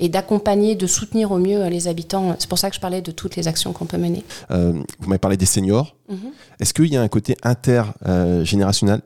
et 0.00 0.08
d'accompagner, 0.08 0.76
de 0.76 0.86
soutenir 0.86 1.32
au 1.32 1.38
mieux 1.38 1.66
les 1.66 1.88
habitants. 1.88 2.36
C'est 2.38 2.48
pour 2.48 2.56
ça 2.60 2.70
que 2.70 2.76
je 2.76 2.80
parlais 2.80 3.02
de 3.02 3.10
toutes 3.10 3.34
les 3.34 3.48
actions 3.48 3.72
qu'on 3.72 3.84
peut 3.84 3.96
mener. 3.98 4.22
Vous 4.48 4.84
m'avez 5.08 5.18
parlé 5.18 5.36
des 5.36 5.44
seniors. 5.44 5.96
Mhm. 6.08 6.30
Est-ce 6.60 6.72
qu'il 6.72 6.86
y 6.86 6.96
a 6.96 7.02
un 7.02 7.08
côté 7.08 7.36
intergénérationnel 7.42 9.00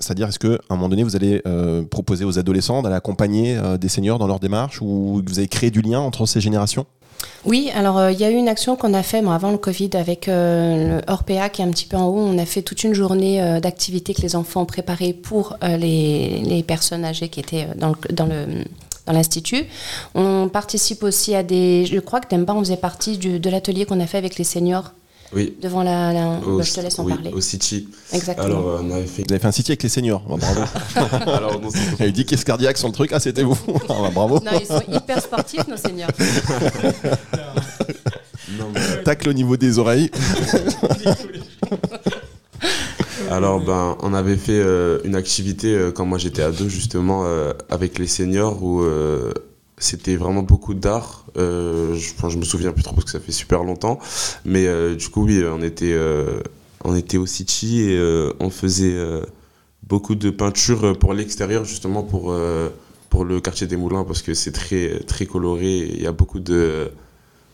C'est-à-dire, 0.00 0.28
est-ce 0.28 0.38
qu'à 0.38 0.58
un 0.70 0.76
moment 0.76 0.88
donné, 0.88 1.02
vous 1.02 1.14
allez 1.14 1.42
euh, 1.46 1.82
proposer 1.82 2.24
aux 2.24 2.38
adolescents 2.38 2.82
d'aller 2.82 2.96
accompagner 2.96 3.56
euh, 3.56 3.76
des 3.76 3.88
seniors 3.88 4.18
dans 4.18 4.26
leur 4.26 4.40
démarche 4.40 4.80
ou 4.80 5.22
vous 5.24 5.38
avez 5.38 5.48
créé 5.48 5.70
du 5.70 5.82
lien 5.82 6.00
entre 6.00 6.26
ces 6.26 6.40
générations? 6.40 6.86
Oui, 7.44 7.70
alors 7.74 7.98
euh, 7.98 8.12
il 8.12 8.18
y 8.18 8.24
a 8.24 8.30
eu 8.30 8.34
une 8.34 8.48
action 8.48 8.76
qu'on 8.76 8.94
a 8.94 9.02
fait 9.02 9.20
bon, 9.20 9.30
avant 9.30 9.50
le 9.50 9.58
Covid 9.58 9.90
avec 9.94 10.26
le 10.26 11.00
Orpea 11.06 11.50
qui 11.50 11.60
est 11.60 11.64
un 11.64 11.70
petit 11.70 11.84
peu 11.84 11.98
en 11.98 12.06
haut. 12.06 12.18
On 12.18 12.38
a 12.38 12.46
fait 12.46 12.62
toute 12.62 12.82
une 12.82 12.94
journée 12.94 13.60
d'activités 13.60 14.14
que 14.14 14.22
les 14.22 14.36
enfants 14.36 14.62
ont 14.62 14.66
préparées 14.66 15.12
pour 15.12 15.56
les, 15.62 16.64
personnes 16.66 17.04
âgées 17.04 17.28
qui 17.28 17.40
étaient 17.40 17.68
dans 17.76 18.28
l'institut. 19.06 19.64
On 20.14 20.48
participe 20.48 21.02
aussi 21.02 21.34
à 21.34 21.42
des... 21.42 21.84
Je 21.84 21.98
crois 22.00 22.20
que 22.20 22.34
Demba, 22.34 22.54
on 22.54 22.60
faisait 22.60 22.76
partie 22.76 23.18
de 23.18 23.50
l'atelier 23.50 23.84
qu'on 23.84 24.00
a 24.00 24.06
fait 24.06 24.18
avec 24.18 24.38
les 24.38 24.44
seniors 24.44 24.92
Oui. 25.32 25.54
devant 25.62 25.82
la... 25.82 26.12
la- 26.12 26.40
Au, 26.46 26.58
bah, 26.58 26.64
je 26.64 26.72
te 26.72 26.80
laisse 26.80 26.98
en 26.98 27.04
oui, 27.04 27.14
parler. 27.14 27.30
au 27.32 27.40
City. 27.40 27.88
Exactement. 28.12 28.46
Alors, 28.46 28.68
euh, 28.68 28.80
on 28.82 28.90
avait 28.90 29.06
fait. 29.06 29.22
Vous 29.26 29.32
avez 29.32 29.38
fait 29.40 29.46
un 29.48 29.52
site 29.52 29.70
avec 29.70 29.82
les 29.82 29.88
seniors. 29.88 30.22
Bah, 30.28 30.36
bravo. 30.40 30.60
Alors, 31.32 31.60
non, 31.60 31.70
c'est- 31.70 31.78
Il 31.98 32.02
y 32.02 32.04
a 32.04 32.08
eu 32.08 32.12
10 32.12 32.24
caisses 32.26 32.44
cardiaques 32.44 32.78
sur 32.78 32.88
le 32.88 32.92
truc. 32.94 33.10
Ah, 33.12 33.20
c'était 33.20 33.42
vous. 33.44 33.56
Ah, 33.88 33.94
bah, 34.02 34.10
bravo. 34.12 34.40
Non, 34.40 34.50
ils 34.60 34.66
sont 34.66 34.82
hyper 34.92 35.22
sportifs, 35.22 35.66
nos 35.68 35.76
seniors. 35.76 36.10
non, 38.58 38.66
mais- 38.74 39.02
Tacle 39.04 39.28
au 39.28 39.32
niveau 39.32 39.56
des 39.56 39.78
oreilles. 39.78 40.10
Alors, 43.30 43.60
ben, 43.60 43.96
on 44.02 44.12
avait 44.12 44.36
fait 44.36 44.58
euh, 44.60 44.98
une 45.04 45.14
activité 45.14 45.74
euh, 45.74 45.92
quand 45.92 46.04
moi 46.04 46.18
j'étais 46.18 46.42
ado, 46.42 46.68
justement, 46.68 47.22
euh, 47.24 47.52
avec 47.68 47.98
les 47.98 48.06
seniors, 48.08 48.60
où 48.62 48.82
euh, 48.82 49.32
c'était 49.80 50.14
vraiment 50.16 50.42
beaucoup 50.42 50.74
d'art. 50.74 51.24
Euh, 51.36 51.94
je, 51.96 52.12
enfin, 52.16 52.28
je 52.28 52.38
me 52.38 52.44
souviens 52.44 52.70
plus 52.72 52.82
trop 52.84 52.94
parce 52.94 53.06
que 53.06 53.10
ça 53.10 53.18
fait 53.20 53.32
super 53.32 53.64
longtemps. 53.64 53.98
Mais 54.44 54.66
euh, 54.66 54.94
du 54.94 55.08
coup, 55.08 55.24
oui, 55.24 55.42
on 55.44 55.60
était, 55.62 55.92
euh, 55.94 56.40
on 56.84 56.94
était 56.94 57.16
au 57.18 57.26
City 57.26 57.80
et 57.82 57.96
euh, 57.98 58.32
on 58.38 58.50
faisait 58.50 58.94
euh, 58.94 59.22
beaucoup 59.82 60.14
de 60.14 60.30
peinture 60.30 60.96
pour 60.98 61.14
l'extérieur, 61.14 61.64
justement, 61.64 62.02
pour, 62.04 62.30
euh, 62.30 62.68
pour 63.08 63.24
le 63.24 63.40
quartier 63.40 63.66
des 63.66 63.76
Moulins, 63.76 64.04
parce 64.04 64.22
que 64.22 64.34
c'est 64.34 64.52
très, 64.52 65.00
très 65.00 65.26
coloré. 65.26 65.78
Il 65.78 66.02
y 66.02 66.06
a 66.06 66.12
beaucoup 66.12 66.40
de. 66.40 66.90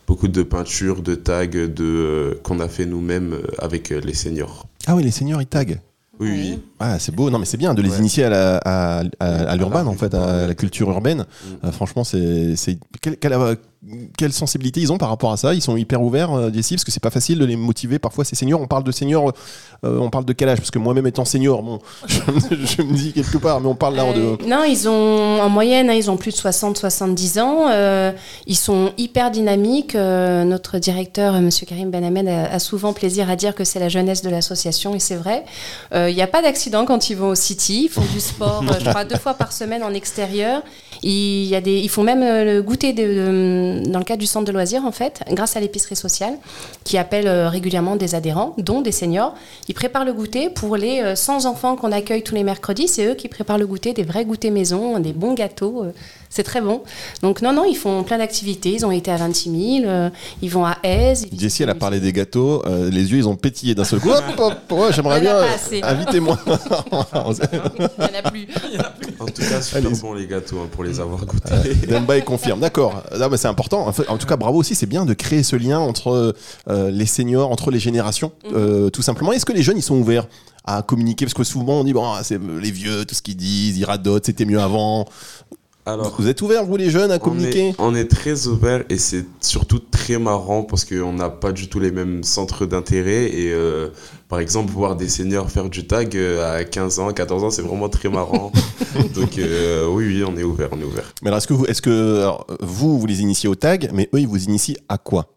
Beaucoup 0.07 0.29
de 0.29 0.45
peintures, 0.45 1.03
de 1.03 1.17
tags 1.17 1.47
de, 1.47 1.69
euh, 1.81 2.35
qu'on 2.45 2.61
a 2.61 2.69
fait 2.69 2.87
nous-mêmes 2.87 3.39
avec 3.59 3.89
les 3.91 4.15
seniors. 4.15 4.69
Ah 4.87 4.95
oui, 4.95 5.03
les 5.03 5.11
seniors, 5.11 5.43
ils 5.43 5.49
taguent. 5.49 5.81
Oui, 6.21 6.31
Oui. 6.31 6.61
Ah, 6.79 6.99
c'est 6.99 7.15
beau. 7.15 7.31
Non, 7.31 7.39
mais 7.39 7.47
c'est 7.47 7.57
bien 7.57 7.73
de 7.75 7.81
les 7.83 7.91
Ouais. 7.91 7.99
initier 7.99 8.25
à, 8.25 8.29
la- 8.31 8.57
à, 8.65 9.03
à, 9.21 9.27
à 9.51 9.57
l'urbain, 9.57 9.87
en 9.87 9.95
fait, 9.95 10.12
à 10.15 10.47
la 10.47 10.55
culture 10.55 10.91
urbaine. 10.91 11.21
Mm. 11.62 11.67
Euh, 11.67 11.73
franchement, 11.73 12.05
c'est. 12.05 12.55
c'est- 12.57 12.79
Quelle, 13.01 13.17
quelle, 13.17 13.33
euh, 13.33 13.55
quelle 14.19 14.33
sensibilité 14.33 14.81
ils 14.81 14.93
ont 14.93 14.99
par 14.99 15.09
rapport 15.11 15.33
à 15.33 15.37
ça? 15.37 15.55
Ils 15.55 15.62
sont 15.62 15.77
hyper 15.77 16.03
ouverts, 16.03 16.33
euh, 16.35 16.51
ici, 16.55 16.75
parce 16.75 16.85
que 16.85 16.91
c'est 16.91 17.03
pas 17.03 17.11
facile 17.11 17.39
de 17.39 17.45
les 17.45 17.57
motiver. 17.57 17.99
Parfois, 17.99 18.25
ces 18.25 18.35
seniors, 18.37 18.61
on 18.61 18.67
parle 18.67 18.83
de 18.85 18.91
seniors, 18.93 19.33
euh, 19.85 19.99
on 20.01 20.11
parle 20.11 20.25
de 20.25 20.33
quel 20.33 20.49
âge? 20.49 20.59
Parce 20.59 20.71
que 20.73 20.79
moi-même 20.79 21.07
étant 21.07 21.25
senior, 21.25 21.62
bon, 21.62 21.79
je, 22.09 22.19
me- 22.33 22.67
je 22.67 22.83
me 22.83 22.93
dis 22.95 23.12
quelque 23.12 23.39
part, 23.39 23.61
mais 23.61 23.69
on 23.69 23.75
parle 23.77 23.95
là 23.97 24.05
Euh, 24.05 24.37
de. 24.37 24.47
non, 24.47 24.65
ils 24.65 24.89
ont 24.89 25.41
en 25.41 25.49
moyenne, 25.49 25.89
hein, 25.89 25.95
ils 25.95 26.11
ont 26.11 26.17
plus 26.17 26.33
de 26.33 26.37
60-70 26.37 27.41
ans. 27.41 27.69
euh, 27.71 28.12
ils 28.47 28.57
sont 28.57 28.93
hyper 28.99 29.31
dynamiques. 29.31 29.95
euh, 29.95 30.45
notre 30.45 30.79
directeur, 30.79 31.35
euh, 31.35 31.41
Monsieur 31.41 31.65
Karim 31.67 31.91
Ben 31.91 32.03
Ahmed, 32.05 32.27
a, 32.29 32.53
a 32.53 32.59
souvent 32.59 32.93
plaisir 32.93 33.31
à 33.31 33.37
dire 33.37 33.55
que 33.55 33.65
c'est 33.65 33.79
la 33.79 33.89
jeunesse 33.89 34.21
de 34.23 34.29
l'association, 34.31 34.95
et 34.95 34.99
c'est 34.99 35.17
vrai. 35.17 35.45
Euh, 35.95 36.11
Il 36.11 36.17
n'y 36.17 36.23
a 36.23 36.27
pas 36.27 36.43
d'accident 36.43 36.65
quand 36.70 37.11
ils 37.11 37.16
vont 37.16 37.29
au 37.29 37.35
City. 37.35 37.85
Ils 37.85 37.88
font 37.88 38.05
du 38.12 38.20
sport, 38.20 38.62
euh, 38.68 38.74
je 38.81 38.88
crois, 38.88 39.05
deux 39.05 39.18
fois 39.18 39.35
par 39.35 39.52
semaine 39.52 39.83
en 39.83 39.92
extérieur. 39.92 40.62
Il 41.02 41.44
y 41.44 41.54
a 41.54 41.61
des, 41.61 41.78
ils 41.78 41.88
font 41.88 42.02
même 42.02 42.22
euh, 42.22 42.44
le 42.56 42.62
goûter 42.62 42.92
de- 42.92 43.02
de- 43.82 43.88
dans 43.90 43.98
le 43.98 44.04
cadre 44.04 44.20
du 44.20 44.26
centre 44.26 44.44
de 44.46 44.52
loisirs, 44.52 44.85
en 44.85 44.92
fait, 44.92 45.20
grâce 45.32 45.56
à 45.56 45.61
l'épicerie 45.61 45.96
sociale, 45.96 46.35
qui 46.85 46.98
appelle 46.98 47.26
euh, 47.28 47.48
régulièrement 47.48 47.96
des 47.96 48.14
adhérents, 48.14 48.54
dont 48.59 48.80
des 48.80 48.92
seniors. 48.92 49.35
Ils 49.68 49.74
préparent 49.74 50.04
le 50.04 50.12
goûter 50.12 50.50
pour 50.50 50.76
les 50.76 51.00
euh, 51.02 51.14
100 51.16 51.44
enfants 51.46 51.76
qu'on 51.76 51.92
accueille 51.92 52.22
tous 52.22 52.35
les 52.35 52.44
mercredis. 52.44 52.88
C'est 52.88 53.06
eux 53.06 53.14
qui 53.14 53.28
préparent 53.28 53.59
le 53.59 53.66
goûter, 53.66 53.92
des 53.92 54.02
vrais 54.04 54.24
goûters 54.24 54.50
maison, 54.52 54.98
des 54.98 55.12
bons 55.12 55.35
gâteaux. 55.35 55.82
euh, 55.85 55.92
c'est 56.28 56.42
très 56.42 56.61
bon. 56.61 56.82
Donc 57.22 57.40
non, 57.40 57.52
non, 57.52 57.64
ils 57.64 57.76
font 57.76 58.02
plein 58.02 58.18
d'activités. 58.18 58.70
Ils 58.70 58.85
ont 58.85 58.90
été 58.90 59.11
à 59.11 59.16
26 59.16 59.78
000, 59.80 59.88
euh, 59.88 60.11
ils 60.42 60.50
vont 60.50 60.66
à 60.66 60.76
Aise. 60.82 61.26
Jessie, 61.38 61.62
elle 61.62 61.70
a 61.70 61.74
parlé 61.74 61.98
des 62.00 62.12
gâteaux, 62.12 62.62
euh, 62.66 62.90
les 62.90 63.11
yeux, 63.12 63.18
ils 63.18 63.28
ont 63.28 63.37
pétillé 63.37 63.74
d'un 63.74 63.85
seul 63.85 64.00
coup. 64.00 64.11
Hop, 64.11 64.24
hop, 64.37 64.54
ouais, 64.72 64.92
j'aimerais 64.92 65.20
bien. 65.26 65.37
euh. 65.37 65.46
Invitez-moi. 65.82 66.38
Il 66.46 67.30
n'y 67.30 68.16
en 68.16 68.18
a 68.18 68.30
plus. 68.30 68.46
En 69.18 69.26
tout 69.26 69.42
cas, 69.42 69.62
super 69.62 69.90
bon 69.90 70.14
les 70.14 70.26
gâteaux 70.26 70.59
hein, 70.62 70.68
pour 70.70 70.85
les 70.87 71.01
avoir 71.01 71.25
goûtés. 71.25 71.75
Demba 71.88 72.16
il 72.16 72.25
confirme, 72.25 72.61
d'accord. 72.61 73.03
Non, 73.18 73.29
mais 73.31 73.37
c'est 73.37 73.49
important. 73.49 73.87
En, 73.87 73.92
fait, 73.92 74.09
en 74.09 74.18
tout 74.18 74.27
cas, 74.27 74.37
bravo 74.37 74.59
aussi. 74.59 74.75
C'est 74.75 74.87
bien 74.87 75.05
de 75.05 75.14
créer 75.14 75.42
ce 75.42 75.57
lien 75.57 75.79
entre 75.79 76.35
euh, 76.68 76.90
les 76.90 77.07
seniors, 77.07 77.51
entre 77.51 77.70
les 77.70 77.79
générations, 77.79 78.33
euh, 78.53 78.90
tout 78.90 79.03
simplement. 79.03 79.33
Est-ce 79.33 79.46
que 79.46 79.53
les 79.53 79.62
jeunes, 79.62 79.79
ils 79.79 79.83
sont 79.83 79.96
ouverts 79.96 80.27
à 80.64 80.83
communiquer? 80.83 81.25
Parce 81.25 81.35
que 81.35 81.44
souvent, 81.44 81.81
on 81.81 81.85
dit 81.85 81.92
bon, 81.92 82.05
ah, 82.05 82.20
c'est 82.22 82.40
les 82.40 82.70
vieux, 82.70 83.05
tout 83.05 83.14
ce 83.14 83.22
qu'ils 83.22 83.37
disent, 83.37 83.79
ils 83.79 83.85
radotent, 83.85 84.27
c'était 84.27 84.44
mieux 84.44 84.61
avant. 84.61 85.07
Alors, 85.88 86.16
Vous 86.18 86.27
êtes 86.27 86.42
ouverts, 86.42 86.64
vous 86.64 86.77
les 86.77 86.90
jeunes, 86.90 87.12
à 87.12 87.14
on 87.14 87.18
communiquer 87.20 87.68
est, 87.68 87.75
on 87.79 87.94
est 87.94 88.11
très 88.11 88.49
ouvert 88.49 88.83
et 88.88 88.99
c'est 88.99 89.25
surtout 89.40 89.79
très 89.79 90.18
marrant 90.18 90.64
parce 90.64 90.85
qu'on 90.85 91.12
n'a 91.12 91.31
pas 91.31 91.53
du 91.53 91.68
tout 91.68 91.79
les 91.79 91.92
mêmes 91.92 92.25
centres 92.25 92.66
d'intérêt. 92.66 93.27
Et 93.27 93.53
euh, 93.53 93.90
par 94.29 94.40
exemple, 94.40 94.72
voir 94.72 94.96
des 94.96 95.09
seniors 95.09 95.49
faire 95.49 95.70
du 95.70 95.87
tag 95.87 96.16
euh, 96.16 96.59
à 96.59 96.64
15 96.64 96.99
ans, 96.99 97.12
14 97.12 97.44
ans, 97.44 97.51
c'est 97.51 97.62
vraiment 97.62 97.88
très 97.88 98.09
marrant. 98.09 98.51
Donc, 99.14 99.38
euh, 99.38 99.87
oui, 99.87 100.07
oui, 100.07 100.25
on 100.27 100.37
est 100.37 100.42
ouvert, 100.42 100.70
on 100.72 100.81
est 100.81 100.85
ouvert. 100.85 101.12
Mais 101.22 101.29
alors, 101.29 101.38
est-ce 101.38 101.46
que, 101.46 101.55
vous, 101.55 101.66
est-ce 101.66 101.83
que 101.83 102.18
alors, 102.18 102.49
vous, 102.59 102.99
vous 102.99 103.07
les 103.07 103.20
initiez 103.20 103.49
au 103.49 103.55
tag, 103.55 103.88
mais 103.94 104.09
eux, 104.12 104.18
ils 104.18 104.27
vous 104.29 104.42
initient 104.42 104.77
à 104.88 104.99
quoi? 104.99 105.37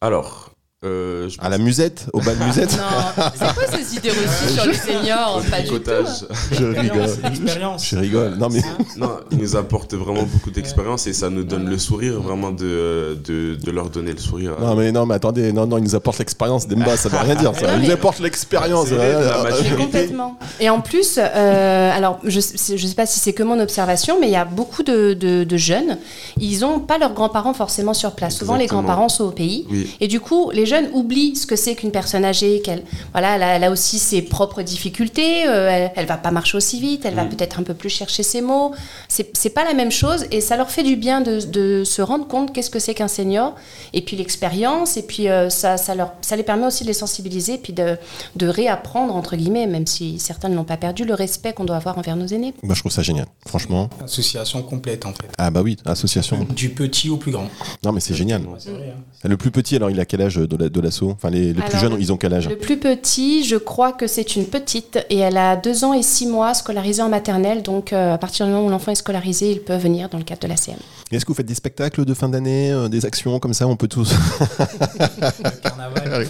Alors, 0.00 0.52
Euh, 0.86 1.28
je 1.28 1.36
À 1.40 1.48
la 1.48 1.58
musette, 1.58 2.06
au 2.12 2.20
bal 2.20 2.36
musette 2.46 2.72
Non, 2.76 3.24
c'est 3.34 3.54
quoi 3.54 3.64
ces 3.78 3.96
idées 3.96 4.10
reçues 4.10 4.54
sur 4.54 4.66
les 4.66 4.74
seniors 4.74 5.42
Pas 5.50 5.60
du 5.60 5.68
tout. 5.68 5.74
picotage. 5.74 6.24
Je 6.52 6.64
rigole. 6.64 7.08
C'est 7.08 7.28
l'expérience. 7.28 7.86
Je 7.88 7.96
rigole. 7.96 8.34
Non 8.38 8.48
mais 8.50 8.60
Non, 8.96 9.10
ils 9.32 9.38
nous 9.38 9.56
apportent 9.56 9.94
vraiment 9.94 10.22
beaucoup 10.22 10.50
d'expérience 10.50 11.06
et 11.06 11.12
ça 11.12 11.28
nous 11.30 11.42
donne 11.44 11.68
le 11.68 11.78
sourire, 11.78 12.20
vraiment 12.20 12.50
de, 12.52 13.18
de, 13.24 13.56
de 13.56 13.70
leur 13.70 13.90
donner 13.90 14.12
le 14.12 14.18
sourire. 14.18 14.52
non 14.60 14.74
mais 14.76 14.92
non 14.92 15.06
mais 15.06 15.14
attendez 15.16 15.52
non 15.52 15.66
non 15.66 15.78
ils 15.78 15.84
nous 15.84 15.94
apportent 15.94 16.18
l'expérience 16.18 16.66
d'Emba 16.68 16.96
ça 16.96 17.08
veut 17.08 17.18
rien 17.18 17.34
dire 17.34 17.52
ça. 17.54 17.66
Non, 17.66 17.78
Ils 17.82 17.86
nous 17.88 17.92
apportent 17.92 18.20
l'expérience. 18.20 18.88
Mais 18.90 19.12
maturité. 19.42 19.76
complètement. 19.76 20.38
Et 20.60 20.70
en 20.70 20.80
plus, 20.80 21.18
euh, 21.18 21.90
alors 21.96 22.18
je 22.24 22.36
ne 22.36 22.76
sais 22.78 22.94
pas 22.94 23.06
si 23.06 23.18
c'est 23.18 23.32
que 23.32 23.42
mon 23.42 23.58
observation, 23.60 24.18
mais 24.20 24.28
il 24.28 24.32
y 24.32 24.36
a 24.36 24.44
beaucoup 24.44 24.82
de, 24.82 25.14
de- 25.14 25.44
de 25.44 25.56
jeunes, 25.56 25.98
ils 26.38 26.60
n'ont 26.60 26.78
pas 26.80 26.98
leurs 26.98 27.12
grands-parents 27.14 27.54
forcément 27.54 27.94
sur 27.94 28.12
place. 28.12 28.36
Souvent, 28.36 28.56
les 28.56 28.66
grands-parents 28.66 29.08
sont 29.08 29.24
au 29.24 29.30
pays. 29.30 29.66
Oui. 29.70 29.88
Et 30.00 30.08
du 30.08 30.20
coup, 30.20 30.50
les 30.52 30.66
jeunes 30.66 30.75
oublient 30.92 31.34
ce 31.36 31.46
que 31.46 31.56
c'est 31.56 31.74
qu'une 31.74 31.90
personne 31.90 32.24
âgée, 32.24 32.60
qu'elle 32.62 32.82
voilà, 33.12 33.36
elle 33.36 33.42
a, 33.42 33.56
elle 33.56 33.64
a 33.64 33.70
aussi 33.70 33.98
ses 33.98 34.22
propres 34.22 34.62
difficultés, 34.62 35.46
euh, 35.48 35.68
elle, 35.70 35.92
elle 35.96 36.06
va 36.06 36.16
pas 36.16 36.30
marcher 36.30 36.56
aussi 36.56 36.80
vite, 36.80 37.04
elle 37.04 37.14
va 37.14 37.24
Mm. 37.24 37.28
peut-être 37.30 37.58
un 37.58 37.62
peu 37.62 37.74
plus 37.74 37.88
chercher 37.90 38.22
ses 38.22 38.40
mots. 38.40 38.72
C'est 39.08 39.30
c'est 39.36 39.50
pas 39.50 39.64
la 39.64 39.74
même 39.74 39.90
chose 39.90 40.26
et 40.30 40.40
ça 40.40 40.56
leur 40.56 40.70
fait 40.70 40.82
du 40.82 40.96
bien 40.96 41.20
de, 41.20 41.40
de 41.46 41.82
se 41.84 42.02
rendre 42.02 42.26
compte 42.28 42.52
qu'est-ce 42.52 42.70
que 42.70 42.78
c'est 42.78 42.94
qu'un 42.94 43.08
senior 43.08 43.54
et 43.92 44.02
puis 44.02 44.16
l'expérience 44.16 44.96
et 44.96 45.02
puis 45.02 45.28
euh, 45.28 45.50
ça, 45.50 45.76
ça, 45.76 45.94
leur, 45.94 46.12
ça 46.20 46.36
les 46.36 46.42
permet 46.42 46.66
aussi 46.66 46.84
de 46.84 46.88
les 46.88 46.94
sensibiliser 46.94 47.54
et 47.54 47.58
puis 47.58 47.72
de, 47.72 47.96
de 48.36 48.46
réapprendre, 48.46 49.14
entre 49.16 49.36
guillemets, 49.36 49.66
même 49.66 49.86
si 49.86 50.18
certains 50.18 50.48
ne 50.48 50.54
l'ont 50.56 50.64
pas 50.64 50.76
perdu, 50.76 51.04
le 51.04 51.14
respect 51.14 51.52
qu'on 51.52 51.64
doit 51.64 51.76
avoir 51.76 51.98
envers 51.98 52.16
nos 52.16 52.26
aînés. 52.26 52.54
Bah, 52.62 52.74
je 52.74 52.80
trouve 52.80 52.92
ça 52.92 53.02
génial. 53.02 53.26
Franchement. 53.46 53.88
Association 54.04 54.62
complète 54.62 55.06
en 55.06 55.12
fait. 55.12 55.28
Ah 55.38 55.50
bah 55.50 55.62
oui 55.62 55.76
association. 55.84 56.46
Du 56.56 56.70
petit 56.70 57.08
au 57.10 57.16
plus 57.16 57.32
grand. 57.32 57.48
Non 57.84 57.92
mais 57.92 58.00
c'est 58.00 58.14
génial. 58.14 58.42
Vrai. 58.42 58.58
hein. 58.96 59.28
Le 59.28 59.36
plus 59.36 59.50
petit 59.50 59.76
alors 59.76 59.90
il 59.90 59.98
a 60.00 60.04
quel 60.04 60.22
âge 60.22 60.36
de 60.56 60.64
la- 60.64 60.68
de 60.68 60.80
l'assaut 60.80 61.10
Enfin 61.10 61.30
les, 61.30 61.52
les 61.52 61.62
plus 61.62 61.78
jeunes 61.78 61.96
ils 61.98 62.12
ont 62.12 62.16
quel 62.16 62.32
âge? 62.34 62.48
Le 62.48 62.56
plus 62.56 62.78
petit, 62.78 63.44
je 63.44 63.56
crois 63.56 63.92
que 63.92 64.06
c'est 64.06 64.36
une 64.36 64.46
petite 64.46 64.98
et 65.10 65.18
elle 65.18 65.36
a 65.36 65.56
deux 65.56 65.84
ans 65.84 65.92
et 65.92 66.02
six 66.02 66.26
mois 66.26 66.54
scolarisée 66.54 67.02
en 67.02 67.08
maternelle. 67.08 67.62
Donc 67.62 67.92
euh, 67.92 68.14
à 68.14 68.18
partir 68.18 68.46
du 68.46 68.52
moment 68.52 68.66
où 68.66 68.70
l'enfant 68.70 68.92
est 68.92 68.96
scolarisé, 68.96 69.50
il 69.52 69.60
peut 69.60 69.76
venir 69.76 70.08
dans 70.08 70.18
le 70.18 70.24
cadre 70.24 70.40
de 70.42 70.48
la 70.48 70.56
CM. 70.56 70.76
Est-ce 71.12 71.24
que 71.24 71.28
vous 71.30 71.36
faites 71.36 71.46
des 71.46 71.54
spectacles 71.54 72.04
de 72.04 72.14
fin 72.14 72.28
d'année, 72.28 72.72
euh, 72.72 72.88
des 72.88 73.04
actions 73.06 73.38
comme 73.38 73.54
ça? 73.54 73.66
On 73.68 73.76
peut 73.76 73.88
tous. 73.88 74.12
Le 74.58 75.60
carnaval. 75.62 76.26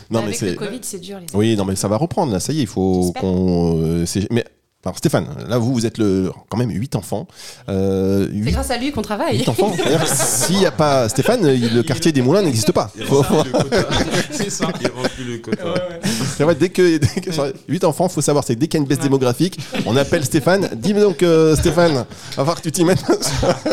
non 0.10 0.19
mais 0.19 0.26
Avec 0.26 0.36
c'est. 0.36 0.50
le 0.52 0.56
Covid, 0.56 0.80
c'est 0.82 1.00
dur. 1.00 1.17
Les 1.19 1.26
Oui, 1.34 1.56
non, 1.56 1.65
mais 1.65 1.76
ça 1.76 1.88
va 1.88 1.98
reprendre, 1.98 2.32
là, 2.32 2.39
ça 2.39 2.54
y 2.54 2.60
est, 2.60 2.62
il 2.62 2.67
faut 2.67 3.02
J'espère. 3.04 3.21
qu'on... 3.21 3.82
euh, 3.82 4.06
c'est- 4.06 4.28
mais, 4.32 4.45
alors 4.86 5.00
Stéphane, 5.00 5.26
là, 5.50 5.58
vous, 5.58 5.74
vous 5.74 5.88
êtes 5.88 5.98
le, 5.98 6.32
quand 6.48 6.58
même 6.58 6.69
8 6.69 6.95
enfants. 6.95 7.28
Euh, 7.69 8.28
C'est 8.30 8.36
8, 8.36 8.52
grâce 8.52 8.69
à 8.69 8.78
lui 8.78 8.91
qu'on 8.91 9.02
travaille. 9.02 9.43
enfants. 9.50 9.74
C'est-à-dire, 9.76 10.08
S'il 10.15 10.58
n'y 10.60 10.65
a 10.67 10.71
pas 10.71 11.10
Stéphane, 11.10 11.41
le 11.43 11.82
quartier 11.82 12.12
des 12.12 12.21
Moulins 12.21 12.43
n'existe 12.43 12.71
pas. 12.71 12.91
C'est 14.32 14.52
ça. 14.52 14.67
Il 14.80 14.88
remplit 14.88 15.24
le 15.24 15.38
quota. 15.39 15.65
Ouais, 15.65 16.45
ouais. 16.45 16.56
dès 16.56 16.69
que, 16.69 16.98
dès 16.98 17.08
que 17.21 17.32
8 17.67 17.84
enfants, 17.84 18.08
faut 18.10 18.21
savoir, 18.21 18.43
c'est 18.43 18.54
que 18.54 18.60
dès 18.60 18.67
qu'il 18.67 18.78
y 18.80 18.82
a 18.82 18.84
une 18.84 18.88
baisse 18.88 19.00
démographique, 19.00 19.60
on 19.88 19.98
appelle 19.98 20.24
Stéphane. 20.24 20.69
Dis-moi 20.76 21.02
donc, 21.02 21.24
euh, 21.24 21.56
Stéphane, 21.56 21.93
va 21.95 22.06
falloir 22.36 22.58
que 22.58 22.62
tu 22.62 22.71
t'y 22.71 22.84
mettes. 22.84 23.04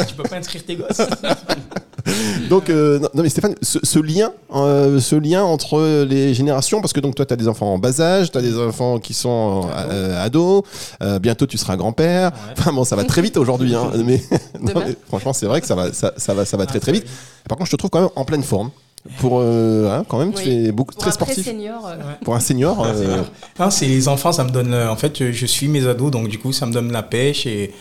Tu 0.09 0.14
peux 0.14 0.22
pas 0.22 0.37
inscrire 0.37 0.64
tes 0.64 0.77
gosses. 0.77 0.96
donc, 2.50 2.68
euh, 2.70 2.98
non, 2.98 3.08
non, 3.14 3.22
mais 3.22 3.28
Stéphane, 3.28 3.54
ce, 3.62 3.78
ce 3.82 3.98
lien, 3.98 4.32
euh, 4.54 5.00
ce 5.00 5.14
lien 5.16 5.42
entre 5.44 6.04
les 6.04 6.34
générations, 6.34 6.80
parce 6.80 6.92
que 6.92 7.00
donc 7.00 7.14
toi, 7.14 7.24
tu 7.26 7.32
as 7.32 7.36
des 7.36 7.48
enfants 7.48 7.72
en 7.74 7.78
bas 7.78 8.00
âge, 8.00 8.30
tu 8.30 8.38
as 8.38 8.42
des 8.42 8.58
enfants 8.58 8.98
qui 8.98 9.14
sont 9.14 9.68
euh, 9.74 10.24
ados, 10.24 10.62
euh, 11.02 11.18
bientôt 11.18 11.46
tu 11.46 11.58
seras 11.58 11.76
grand-père. 11.76 12.30
Ouais. 12.32 12.54
Enfin 12.58 12.72
bon, 12.72 12.84
ça 12.84 12.96
va 12.96 13.04
très 13.04 13.22
vite 13.22 13.36
aujourd'hui, 13.36 13.74
hein, 13.74 13.90
mais, 14.04 14.22
non, 14.60 14.68
Demain. 14.72 14.84
mais 14.88 14.96
franchement, 15.08 15.32
c'est 15.32 15.46
vrai 15.46 15.60
que 15.60 15.66
ça 15.66 15.74
va, 15.74 15.92
ça, 15.92 16.12
ça 16.16 16.34
va, 16.34 16.44
ça 16.44 16.56
va 16.56 16.66
très 16.66 16.80
très 16.80 16.92
vite. 16.92 17.06
Par 17.48 17.56
contre, 17.58 17.66
je 17.70 17.72
te 17.72 17.76
trouve 17.76 17.90
quand 17.90 18.00
même 18.00 18.10
en 18.16 18.24
pleine 18.24 18.42
forme. 18.42 18.70
Pour 19.18 19.40
euh, 19.40 19.90
hein, 19.90 20.04
quand 20.08 20.18
même, 20.18 20.32
tu 20.32 20.44
Oui. 20.48 20.66
es 20.66 20.70
beaucoup 20.72 20.92
Pour 20.94 21.00
très 21.00 21.08
un 21.10 21.12
sportif. 21.14 21.42
pré-senior, 21.42 21.84
euh, 21.88 21.96
Pour 22.24 22.36
un 22.36 22.40
senior, 22.40 22.84
euh, 22.86 23.22
Hein, 23.58 23.68
c'est 23.70 23.86
les 23.86 24.06
enfants, 24.06 24.30
ça 24.30 24.44
me 24.44 24.50
donne. 24.50 24.72
En 24.72 24.94
fait, 24.94 25.32
je 25.32 25.46
suis 25.46 25.66
mes 25.66 25.84
ados, 25.88 26.12
donc 26.12 26.28
du 26.28 26.38
coup, 26.38 26.52
ça 26.52 26.66
me 26.66 26.72
donne 26.72 26.92
la 26.92 27.02
pêche 27.02 27.44
et 27.46 27.72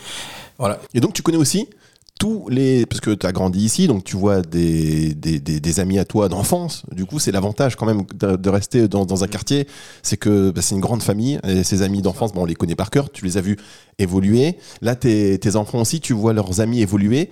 voilà. 0.58 0.80
et 0.94 1.00
donc 1.00 1.12
tu 1.12 1.22
connais 1.22 1.38
aussi 1.38 1.68
tous 2.22 2.48
les 2.48 2.86
parce 2.86 3.00
que 3.00 3.10
tu 3.10 3.26
as 3.26 3.32
grandi 3.32 3.64
ici, 3.64 3.88
donc 3.88 4.04
tu 4.04 4.16
vois 4.16 4.42
des, 4.42 5.12
des, 5.12 5.40
des- 5.40 5.58
des 5.58 5.80
amis 5.80 5.98
à 5.98 6.04
toi 6.04 6.28
d'enfance. 6.28 6.84
Du 6.92 7.04
coup, 7.04 7.18
c'est 7.18 7.32
l'avantage 7.32 7.74
quand 7.74 7.84
même 7.84 8.04
de, 8.14 8.36
de 8.36 8.48
rester 8.48 8.86
dans, 8.86 9.04
dans 9.04 9.24
un 9.24 9.26
quartier, 9.26 9.66
c'est 10.04 10.16
que 10.16 10.52
bah, 10.52 10.62
c'est 10.62 10.76
une 10.76 10.80
grande 10.80 11.02
famille. 11.02 11.40
Et 11.42 11.64
ces 11.64 11.82
amis 11.82 12.00
d'enfance, 12.00 12.32
bon, 12.32 12.42
on 12.42 12.44
les 12.44 12.54
connaît 12.54 12.76
par 12.76 12.90
cœur. 12.90 13.10
Tu 13.10 13.24
les 13.24 13.38
as 13.38 13.40
vus 13.40 13.56
évoluer. 13.98 14.56
Là, 14.82 14.94
tes, 14.94 15.36
tes 15.40 15.56
enfants 15.56 15.80
aussi, 15.80 15.98
tu 16.00 16.12
vois 16.12 16.32
leurs 16.32 16.60
amis 16.60 16.80
évoluer. 16.80 17.28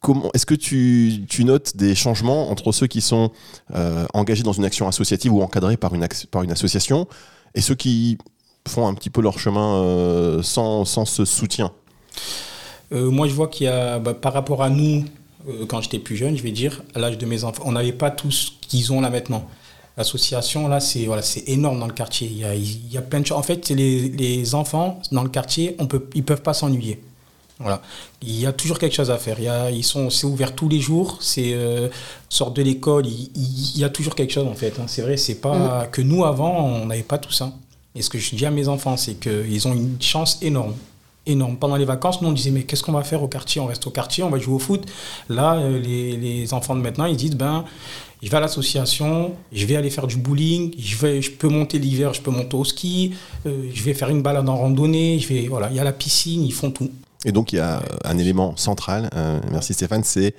Comment 0.00 0.30
est-ce 0.34 0.44
que 0.44 0.54
tu, 0.54 1.24
tu 1.26 1.46
notes 1.46 1.74
des 1.78 1.94
changements 1.94 2.50
entre 2.50 2.72
ceux 2.72 2.86
qui 2.86 3.00
sont 3.00 3.30
euh, 3.74 4.04
engagés 4.12 4.42
dans 4.42 4.52
une 4.52 4.66
action 4.66 4.86
associative 4.86 5.32
ou 5.32 5.40
encadrés 5.40 5.78
par 5.78 5.94
une, 5.94 6.06
par 6.30 6.42
une 6.42 6.52
association 6.52 7.06
et 7.54 7.62
ceux 7.62 7.74
qui 7.74 8.18
font 8.68 8.86
un 8.86 8.92
petit 8.92 9.08
peu 9.08 9.22
leur 9.22 9.38
chemin 9.38 9.76
euh, 9.76 10.42
sans, 10.42 10.84
sans 10.84 11.06
ce 11.06 11.24
soutien? 11.24 11.72
Euh, 12.94 13.10
moi, 13.10 13.26
je 13.28 13.34
vois 13.34 13.48
qu'il 13.48 13.66
y 13.66 13.68
a, 13.68 13.98
bah, 13.98 14.14
par 14.14 14.32
rapport 14.32 14.62
à 14.62 14.70
nous, 14.70 15.04
euh, 15.48 15.66
quand 15.66 15.80
j'étais 15.80 15.98
plus 15.98 16.16
jeune, 16.16 16.36
je 16.36 16.42
vais 16.42 16.52
dire, 16.52 16.82
à 16.94 16.98
l'âge 16.98 17.18
de 17.18 17.26
mes 17.26 17.44
enfants, 17.44 17.62
on 17.66 17.72
n'avait 17.72 17.92
pas 17.92 18.10
tout 18.10 18.30
ce 18.30 18.50
qu'ils 18.60 18.92
ont 18.92 19.00
là 19.00 19.10
maintenant. 19.10 19.46
L'association, 19.96 20.66
là, 20.68 20.80
c'est 20.80 21.04
voilà, 21.04 21.22
énorme 21.46 21.78
dans 21.78 21.86
le 21.86 21.92
quartier. 21.92 22.28
Il 22.28 22.38
y 22.38 22.44
a, 22.44 22.54
il 22.54 22.92
y 22.92 22.98
a 22.98 23.02
plein 23.02 23.20
de 23.20 23.26
choses. 23.26 23.38
En 23.38 23.42
fait, 23.42 23.68
les, 23.70 24.08
les 24.08 24.54
enfants 24.54 25.00
dans 25.12 25.22
le 25.22 25.28
quartier, 25.28 25.76
on 25.78 25.86
peut, 25.86 26.08
ils 26.14 26.24
peuvent 26.24 26.42
pas 26.42 26.54
s'ennuyer. 26.54 27.00
Voilà. 27.60 27.80
Il 28.20 28.34
y 28.40 28.46
a 28.46 28.52
toujours 28.52 28.78
quelque 28.80 28.94
chose 28.94 29.12
à 29.12 29.18
faire. 29.18 29.38
Il 29.38 29.44
y 29.44 29.48
a, 29.48 29.70
ils 29.70 29.84
sont, 29.84 30.10
c'est 30.10 30.26
ouvert 30.26 30.56
tous 30.56 30.68
les 30.68 30.80
jours. 30.80 31.18
C'est 31.20 31.52
euh, 31.54 31.88
sortent 32.28 32.56
de 32.56 32.62
l'école. 32.62 33.06
Il, 33.06 33.78
y 33.78 33.84
a 33.84 33.88
toujours 33.88 34.16
quelque 34.16 34.32
chose 34.32 34.48
en 34.48 34.54
fait. 34.54 34.74
hein. 34.80 34.86
C'est 34.88 35.02
vrai. 35.02 35.16
C'est 35.16 35.36
pas 35.36 35.86
que 35.92 36.02
nous 36.02 36.24
avant, 36.24 36.64
on 36.66 36.86
n'avait 36.86 37.04
pas 37.04 37.18
tout 37.18 37.30
ça. 37.30 37.52
Et 37.94 38.02
ce 38.02 38.10
que 38.10 38.18
je 38.18 38.34
dis 38.34 38.44
à 38.44 38.50
mes 38.50 38.66
enfants, 38.66 38.96
c'est 38.96 39.14
qu'ils 39.14 39.68
ont 39.68 39.72
une 39.72 40.02
chance 40.02 40.38
énorme 40.42 40.74
énorme. 41.26 41.56
Pendant 41.56 41.76
les 41.76 41.84
vacances, 41.84 42.20
nous 42.20 42.28
on 42.28 42.32
disait 42.32 42.50
mais 42.50 42.64
qu'est-ce 42.64 42.82
qu'on 42.82 42.92
va 42.92 43.04
faire 43.04 43.22
au 43.22 43.28
quartier? 43.28 43.60
On 43.60 43.66
reste 43.66 43.86
au 43.86 43.90
quartier, 43.90 44.22
on 44.24 44.30
va 44.30 44.38
jouer 44.38 44.54
au 44.54 44.58
foot. 44.58 44.86
Là, 45.28 45.56
euh, 45.56 45.78
les, 45.78 46.16
les 46.16 46.54
enfants 46.54 46.74
de 46.76 46.80
maintenant, 46.80 47.06
ils 47.06 47.16
disent 47.16 47.36
ben 47.36 47.64
je 48.22 48.30
vais 48.30 48.36
à 48.36 48.40
l'association, 48.40 49.34
je 49.52 49.66
vais 49.66 49.76
aller 49.76 49.90
faire 49.90 50.06
du 50.06 50.16
bowling, 50.16 50.74
je 50.78 50.96
vais, 50.96 51.20
je 51.20 51.30
peux 51.30 51.48
monter 51.48 51.78
l'hiver, 51.78 52.14
je 52.14 52.22
peux 52.22 52.30
monter 52.30 52.56
au 52.56 52.64
ski, 52.64 53.14
euh, 53.46 53.68
je 53.72 53.82
vais 53.82 53.92
faire 53.92 54.08
une 54.08 54.22
balade 54.22 54.48
en 54.48 54.56
randonnée, 54.56 55.18
je 55.18 55.28
vais 55.28 55.46
voilà, 55.46 55.68
il 55.70 55.76
y 55.76 55.80
a 55.80 55.84
la 55.84 55.92
piscine, 55.92 56.42
ils 56.42 56.52
font 56.52 56.70
tout. 56.70 56.90
Et 57.26 57.32
donc, 57.32 57.52
il 57.52 57.56
y 57.56 57.60
a 57.60 57.82
un 58.04 58.18
élément 58.18 58.56
central, 58.56 59.10
euh, 59.14 59.40
merci 59.50 59.74
Stéphane, 59.74 60.04
c'est, 60.04 60.34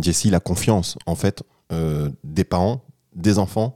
Jessie, 0.00 0.30
la 0.30 0.40
confiance, 0.40 0.96
en 1.06 1.14
fait, 1.14 1.42
des 2.22 2.44
parents, 2.44 2.82
des 3.14 3.38
enfants 3.38 3.74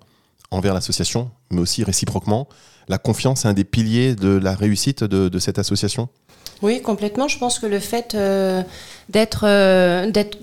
envers 0.51 0.75
l'association, 0.75 1.31
mais 1.51 1.61
aussi 1.61 1.83
réciproquement. 1.85 2.49
La 2.89 2.99
confiance 2.99 3.45
est 3.45 3.49
un 3.49 3.53
des 3.53 3.65
piliers 3.65 4.15
de 4.15 4.29
la 4.29 4.55
réussite 4.55 5.05
de, 5.05 5.29
de 5.29 5.39
cette 5.39 5.59
association? 5.59 6.09
Oui, 6.63 6.83
complètement. 6.83 7.29
Je 7.29 7.39
pense 7.39 7.59
que 7.59 7.67
le 7.67 7.79
fait 7.79 8.15
euh, 8.15 8.63
d'être 9.09 9.45
euh, 9.47 10.11
d'être 10.11 10.39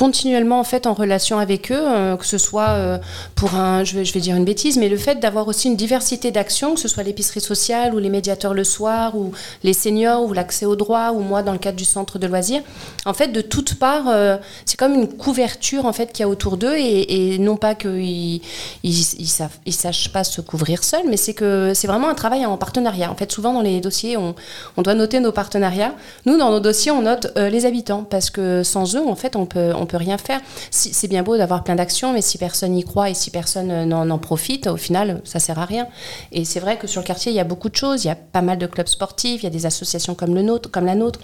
continuellement 0.00 0.58
en 0.58 0.64
fait 0.64 0.86
en 0.86 0.94
relation 0.94 1.38
avec 1.38 1.70
eux, 1.70 1.76
euh, 1.78 2.16
que 2.16 2.24
ce 2.24 2.38
soit 2.38 2.70
euh, 2.70 2.96
pour 3.34 3.54
un, 3.54 3.84
je 3.84 3.96
vais, 3.96 4.06
je 4.06 4.14
vais 4.14 4.20
dire 4.20 4.34
une 4.34 4.46
bêtise, 4.46 4.78
mais 4.78 4.88
le 4.88 4.96
fait 4.96 5.20
d'avoir 5.20 5.46
aussi 5.46 5.68
une 5.68 5.76
diversité 5.76 6.30
d'actions, 6.30 6.72
que 6.72 6.80
ce 6.80 6.88
soit 6.88 7.02
l'épicerie 7.02 7.42
sociale 7.42 7.94
ou 7.94 7.98
les 7.98 8.08
médiateurs 8.08 8.54
le 8.54 8.64
soir 8.64 9.14
ou 9.14 9.32
les 9.62 9.74
seniors 9.74 10.22
ou 10.24 10.32
l'accès 10.32 10.64
aux 10.64 10.74
droits 10.74 11.12
ou 11.12 11.20
moi 11.20 11.42
dans 11.42 11.52
le 11.52 11.58
cadre 11.58 11.76
du 11.76 11.84
centre 11.84 12.18
de 12.18 12.26
loisirs, 12.26 12.62
en 13.04 13.12
fait 13.12 13.28
de 13.28 13.42
toutes 13.42 13.74
parts, 13.74 14.08
euh, 14.08 14.38
c'est 14.64 14.78
comme 14.78 14.94
une 14.94 15.06
couverture 15.06 15.84
en 15.84 15.92
fait 15.92 16.14
qu'il 16.14 16.20
y 16.20 16.24
a 16.24 16.30
autour 16.30 16.56
d'eux 16.56 16.76
et, 16.78 17.36
non 17.38 17.56
pas 17.56 17.74
qu'ils 17.74 18.40
ils, 18.82 19.02
ils, 19.18 19.48
ils 19.66 19.74
sachent 19.74 20.12
pas 20.14 20.24
se 20.24 20.40
couvrir 20.40 20.82
seuls, 20.82 21.04
mais 21.10 21.18
c'est 21.18 21.34
que 21.34 21.72
c'est 21.74 21.88
vraiment 21.88 22.08
un 22.08 22.14
travail 22.14 22.46
en 22.46 22.56
partenariat. 22.56 23.10
En 23.10 23.16
fait, 23.16 23.30
souvent 23.30 23.52
dans 23.52 23.60
les 23.60 23.82
dossiers, 23.82 24.16
on, 24.16 24.34
on 24.78 24.82
doit 24.82 24.94
noter 24.94 25.20
nos 25.20 25.32
partenariats. 25.32 25.92
Nous, 26.24 26.38
dans 26.38 26.50
nos 26.50 26.60
dossiers, 26.60 26.90
on 26.90 27.02
note 27.02 27.36
les 27.36 27.66
habitants 27.66 28.04
parce 28.04 28.30
que 28.30 28.62
sans 28.62 28.96
eux, 28.96 29.06
en 29.06 29.14
fait, 29.14 29.36
on 29.36 29.44
peut, 29.44 29.72
on 29.76 29.89
peut 29.90 29.96
rien 29.96 30.18
faire. 30.18 30.40
C'est 30.70 31.08
bien 31.08 31.22
beau 31.22 31.36
d'avoir 31.36 31.64
plein 31.64 31.74
d'actions, 31.74 32.12
mais 32.12 32.22
si 32.22 32.38
personne 32.38 32.72
n'y 32.72 32.84
croit 32.84 33.10
et 33.10 33.14
si 33.14 33.30
personne 33.30 33.70
euh, 33.70 33.84
n'en, 33.84 34.04
n'en 34.04 34.18
profite, 34.18 34.66
au 34.66 34.76
final, 34.76 35.20
ça 35.24 35.38
sert 35.38 35.58
à 35.58 35.64
rien. 35.64 35.86
Et 36.32 36.44
c'est 36.44 36.60
vrai 36.60 36.78
que 36.78 36.86
sur 36.86 37.00
le 37.00 37.06
quartier, 37.06 37.32
il 37.32 37.34
y 37.34 37.40
a 37.40 37.44
beaucoup 37.44 37.68
de 37.68 37.76
choses. 37.76 38.04
Il 38.04 38.08
y 38.08 38.10
a 38.10 38.16
pas 38.16 38.42
mal 38.42 38.58
de 38.58 38.66
clubs 38.66 38.88
sportifs, 38.88 39.42
il 39.42 39.44
y 39.44 39.46
a 39.46 39.50
des 39.50 39.66
associations 39.66 40.14
comme 40.14 40.34
le 40.34 40.42
nôtre, 40.42 40.70
comme 40.70 40.86
la 40.86 40.94
nôtre. 40.94 41.20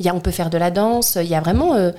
Il 0.00 0.06
y 0.06 0.08
a, 0.08 0.14
on 0.14 0.20
peut 0.20 0.30
faire 0.30 0.50
de 0.50 0.58
la 0.58 0.70
danse. 0.70 1.16
Il 1.20 1.28
y 1.28 1.34
a 1.34 1.40
vraiment 1.40 1.74
euh, 1.74 1.90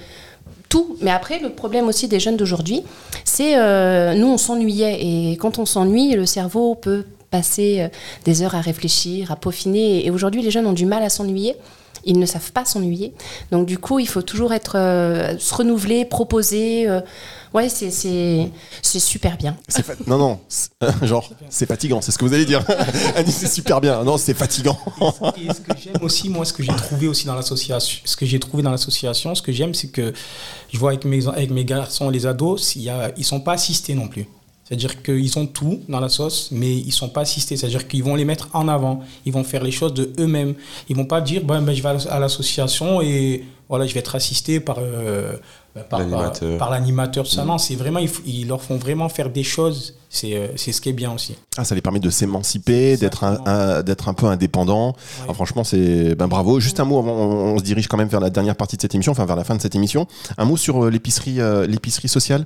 tout. 0.70 0.98
Mais 1.02 1.12
après, 1.12 1.40
le 1.40 1.50
problème 1.50 1.88
aussi 1.88 2.08
des 2.08 2.20
jeunes 2.20 2.38
d'aujourd'hui, 2.38 2.84
c'est 3.26 3.58
euh, 3.58 4.14
nous, 4.14 4.28
on 4.28 4.38
s'ennuyait. 4.38 4.98
Et 5.02 5.38
quand 5.38 5.58
on 5.60 5.66
s'ennuie, 5.66 6.16
le 6.16 6.26
cerveau 6.26 6.76
peut 6.76 7.06
passer 7.32 7.82
euh, 7.82 7.88
des 8.26 8.42
heures 8.42 8.56
à 8.56 8.62
réfléchir, 8.62 9.32
à 9.32 9.36
peaufiner. 9.36 10.06
Et 10.06 10.12
aujourd'hui, 10.12 10.42
les 10.42 10.52
jeunes 10.52 10.68
ont 10.68 10.74
du 10.74 10.86
mal 10.86 11.04
à 11.04 11.10
s'ennuyer. 11.10 11.56
Ils 12.06 12.18
ne 12.20 12.26
savent 12.26 12.52
pas 12.52 12.66
s'ennuyer. 12.66 13.14
Donc 13.52 13.66
du 13.66 13.78
coup, 13.78 14.00
il 14.00 14.08
faut 14.08 14.22
toujours 14.22 14.54
être, 14.54 14.78
euh, 14.78 15.38
se 15.38 15.54
renouveler, 15.56 16.06
proposer. 16.06 16.88
euh, 16.90 17.02
ouais, 17.54 17.70
c'est, 17.70 17.92
c'est, 17.92 18.50
c'est 18.82 19.00
super 19.00 19.38
bien. 19.38 19.58
C'est 19.68 19.84
fa- 19.84 19.94
Non, 20.08 20.18
non, 20.18 20.40
c'est- 20.48 20.70
genre, 21.04 21.30
c'est 21.50 21.66
fatigant, 21.66 22.02
c'est 22.02 22.12
ce 22.12 22.18
que 22.18 22.26
vous 22.26 22.34
allez 22.34 22.46
dire. 22.46 22.64
Annie, 23.16 23.32
c'est 23.32 23.48
super 23.48 23.82
bien. 23.82 24.04
Non, 24.04 24.18
c'est 24.18 24.34
fatigant. 24.34 24.78
Et 25.38 25.48
ce 25.54 25.60
que 25.62 25.78
j'aime 25.82 26.02
aussi, 26.02 26.30
moi, 26.30 26.46
ce 26.46 26.54
que 26.54 26.64
j'ai 26.64 26.76
trouvé 26.76 27.08
aussi 27.08 27.26
dans 27.26 27.36
l'association, 27.36 28.02
ce 28.06 28.16
que 28.16 28.26
j'ai 28.26 28.40
trouvé 28.40 28.64
dans 28.64 28.72
l'association, 28.72 29.36
ce 29.36 29.42
que 29.42 29.52
j'aime, 29.52 29.74
c'est 29.74 29.90
que 29.90 30.14
je 30.72 30.78
vois 30.78 30.92
avec 30.92 31.06
mes, 31.06 31.28
avec 31.28 31.50
mes 31.52 31.66
garçons, 31.66 32.10
les 32.10 32.26
ados, 32.26 32.76
il 32.76 32.84
y 32.84 32.90
a, 32.90 33.12
ils 33.18 33.26
sont 33.26 33.40
pas 33.40 33.54
assistés 33.54 33.94
non 33.96 34.08
plus. 34.08 34.28
C'est-à-dire 34.70 35.02
qu'ils 35.02 35.40
ont 35.40 35.48
tout 35.48 35.80
dans 35.90 36.00
la 36.00 36.10
sauce, 36.10 36.50
mais 36.52 36.72
ils 36.76 36.92
sont 36.92 37.10
pas 37.10 37.22
assistés. 37.22 37.58
C'est-à-dire 37.58 37.88
qu'ils 37.88 38.04
vont 38.04 38.14
les 38.14 38.24
mettre 38.24 38.50
en 38.54 38.68
avant. 38.68 39.02
Ils 39.26 39.34
vont 39.34 39.44
faire 39.44 39.64
les 39.64 39.72
choses 39.72 39.96
de 39.96 40.12
eux-mêmes. 40.20 40.54
Ils 40.90 40.96
vont 40.96 41.06
pas 41.06 41.22
dire, 41.22 41.44
ben, 41.44 41.62
ben, 41.64 41.74
je 41.74 41.82
vais 41.82 41.90
à 41.90 42.20
l'association 42.20 43.02
et 43.02 43.46
voilà, 43.68 43.88
je 43.88 43.94
vais 43.96 44.00
être 44.00 44.14
assisté 44.16 44.60
par, 44.60 44.78
euh, 44.80 45.34
ben, 45.76 45.84
par, 45.90 46.00
L'animateur. 46.00 47.24
par 47.24 47.28
Ça, 47.28 47.46
non, 47.46 47.58
c'est 47.58 47.74
vraiment, 47.76 48.00
ils, 48.28 48.48
leur 48.48 48.62
font 48.62 48.78
vraiment 48.78 49.10
faire 49.10 49.32
des 49.32 49.44
choses. 49.44 49.96
C'est 50.08 50.36
euh, 50.36 50.48
c'est 50.56 50.72
ce 50.72 50.82
qui 50.82 50.90
est 50.90 50.94
bien 50.94 51.14
aussi. 51.14 51.36
Ah, 51.58 51.64
ça 51.64 51.74
les 51.74 51.82
permet 51.82 52.00
de 52.00 52.10
s'émanciper, 52.12 52.98
d'être 52.98 53.24
un, 53.24 53.40
un- 53.46 53.82
d'être 53.84 54.08
un 54.08 54.14
peu 54.14 54.28
indépendant. 54.28 54.96
Ah, 55.28 55.34
franchement, 55.34 55.64
c'est 55.64 56.14
ben, 56.14 56.28
bravo. 56.28 56.60
Juste 56.60 56.80
un 56.80 56.86
mot 56.86 57.00
avant, 57.00 57.14
on, 57.14 57.54
on 57.56 57.58
se 57.58 57.64
dirige 57.64 57.88
quand 57.88 57.98
même 57.98 58.08
vers 58.08 58.20
la 58.20 58.30
dernière 58.30 58.56
partie 58.56 58.76
de 58.76 58.82
cette 58.82 58.94
émission, 58.94 59.12
enfin 59.14 59.26
vers 59.26 59.36
la 59.36 59.44
fin 59.44 59.56
de 59.56 59.62
cette 59.62 59.76
émission. 59.76 60.06
Un 60.38 60.46
mot 60.46 60.58
sur 60.58 60.86
euh, 60.86 60.90
l'épicerie, 60.92 61.40
euh, 61.40 61.66
l'épicerie 61.66 62.08
sociale? 62.08 62.46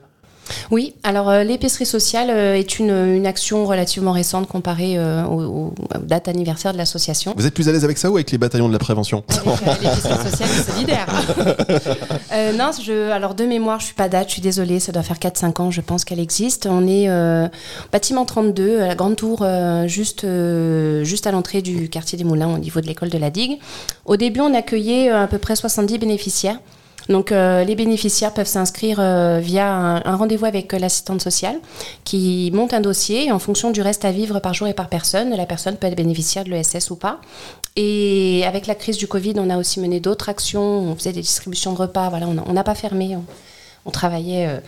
Oui, 0.72 0.96
alors 1.04 1.30
euh, 1.30 1.44
l'épicerie 1.44 1.86
sociale 1.86 2.30
euh, 2.30 2.56
est 2.56 2.80
une, 2.80 2.92
une 2.92 3.26
action 3.26 3.66
relativement 3.66 4.12
récente 4.12 4.48
comparée 4.48 4.98
euh, 4.98 5.24
aux, 5.26 5.42
aux 5.42 5.74
dates 6.02 6.28
anniversaires 6.28 6.74
de 6.74 6.78
l'association. 6.78 7.34
Vous 7.38 7.46
êtes 7.46 7.54
plus 7.54 7.70
à 7.70 7.72
l'aise 7.72 7.84
avec 7.84 7.98
ça 7.98 8.10
ou 8.10 8.16
avec 8.16 8.32
les 8.32 8.38
bataillons 8.38 8.68
de 8.68 8.74
la 8.74 8.80
prévention? 8.80 9.24
L'épicerie 9.30 10.30
sociale 10.30 10.50
et 10.50 10.72
solidaire. 10.72 11.08
Non, 12.58 12.72
je, 12.72 13.10
alors 13.12 13.36
de 13.36 13.46
mémoire, 13.46 13.80
je 13.80 13.86
suis 13.86 13.96
pas 13.96 14.10
date, 14.10 14.28
je 14.28 14.34
suis 14.34 14.42
désolée, 14.42 14.80
ça 14.80 14.92
doit 14.92 15.02
faire 15.02 15.18
4-5 15.18 15.62
ans, 15.62 15.72
je 15.72 15.82
pense 15.82 16.04
qu'elle 16.04 16.20
existe. 16.20 16.68
On 16.68 16.88
est 16.88 17.08
bâtiment 17.92 18.26
32, 18.26 18.82
à 18.82 18.88
la 18.88 18.96
grande 18.96 19.16
tour, 19.16 19.46
juste, 19.86 20.26
juste 21.04 21.28
à 21.28 21.32
l'entrée 21.32 21.62
du 21.62 21.90
quartier 21.90 22.18
des 22.18 22.24
Moulins, 22.24 22.54
au 22.54 22.58
niveau 22.58 22.82
de 22.82 22.86
l'école 22.86 23.10
de 23.10 23.18
la 23.18 23.30
Digue. 23.30 23.60
Au 24.06 24.18
début, 24.18 24.42
on 24.42 24.54
accueillait 24.54 25.10
à 25.10 25.28
peu 25.28 25.38
près 25.38 25.56
70 25.56 25.98
bénéficiaires. 25.98 26.60
Donc 27.10 27.32
euh, 27.32 27.64
les 27.64 27.76
bénéficiaires 27.76 28.34
peuvent 28.34 28.48
s'inscrire 28.48 28.98
euh, 29.00 29.40
via 29.42 29.70
un, 29.74 29.96
un 30.06 30.16
rendez-vous 30.16 30.46
avec 30.46 30.74
euh, 30.74 30.80
l'assistante 30.80 31.22
sociale 31.22 31.56
qui 32.06 32.50
monte 32.54 32.74
un 32.74 32.82
dossier 32.82 33.26
et 33.28 33.32
en 33.32 33.40
fonction 33.40 33.72
du 33.72 33.82
reste 33.82 34.06
à 34.06 34.12
vivre 34.12 34.40
par 34.40 34.54
jour 34.54 34.68
et 34.68 34.74
par 34.74 34.88
personne, 34.90 35.32
la 35.36 35.46
personne 35.46 35.76
peut 35.76 35.88
être 35.88 35.98
bénéficiaire 35.98 36.44
de 36.46 36.50
l'ESS 36.52 36.92
ou 36.92 36.96
pas. 36.96 37.20
Et 37.76 38.44
avec 38.48 38.68
la 38.68 38.76
crise 38.76 38.98
du 38.98 39.08
Covid, 39.08 39.34
on 39.38 39.50
a 39.50 39.58
aussi 39.58 39.80
mené 39.80 40.00
d'autres 40.00 40.30
actions, 40.30 40.62
on 40.62 40.96
faisait 40.96 41.12
des 41.12 41.22
distributions 41.22 41.74
de 41.74 41.78
repas, 41.78 42.10
voilà, 42.10 42.28
on 42.28 42.54
n'a 42.54 42.64
pas 42.64 42.76
fermé, 42.76 43.16
on, 43.18 43.24
on 43.86 43.92
travaillait 43.92 44.48
euh, 44.48 44.60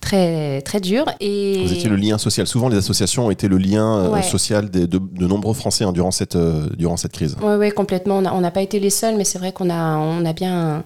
très, 0.00 0.62
très 0.62 0.80
dur. 0.80 1.04
Et 1.20 1.62
Vous 1.66 1.72
étiez 1.74 1.90
le 1.90 1.96
lien 1.96 2.16
social. 2.18 2.46
Souvent, 2.46 2.68
les 2.68 2.76
associations 2.78 3.26
ont 3.26 3.30
été 3.30 3.48
le 3.48 3.58
lien 3.58 4.08
Ouais. 4.08 4.22
social 4.22 4.70
des- 4.70 4.86
de, 4.86 4.98
de 4.98 5.26
nombreux 5.26 5.52
Français 5.54 5.84
hein, 5.84 5.92
durant, 5.92 6.10
cette, 6.12 6.36
euh, 6.36 6.68
durant 6.78 6.96
cette 6.96 7.12
crise. 7.12 7.36
Oui, 7.42 7.54
ouais, 7.56 7.70
complètement. 7.70 8.18
On 8.18 8.22
n'a 8.22 8.34
on 8.34 8.40
n'a 8.40 8.50
pas 8.50 8.62
été 8.62 8.78
les 8.80 8.88
seuls, 8.90 9.16
mais 9.16 9.24
c'est 9.24 9.38
vrai 9.38 9.52
qu'on 9.52 9.68
a, 9.68 9.98
on 9.98 10.24
a, 10.24 10.32
bien, 10.32 10.84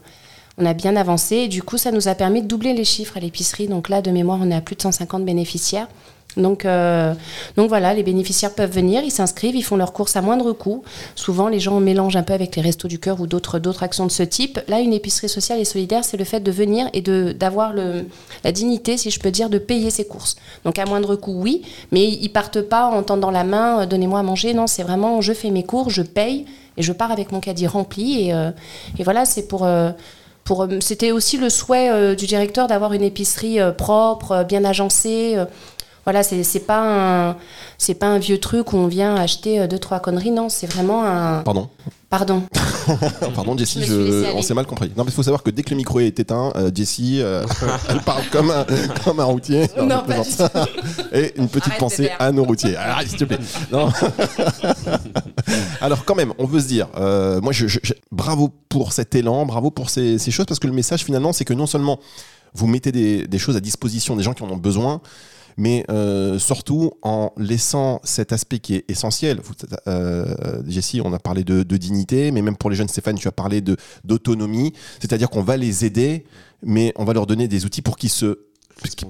on 0.59 0.67
a 0.67 0.75
bien 0.75 0.97
avancé. 0.97 1.37
Et 1.37 1.49
du 1.49 1.63
coup, 1.63 1.79
ça 1.79 1.93
nous 1.93 2.09
a 2.09 2.15
permis 2.15 2.43
de 2.43 2.47
doubler 2.47 2.75
les 2.75 2.85
chiffres 2.85 3.17
à 3.17 3.21
l'épicerie. 3.21 3.69
Donc 3.69 3.89
là, 3.89 4.03
de 4.03 4.11
mémoire, 4.11 4.39
on 4.43 4.51
est 4.51 4.55
à 4.55 4.61
plus 4.61 4.77
de 4.77 4.83
150 4.83 5.25
bénéficiaires. 5.25 5.89
Donc, 6.37 6.65
euh, 6.65 7.15
donc 7.57 7.69
voilà, 7.69 7.95
les 7.95 8.03
bénéficiaires 8.03 8.55
peuvent 8.55 8.71
venir, 8.71 9.03
ils 9.03 9.11
s'inscrivent, 9.11 9.57
ils 9.57 9.63
font 9.63 9.77
leurs 9.77 9.93
courses 9.93 10.17
à 10.17 10.23
moindre 10.23 10.53
coût. 10.53 10.83
Souvent, 11.15 11.49
les 11.49 11.61
gens 11.61 11.81
mélangent 11.81 12.17
un 12.17 12.23
peu 12.23 12.35
avec 12.35 12.57
les 12.57 12.63
restos 12.63 12.89
du 12.89 12.99
cœur 12.99 13.21
ou 13.21 13.27
d'autres 13.27 13.83
actions 13.83 14.07
de 14.07 14.11
ce 14.11 14.23
type. 14.23 14.61
Là, 14.69 14.81
une 14.81 14.93
épicerie 14.93 15.29
sociale 15.29 15.61
et 15.61 15.65
solidaire, 15.65 16.05
c'est 16.05 16.17
le 16.17 16.25
fait 16.25 16.41
de 16.41 16.51
venir 16.51 16.89
et 16.93 17.01
de 17.01 17.33
d'avoir 17.33 17.73
la 17.73 18.53
dignité, 18.53 18.97
si 18.97 19.11
je 19.11 19.19
peux 19.19 19.31
dire, 19.31 19.49
de 19.49 19.59
payer 19.59 19.91
ses 19.91 20.07
courses. 20.07 20.37
Donc 20.65 20.79
à 20.79 20.85
moindre 20.85 21.17
coût, 21.17 21.41
oui, 21.41 21.63
mais 21.91 22.07
ils 22.07 22.29
partent 22.29 22.61
pas 22.61 22.87
en 22.87 23.03
tendant 23.03 23.31
la 23.31 23.45
main, 23.45 23.81
euh, 23.81 23.87
donnez-moi 23.87 24.21
à 24.21 24.23
manger. 24.23 24.53
Non, 24.53 24.67
c'est 24.67 24.83
vraiment, 24.83 25.21
je 25.21 25.33
fais 25.33 25.51
mes 25.51 25.65
cours, 25.65 25.89
je 25.89 26.03
paye 26.03 26.45
et 26.77 26.83
je 26.83 26.93
pars 26.93 27.13
avec 27.13 27.33
mon 27.33 27.41
caddie 27.41 27.67
rempli. 27.67 28.27
Et, 28.27 28.35
euh, 28.35 28.51
et 28.99 29.05
voilà, 29.05 29.25
c'est 29.25 29.49
pour. 29.49 29.67
Pour, 30.47 30.63
euh, 30.63 30.81
C'était 30.81 31.13
aussi 31.13 31.37
le 31.37 31.51
souhait 31.51 31.91
euh, 31.91 32.15
du 32.15 32.27
directeur 32.27 32.69
d'avoir 32.69 32.95
une 32.95 33.03
épicerie 33.03 33.61
euh, 33.61 33.73
propre, 33.73 34.45
bien 34.49 34.65
agencée. 34.65 35.37
Voilà, 36.07 36.23
c'est 36.23 36.43
c'est 36.45 36.61
pas 36.61 37.31
un 37.31 37.37
c'est 37.79 37.95
pas 37.95 38.07
un 38.07 38.19
vieux 38.19 38.39
truc 38.39 38.73
où 38.73 38.77
on 38.77 38.87
vient 38.87 39.15
acheter 39.17 39.61
euh, 39.61 39.67
deux 39.67 39.79
trois 39.79 39.99
conneries. 40.01 40.31
Non, 40.31 40.49
c'est 40.49 40.67
vraiment 40.67 41.05
un. 41.05 41.43
Pardon. 41.43 41.69
Pardon. 42.09 42.45
Pardon, 43.35 43.59
Jessie, 43.59 43.83
Je 43.83 43.87
je- 43.87 44.33
on 44.37 44.41
s'est 44.41 44.55
mal 44.55 44.65
compris. 44.67 44.93
Non, 44.97 45.03
mais 45.03 45.11
il 45.11 45.15
faut 45.15 45.25
savoir 45.25 45.43
que 45.43 45.51
dès 45.51 45.65
que 45.65 45.71
le 45.71 45.77
micro 45.77 45.99
est 45.99 46.19
éteint, 46.21 46.53
euh, 46.55 46.71
Jessie, 46.73 47.21
euh, 47.21 47.45
elle 47.89 47.99
parle 48.03 48.23
comme 48.31 48.53
un, 48.53 48.65
comme 49.05 49.19
un 49.19 49.25
routier. 49.25 49.67
Non, 49.77 50.05
pas. 50.07 50.23
Et 51.13 51.33
une 51.37 51.49
petite 51.49 51.67
Arrête, 51.71 51.81
pensée 51.81 52.11
à 52.21 52.31
nos 52.31 52.45
routiers. 52.45 52.77
Alors, 52.77 53.01
s'il 53.03 53.19
te 53.19 53.25
plaît. 53.25 53.39
Non. 53.73 53.91
Alors, 55.81 56.05
quand 56.05 56.15
même, 56.15 56.33
on 56.39 56.45
veut 56.47 56.61
se 56.61 56.69
dire, 56.69 56.89
euh, 56.97 57.41
moi, 57.41 57.53
je, 57.53 57.67
je- 57.67 57.81
je- 57.83 57.93
bravo 58.13 58.51
pour 58.69 58.93
cet 58.93 59.15
élan, 59.15 59.45
bravo 59.47 59.71
pour 59.71 59.91
ces, 59.91 60.19
ces 60.19 60.31
choses, 60.31 60.47
parce 60.47 60.61
que 60.61 60.67
le 60.67 60.73
message, 60.73 61.05
finalement, 61.05 61.33
c'est 61.33 61.45
que 61.45 61.55
non 61.55 61.67
seulement 61.67 61.99
vous 62.55 62.67
mettez 62.67 62.93
des, 62.93 63.27
des 63.27 63.39
choses 63.39 63.57
à 63.57 63.61
disposition 63.61 64.17
des 64.17 64.23
gens 64.23 64.33
qui 64.33 64.43
en 64.43 64.49
ont 64.51 64.57
besoin, 64.57 65.01
mais 65.57 65.85
euh, 65.91 66.39
surtout 66.39 66.93
en 67.03 67.33
laissant 67.37 68.01
cet 68.05 68.33
aspect 68.33 68.59
qui 68.59 68.75
est 68.75 68.85
essentiel. 68.91 69.41
Vous, 69.43 69.55
euh, 69.89 70.63
Jessie, 70.67 71.01
on 71.05 71.13
a 71.13 71.19
parlé 71.19 71.45
de, 71.45 71.63
de 71.63 71.77
dignité, 71.77 72.31
mais 72.31 72.43
même 72.43 72.57
pour 72.57 72.71
les 72.71 72.77
jeunes, 72.77 72.89
Stéphane, 72.89 73.17
tu 73.17 73.29
as 73.29 73.33
parlé 73.33 73.61
de 73.61 73.77
d'autonomie, 74.05 74.73
c'est-à-dire 75.01 75.31
qu'on 75.31 75.43
va 75.43 75.57
les 75.57 75.85
aider, 75.85 76.25
mais 76.63 76.93
on 76.97 77.05
va 77.05 77.13
leur 77.13 77.27
donner 77.27 77.49
des 77.49 77.65
outils 77.65 77.83
pour 77.83 77.97
qu'ils 77.97 78.11
se 78.11 78.39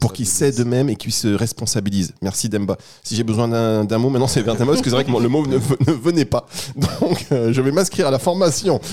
pour 0.01 0.13
qu'ils 0.13 0.27
s'aident 0.27 0.61
eux-mêmes 0.61 0.89
et 0.89 0.97
qu'ils 0.97 1.13
se 1.13 1.27
responsabilisent. 1.27 2.15
Merci 2.23 2.49
Demba. 2.49 2.77
Si 3.03 3.17
j'ai 3.17 3.25
besoin 3.25 3.49
d'un 3.49 3.85
d'un 3.85 3.99
mot, 3.99 4.11
maintenant 4.11 4.29
c'est 4.29 4.43
vers 4.43 4.55
Demba, 4.55 4.73
parce 4.73 4.81
que 4.81 4.91
c'est 4.91 4.95
vrai 4.95 5.05
que 5.05 5.11
le 5.11 5.29
mot 5.29 5.45
ne, 5.45 5.57
ne 5.57 5.93
venait 5.93 6.25
pas. 6.25 6.47
Donc 6.77 7.27
euh, 7.33 7.53
je 7.53 7.61
vais 7.61 7.73
m'inscrire 7.73 8.07
à 8.07 8.11
la 8.13 8.21
formation. 8.21 8.81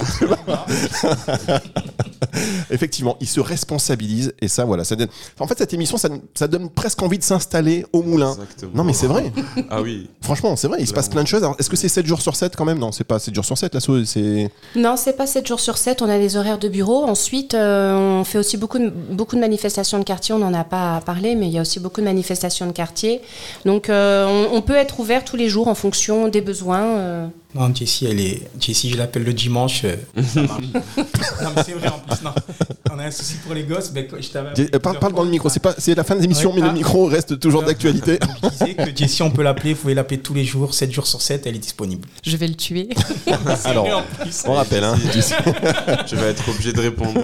Effectivement, 2.72 3.18
ils 3.22 3.28
se 3.28 3.40
responsabilisent 3.40 4.34
et 4.42 4.48
ça, 4.48 4.66
voilà. 4.66 4.84
Ça 4.84 4.96
donne... 4.96 5.08
En 5.40 5.48
fait, 5.48 5.58
cette 5.58 5.74
émission, 5.74 5.98
ça, 5.98 6.10
ça 6.34 6.48
donne 6.48 6.70
presque 6.70 7.02
envie 7.02 7.18
de 7.18 7.24
s'installer 7.24 7.86
au 7.94 8.02
moulin. 8.02 8.34
Exactement. 8.34 8.72
Non, 8.76 8.84
mais 8.84 8.94
c'est 8.94 9.08
vrai. 9.08 9.32
Ah 9.70 9.82
oui. 9.82 10.10
Franchement, 10.22 10.56
c'est 10.56 10.68
vrai. 10.68 10.78
Il 10.82 10.88
se 10.88 10.94
passe 10.94 11.10
plein 11.10 11.24
de 11.24 11.28
choses. 11.28 11.44
Est-ce 11.60 11.70
que 11.70 11.76
c'est 11.76 11.90
7 11.90 12.06
jours 12.06 12.22
sur 12.22 12.36
7 12.36 12.56
quand 12.56 12.66
même? 12.66 12.80
Non, 12.80 12.92
c'est 12.92 13.04
pas 13.04 13.20
7 13.20 13.34
jours 13.36 13.46
sur 13.46 13.58
7. 13.58 13.74
L'assaut, 13.74 14.04
c'est. 14.06 14.50
Non, 14.76 14.96
c'est 14.98 15.14
pas 15.14 15.28
7 15.28 15.48
jours 15.48 15.60
sur 15.60 15.78
7, 15.78 16.02
on 16.02 16.10
a 16.10 16.18
des 16.18 16.38
horaires 16.38 16.60
de 16.60 16.70
bureau. 16.70 17.04
Ensuite, 17.04 17.54
euh, 17.54 18.20
on 18.20 18.24
fait 18.24 18.38
aussi 18.38 18.58
beaucoup 18.58 18.80
de, 18.80 18.90
beaucoup 18.90 19.36
de 19.36 19.42
manifestations 19.42 20.00
de 20.00 20.04
quartier, 20.04 20.34
on 20.34 20.40
n'en 20.40 20.54
a 20.54 20.64
pas 20.64 21.02
parlé, 21.06 21.36
mais 21.36 21.48
il 21.48 21.54
y 21.54 21.58
a 21.58 21.62
aussi 21.62 21.80
beaucoup 21.80 22.02
de 22.02 22.06
manifestations 22.06 22.66
de 22.68 22.72
quartier. 22.72 23.22
Donc, 23.66 23.90
euh, 23.90 24.26
on, 24.52 24.58
on 24.58 24.62
peut 24.62 24.76
être 24.76 25.00
ouvert 25.00 25.24
tous 25.26 25.36
les 25.36 25.50
jours 25.50 25.68
en 25.68 25.76
fonction 25.76 26.28
des 26.28 26.42
besoins. 26.42 26.84
euh. 26.98 27.28
Non, 27.56 27.74
Jessie, 27.74 28.06
elle 28.10 28.20
est. 28.20 28.42
Jessie, 28.60 28.90
je 28.90 28.98
l'appelle 28.98 29.24
le 29.24 29.34
dimanche. 29.34 29.82
euh, 29.86 29.96
ça 30.24 30.42
marche. 30.42 30.64
non, 30.74 31.50
mais 31.56 31.64
c'est 31.64 31.74
vrai 31.74 31.88
en 31.90 32.00
plus. 32.00 32.24
Non. 32.24 32.32
On 32.92 33.00
a 33.00 33.06
un 33.06 33.12
souci 33.12 33.36
pour 33.46 33.54
les 33.54 33.64
gosses. 33.64 33.92
Ben, 33.92 34.06
je 34.10 34.38
Euh, 34.38 34.80
parle, 34.80 35.14
dans 35.14 35.24
le 35.24 35.30
micro. 35.30 35.50
C'est 35.50 35.60
pas, 35.60 35.74
c'est 35.78 35.96
la 35.96 36.04
fin 36.04 36.16
de 36.16 36.22
l'émission, 36.22 36.50
Ouais, 36.52 36.58
mais 36.62 36.68
ah. 36.68 36.68
le 36.72 36.74
micro 36.78 37.06
reste 37.06 37.40
toujours 37.40 37.64
d'actualité. 37.64 38.20
Je 38.44 38.50
disais 38.50 38.74
que 38.76 38.96
Jessie, 38.96 39.22
on 39.24 39.32
peut 39.32 39.42
l'appeler. 39.44 39.74
Vous 39.74 39.82
pouvez 39.82 39.94
l'appeler 39.94 40.20
tous 40.20 40.34
les 40.34 40.46
jours, 40.46 40.74
7 40.74 40.92
jours 40.92 41.08
sur 41.08 41.22
7. 41.22 41.46
Elle 41.48 41.56
est 41.56 41.60
disponible. 41.60 42.08
Je 42.24 42.36
vais 42.38 42.48
le 42.48 42.56
tuer. 42.56 42.90
Alors, 43.66 43.86
vrai, 43.86 43.94
en 43.94 44.04
plus. 44.24 44.44
on 44.48 44.54
rappelle. 44.54 44.84
Hein, 44.84 44.96
Je 46.08 46.16
vais 46.16 46.28
être 46.30 46.48
obligé 46.50 46.74
de 46.74 46.82
répondre. 46.82 47.20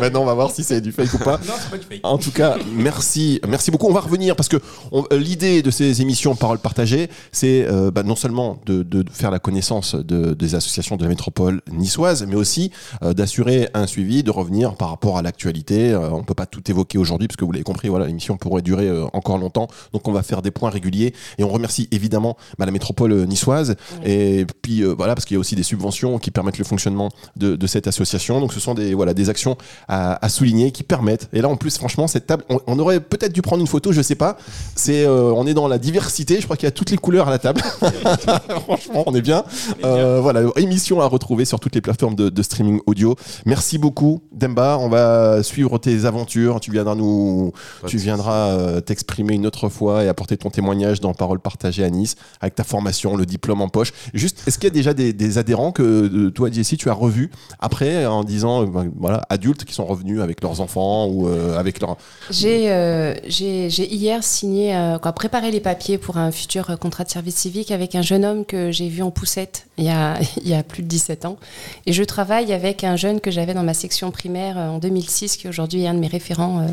Maintenant, 0.00 0.22
on 0.22 0.26
va 0.26 0.34
voir 0.34 0.50
si 0.50 0.62
c'est 0.62 0.80
du 0.80 0.92
fake 0.92 1.14
ou 1.14 1.18
pas. 1.18 1.38
Non, 1.46 1.54
c'est 1.60 1.70
pas 1.70 1.78
du 1.78 1.84
fake. 1.86 2.00
En 2.02 2.18
tout 2.18 2.32
cas, 2.32 2.56
merci, 2.72 3.40
merci 3.48 3.70
beaucoup. 3.70 3.88
On 3.88 3.92
va 3.94 4.00
revenir 4.00 4.36
parce 4.36 4.48
que 4.48 4.56
on- 4.92 5.04
euh, 5.12 5.18
l'idée 5.18 5.62
de 5.62 5.70
ces 5.70 6.00
émissions 6.02 6.34
Parole 6.34 6.58
partagée, 6.58 7.08
c'est 7.32 7.66
euh, 7.68 7.90
bah, 7.90 8.02
non 8.02 8.16
seulement 8.16 8.60
de, 8.66 8.82
de 8.82 9.04
faire 9.12 9.30
la 9.30 9.38
connaissance 9.38 9.69
de- 9.94 10.34
des 10.34 10.54
associations 10.54 10.96
de 10.96 11.02
la 11.02 11.08
métropole 11.08 11.60
niçoise, 11.70 12.24
mais 12.28 12.34
aussi 12.34 12.70
euh, 13.02 13.12
d'assurer 13.14 13.68
un 13.74 13.86
suivi, 13.86 14.22
de 14.22 14.30
revenir 14.30 14.74
par 14.74 14.90
rapport 14.90 15.16
à 15.18 15.22
l'actualité. 15.22 15.90
Euh, 15.92 16.10
on 16.10 16.22
peut 16.24 16.34
pas 16.34 16.46
tout 16.46 16.62
évoquer 16.70 16.98
aujourd'hui 16.98 17.28
parce 17.28 17.36
que 17.36 17.44
vous 17.44 17.52
l'avez 17.52 17.62
compris, 17.64 17.88
voilà, 17.88 18.06
l'émission 18.06 18.36
pourrait 18.36 18.62
durer 18.62 18.88
euh, 18.88 19.04
encore 19.12 19.38
longtemps. 19.38 19.68
Donc, 19.92 20.08
on 20.08 20.12
va 20.12 20.22
faire 20.22 20.42
des 20.42 20.50
points 20.50 20.70
réguliers 20.70 21.14
et 21.38 21.44
on 21.44 21.48
remercie 21.48 21.88
évidemment 21.92 22.36
bah, 22.58 22.66
la 22.66 22.72
métropole 22.72 23.14
niçoise 23.26 23.76
et 24.04 24.46
puis 24.62 24.82
voilà 24.82 25.14
parce 25.14 25.24
qu'il 25.24 25.34
y 25.34 25.38
a 25.38 25.40
aussi 25.40 25.54
des 25.54 25.62
subventions 25.62 26.18
qui 26.18 26.30
permettent 26.30 26.58
le 26.58 26.64
fonctionnement 26.64 27.08
de, 27.36 27.56
de 27.56 27.66
cette 27.66 27.86
association. 27.86 28.40
Donc, 28.40 28.52
ce 28.52 28.60
sont 28.60 28.74
des 28.74 28.94
voilà 28.94 29.14
des 29.14 29.28
actions 29.30 29.56
à, 29.88 30.24
à 30.24 30.28
souligner 30.28 30.72
qui 30.72 30.82
permettent. 30.82 31.28
Et 31.32 31.40
là, 31.40 31.48
en 31.48 31.56
plus, 31.56 31.76
franchement, 31.78 32.06
cette 32.06 32.26
table, 32.26 32.44
on, 32.48 32.60
on 32.66 32.78
aurait 32.78 33.00
peut-être 33.00 33.32
dû 33.32 33.42
prendre 33.42 33.60
une 33.60 33.66
photo, 33.66 33.92
je 33.92 34.02
sais 34.02 34.14
pas. 34.14 34.36
C'est, 34.74 35.06
on 35.06 35.46
est 35.46 35.54
dans 35.54 35.68
la 35.68 35.78
diversité. 35.78 36.38
Je 36.40 36.44
crois 36.44 36.56
qu'il 36.56 36.66
y 36.66 36.68
a 36.68 36.72
toutes 36.72 36.90
les 36.90 36.96
couleurs 36.96 37.28
à 37.28 37.30
la 37.30 37.38
table. 37.38 37.60
franchement, 38.64 39.04
on 39.06 39.14
est 39.14 39.20
bien. 39.22 39.44
Euh, 39.84 40.20
voilà, 40.20 40.42
émission 40.56 41.00
à 41.00 41.06
retrouver 41.06 41.44
sur 41.44 41.60
toutes 41.60 41.74
les 41.74 41.80
plateformes 41.80 42.14
de, 42.14 42.28
de 42.28 42.42
streaming 42.42 42.80
audio. 42.86 43.16
Merci 43.46 43.78
beaucoup, 43.78 44.20
Demba. 44.32 44.78
On 44.80 44.88
va 44.88 45.42
suivre 45.42 45.78
tes 45.78 46.04
aventures. 46.04 46.60
Tu 46.60 46.70
viendras 46.70 46.94
nous, 46.94 47.52
tu 47.86 47.96
viendras 47.98 48.48
euh, 48.50 48.80
t'exprimer 48.80 49.34
une 49.34 49.46
autre 49.46 49.68
fois 49.68 50.04
et 50.04 50.08
apporter 50.08 50.36
ton 50.36 50.50
témoignage 50.50 51.00
dans 51.00 51.14
Parole 51.14 51.40
partagée 51.40 51.84
à 51.84 51.90
Nice 51.90 52.14
avec 52.40 52.54
ta 52.54 52.64
formation, 52.64 53.16
le 53.16 53.26
diplôme 53.26 53.60
en 53.62 53.68
poche. 53.68 53.92
Juste, 54.14 54.42
est-ce 54.46 54.58
qu'il 54.58 54.68
y 54.68 54.72
a 54.72 54.74
déjà 54.74 54.94
des, 54.94 55.12
des 55.12 55.38
adhérents 55.38 55.72
que 55.72 55.82
euh, 55.82 56.30
toi, 56.30 56.50
Jessie, 56.50 56.76
tu 56.76 56.88
as 56.90 56.94
revus 56.94 57.30
après 57.58 58.06
en 58.06 58.24
disant, 58.24 58.64
ben, 58.64 58.90
voilà, 58.98 59.22
adultes 59.28 59.64
qui 59.64 59.74
sont 59.74 59.84
revenus 59.86 60.20
avec 60.20 60.42
leurs 60.42 60.60
enfants 60.60 61.06
ou 61.08 61.28
euh, 61.28 61.58
avec 61.58 61.80
leur. 61.80 61.96
J'ai 62.30 62.70
euh, 62.70 63.14
j'ai- 63.26 63.70
j'ai 63.70 63.92
hier 63.92 64.22
signé, 64.22 64.74
euh, 64.76 64.98
quoi, 64.98 65.12
préparé 65.12 65.50
les 65.50 65.60
papiers 65.60 65.98
pour 65.98 66.16
un 66.16 66.30
futur 66.30 66.78
contrat 66.78 67.04
de 67.04 67.10
service 67.10 67.36
civique 67.36 67.70
avec 67.70 67.94
un 67.94 68.02
jeune 68.02 68.24
homme 68.24 68.44
que 68.44 68.70
j'ai 68.70 68.88
vu 68.88 69.02
en 69.02 69.10
poussette 69.10 69.49
il 69.78 69.84
y, 69.84 69.90
a, 69.90 70.18
il 70.36 70.48
y 70.48 70.54
a 70.54 70.62
plus 70.62 70.82
de 70.82 70.88
17 70.88 71.24
ans. 71.24 71.38
Et 71.86 71.92
je 71.92 72.02
travaille 72.02 72.52
avec 72.52 72.84
un 72.84 72.96
jeune 72.96 73.20
que 73.20 73.30
j'avais 73.30 73.54
dans 73.54 73.62
ma 73.62 73.74
section 73.74 74.10
primaire 74.10 74.58
euh, 74.58 74.68
en 74.68 74.78
2006, 74.78 75.36
qui 75.36 75.48
aujourd'hui 75.48 75.84
est 75.84 75.88
un 75.88 75.94
de 75.94 76.00
mes 76.00 76.08
référents, 76.08 76.60
euh, 76.60 76.66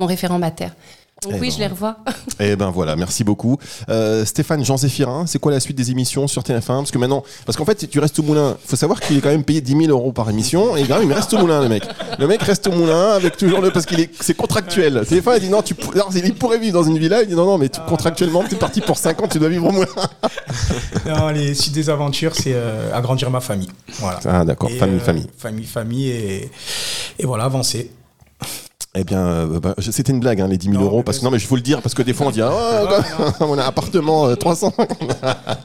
mon 0.00 0.06
référent 0.06 0.38
mater. 0.38 0.68
Donc 1.24 1.32
Eh 1.36 1.40
oui, 1.40 1.48
ben, 1.48 1.54
je 1.54 1.58
les 1.58 1.66
revois. 1.66 1.96
Eh 2.40 2.56
ben 2.56 2.70
voilà, 2.70 2.96
merci 2.96 3.24
beaucoup. 3.24 3.58
Euh, 3.88 4.24
Stéphane 4.24 4.64
Jean 4.64 4.76
Zéphirin, 4.76 5.24
c'est 5.26 5.38
quoi 5.38 5.52
la 5.52 5.60
suite 5.60 5.76
des 5.76 5.90
émissions 5.90 6.26
sur 6.28 6.42
TF1 6.42 6.60
Parce 6.66 6.90
que 6.90 6.98
maintenant, 6.98 7.22
parce 7.46 7.56
qu'en 7.56 7.64
fait, 7.64 7.88
tu 7.88 7.98
restes 7.98 8.18
au 8.18 8.22
moulin. 8.22 8.56
faut 8.66 8.76
savoir 8.76 9.00
qu'il 9.00 9.16
est 9.16 9.20
quand 9.20 9.30
même 9.30 9.44
payé 9.44 9.60
10 9.60 9.72
000 9.86 9.88
euros 9.88 10.12
par 10.12 10.28
émission 10.30 10.76
et 10.76 10.84
même, 10.84 11.02
il 11.04 11.12
reste 11.12 11.32
au 11.34 11.38
moulin, 11.38 11.60
le 11.62 11.68
mec. 11.68 11.84
Le 12.18 12.26
mec 12.26 12.42
reste 12.42 12.66
au 12.66 12.72
moulin 12.72 13.10
avec 13.12 13.36
toujours 13.36 13.60
le. 13.60 13.70
Parce 13.70 13.86
qu'il 13.86 14.00
est, 14.00 14.10
c'est 14.20 14.34
contractuel. 14.34 15.02
TF1, 15.08 15.34
il 15.36 15.40
dit 15.40 15.48
non, 15.50 15.62
tu, 15.62 15.74
il 16.14 16.34
pourrait 16.34 16.58
vivre 16.58 16.74
dans 16.80 16.88
une 16.88 16.98
villa. 16.98 17.22
Il 17.22 17.28
dit 17.28 17.34
non, 17.34 17.46
non, 17.46 17.58
mais 17.58 17.68
tu- 17.68 17.80
contractuellement, 17.88 18.42
tu 18.48 18.54
es 18.54 18.58
parti 18.58 18.80
pour 18.80 18.98
5 18.98 19.22
ans, 19.22 19.28
tu 19.28 19.38
dois 19.38 19.48
vivre 19.48 19.66
au 19.66 19.72
moulin. 19.72 19.88
Non, 21.06 21.28
les 21.28 21.54
suites 21.54 21.74
des 21.74 21.90
aventures, 21.90 22.34
c'est 22.34 22.52
euh, 22.54 22.94
agrandir 22.94 23.30
ma 23.30 23.40
famille. 23.40 23.68
Voilà. 23.98 24.20
Ah, 24.24 24.44
d'accord, 24.44 24.70
Et, 24.70 24.76
famille, 24.78 24.96
euh, 24.96 25.04
famille. 25.04 25.26
Famille, 25.36 25.66
famille 25.66 26.08
et, 26.08 26.50
et 27.18 27.26
voilà, 27.26 27.44
avancer. 27.44 27.90
Eh 28.96 29.02
bien, 29.02 29.18
euh, 29.26 29.58
bah, 29.58 29.74
je- 29.78 29.90
c'était 29.90 30.12
une 30.12 30.20
blague, 30.20 30.40
hein, 30.40 30.46
les 30.46 30.56
10 30.56 30.68
000 30.70 30.78
Non, 30.78 30.86
euros. 30.86 31.02
Parce 31.02 31.18
que 31.18 31.24
non, 31.24 31.32
mais 31.32 31.38
il 31.38 31.44
faut 31.44 31.56
le 31.56 31.62
dire, 31.62 31.82
parce 31.82 31.94
que 31.94 32.02
des 32.02 32.12
fois, 32.12 32.28
on 32.28 32.30
dit 32.30 32.40
ah, 32.42 32.84
quoi, 32.86 33.48
on 33.48 33.58
a 33.58 33.64
un 33.64 33.66
appartement 33.66 34.26
euh, 34.26 34.36
300. 34.36 34.72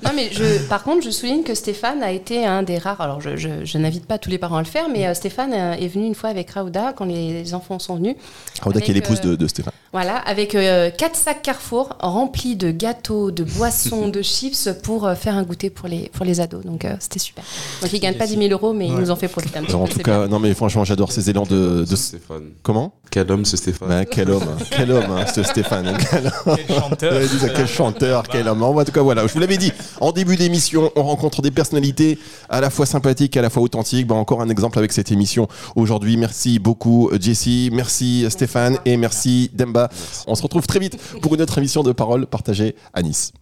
Non, 0.03 0.11
mais 0.15 0.29
je, 0.31 0.57
par 0.67 0.83
contre, 0.83 1.03
je 1.05 1.11
souligne 1.11 1.43
que 1.43 1.53
Stéphane 1.53 2.01
a 2.01 2.11
été 2.11 2.45
un 2.45 2.63
des 2.63 2.77
rares. 2.79 3.01
Alors, 3.01 3.21
je, 3.21 3.35
je- 3.37 3.63
je 3.65 3.77
n'invite 3.77 4.05
pas 4.07 4.17
tous 4.17 4.29
les 4.31 4.37
parents 4.39 4.57
à 4.57 4.61
le 4.61 4.67
faire, 4.67 4.87
mais 4.89 5.05
euh, 5.05 5.13
Stéphane 5.13 5.53
euh, 5.53 5.73
est 5.73 5.87
venu 5.87 6.05
une 6.07 6.15
fois 6.15 6.29
avec 6.31 6.49
Raouda 6.49 6.93
quand 6.95 7.05
les 7.05 7.53
enfants 7.53 7.77
sont 7.77 7.95
venus. 7.97 8.15
Rauda, 8.63 8.81
qui 8.81 8.89
est 8.91 8.93
l'épouse 8.95 9.19
euh, 9.23 9.31
de, 9.31 9.35
de 9.35 9.47
Stéphane. 9.47 9.73
Voilà, 9.91 10.17
avec 10.17 10.55
euh, 10.55 10.89
quatre 10.89 11.15
sacs 11.15 11.41
Carrefour 11.43 11.95
remplis 11.99 12.55
de 12.55 12.71
gâteaux, 12.71 13.29
de 13.31 13.43
boissons, 13.43 14.07
de 14.09 14.21
chips 14.23 14.69
pour 14.83 15.05
euh, 15.05 15.13
faire 15.15 15.35
un 15.35 15.43
goûter 15.43 15.69
pour 15.69 15.87
les, 15.87 16.09
pour 16.13 16.25
les 16.25 16.39
ados. 16.39 16.63
Donc, 16.65 16.85
euh, 16.85 16.95
c'était 16.99 17.19
super. 17.19 17.43
Donc, 17.81 17.91
ils 17.93 17.97
ne 17.97 18.01
gagnent 18.01 18.17
pas 18.17 18.25
10 18.27 18.37
000 18.37 18.47
euros, 18.51 18.73
mais 18.73 18.87
ils 18.87 18.95
nous 18.95 19.11
ont 19.11 19.15
fait 19.15 19.27
profiter 19.27 19.59
un 19.59 19.61
petit 19.61 19.71
Alors, 19.71 19.83
en 19.83 19.85
peu. 19.85 19.93
tout 19.93 19.99
cas, 19.99 20.19
bien. 20.19 20.27
non, 20.27 20.39
mais 20.39 20.53
franchement, 20.55 20.83
j'adore 20.83 21.11
ces 21.11 21.29
élans 21.29 21.43
de. 21.45 21.85
de... 21.87 21.95
Stéphane. 21.95 22.49
Comment? 22.63 22.93
Quel 23.19 23.31
homme 23.33 23.43
ce 23.43 23.57
Stéphane 23.57 23.89
Ben, 23.89 24.05
quel 24.05 24.31
homme, 24.31 24.43
hein, 24.43 24.63
quel 24.71 24.91
homme, 24.91 25.11
hein, 25.11 25.25
ce 25.25 25.43
Stéphane. 25.43 25.97
Quel 26.09 26.31
Quel 26.55 26.77
chanteur. 26.77 27.11
Ouais, 27.11 27.27
quel 27.53 27.67
chanteur, 27.67 28.23
quel 28.23 28.47
homme. 28.47 28.63
En 28.63 28.85
tout 28.85 28.93
cas, 28.93 29.01
voilà, 29.01 29.27
je 29.27 29.33
vous 29.33 29.39
l'avais 29.39 29.57
dit, 29.57 29.73
en 29.99 30.13
début 30.13 30.37
d'émission, 30.37 30.89
on 30.95 31.03
rencontre 31.03 31.41
des 31.41 31.51
personnalités 31.51 32.17
à 32.47 32.61
la 32.61 32.69
fois 32.69 32.85
sympathiques, 32.85 33.35
à 33.35 33.41
la 33.41 33.49
fois 33.49 33.61
authentiques. 33.61 34.07
Ben, 34.07 34.15
encore 34.15 34.41
un 34.41 34.47
exemple 34.47 34.77
avec 34.77 34.93
cette 34.93 35.11
émission 35.11 35.49
aujourd'hui. 35.75 36.15
Merci 36.15 36.59
beaucoup, 36.59 37.11
Jessie, 37.19 37.69
merci 37.73 38.25
Stéphane 38.29 38.77
et 38.85 38.95
merci 38.95 39.51
Demba. 39.53 39.89
On 40.25 40.35
se 40.35 40.41
retrouve 40.41 40.65
très 40.65 40.79
vite 40.79 40.97
pour 41.21 41.35
une 41.35 41.41
autre 41.41 41.57
émission 41.57 41.83
de 41.83 41.91
Parole 41.91 42.25
partagée 42.25 42.73
à 42.93 43.01
Nice. 43.01 43.33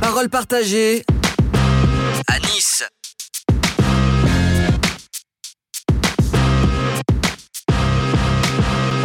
Parole 0.00 0.30
partagée 0.30 1.04
à 2.26 2.38
Nice. 2.38 2.84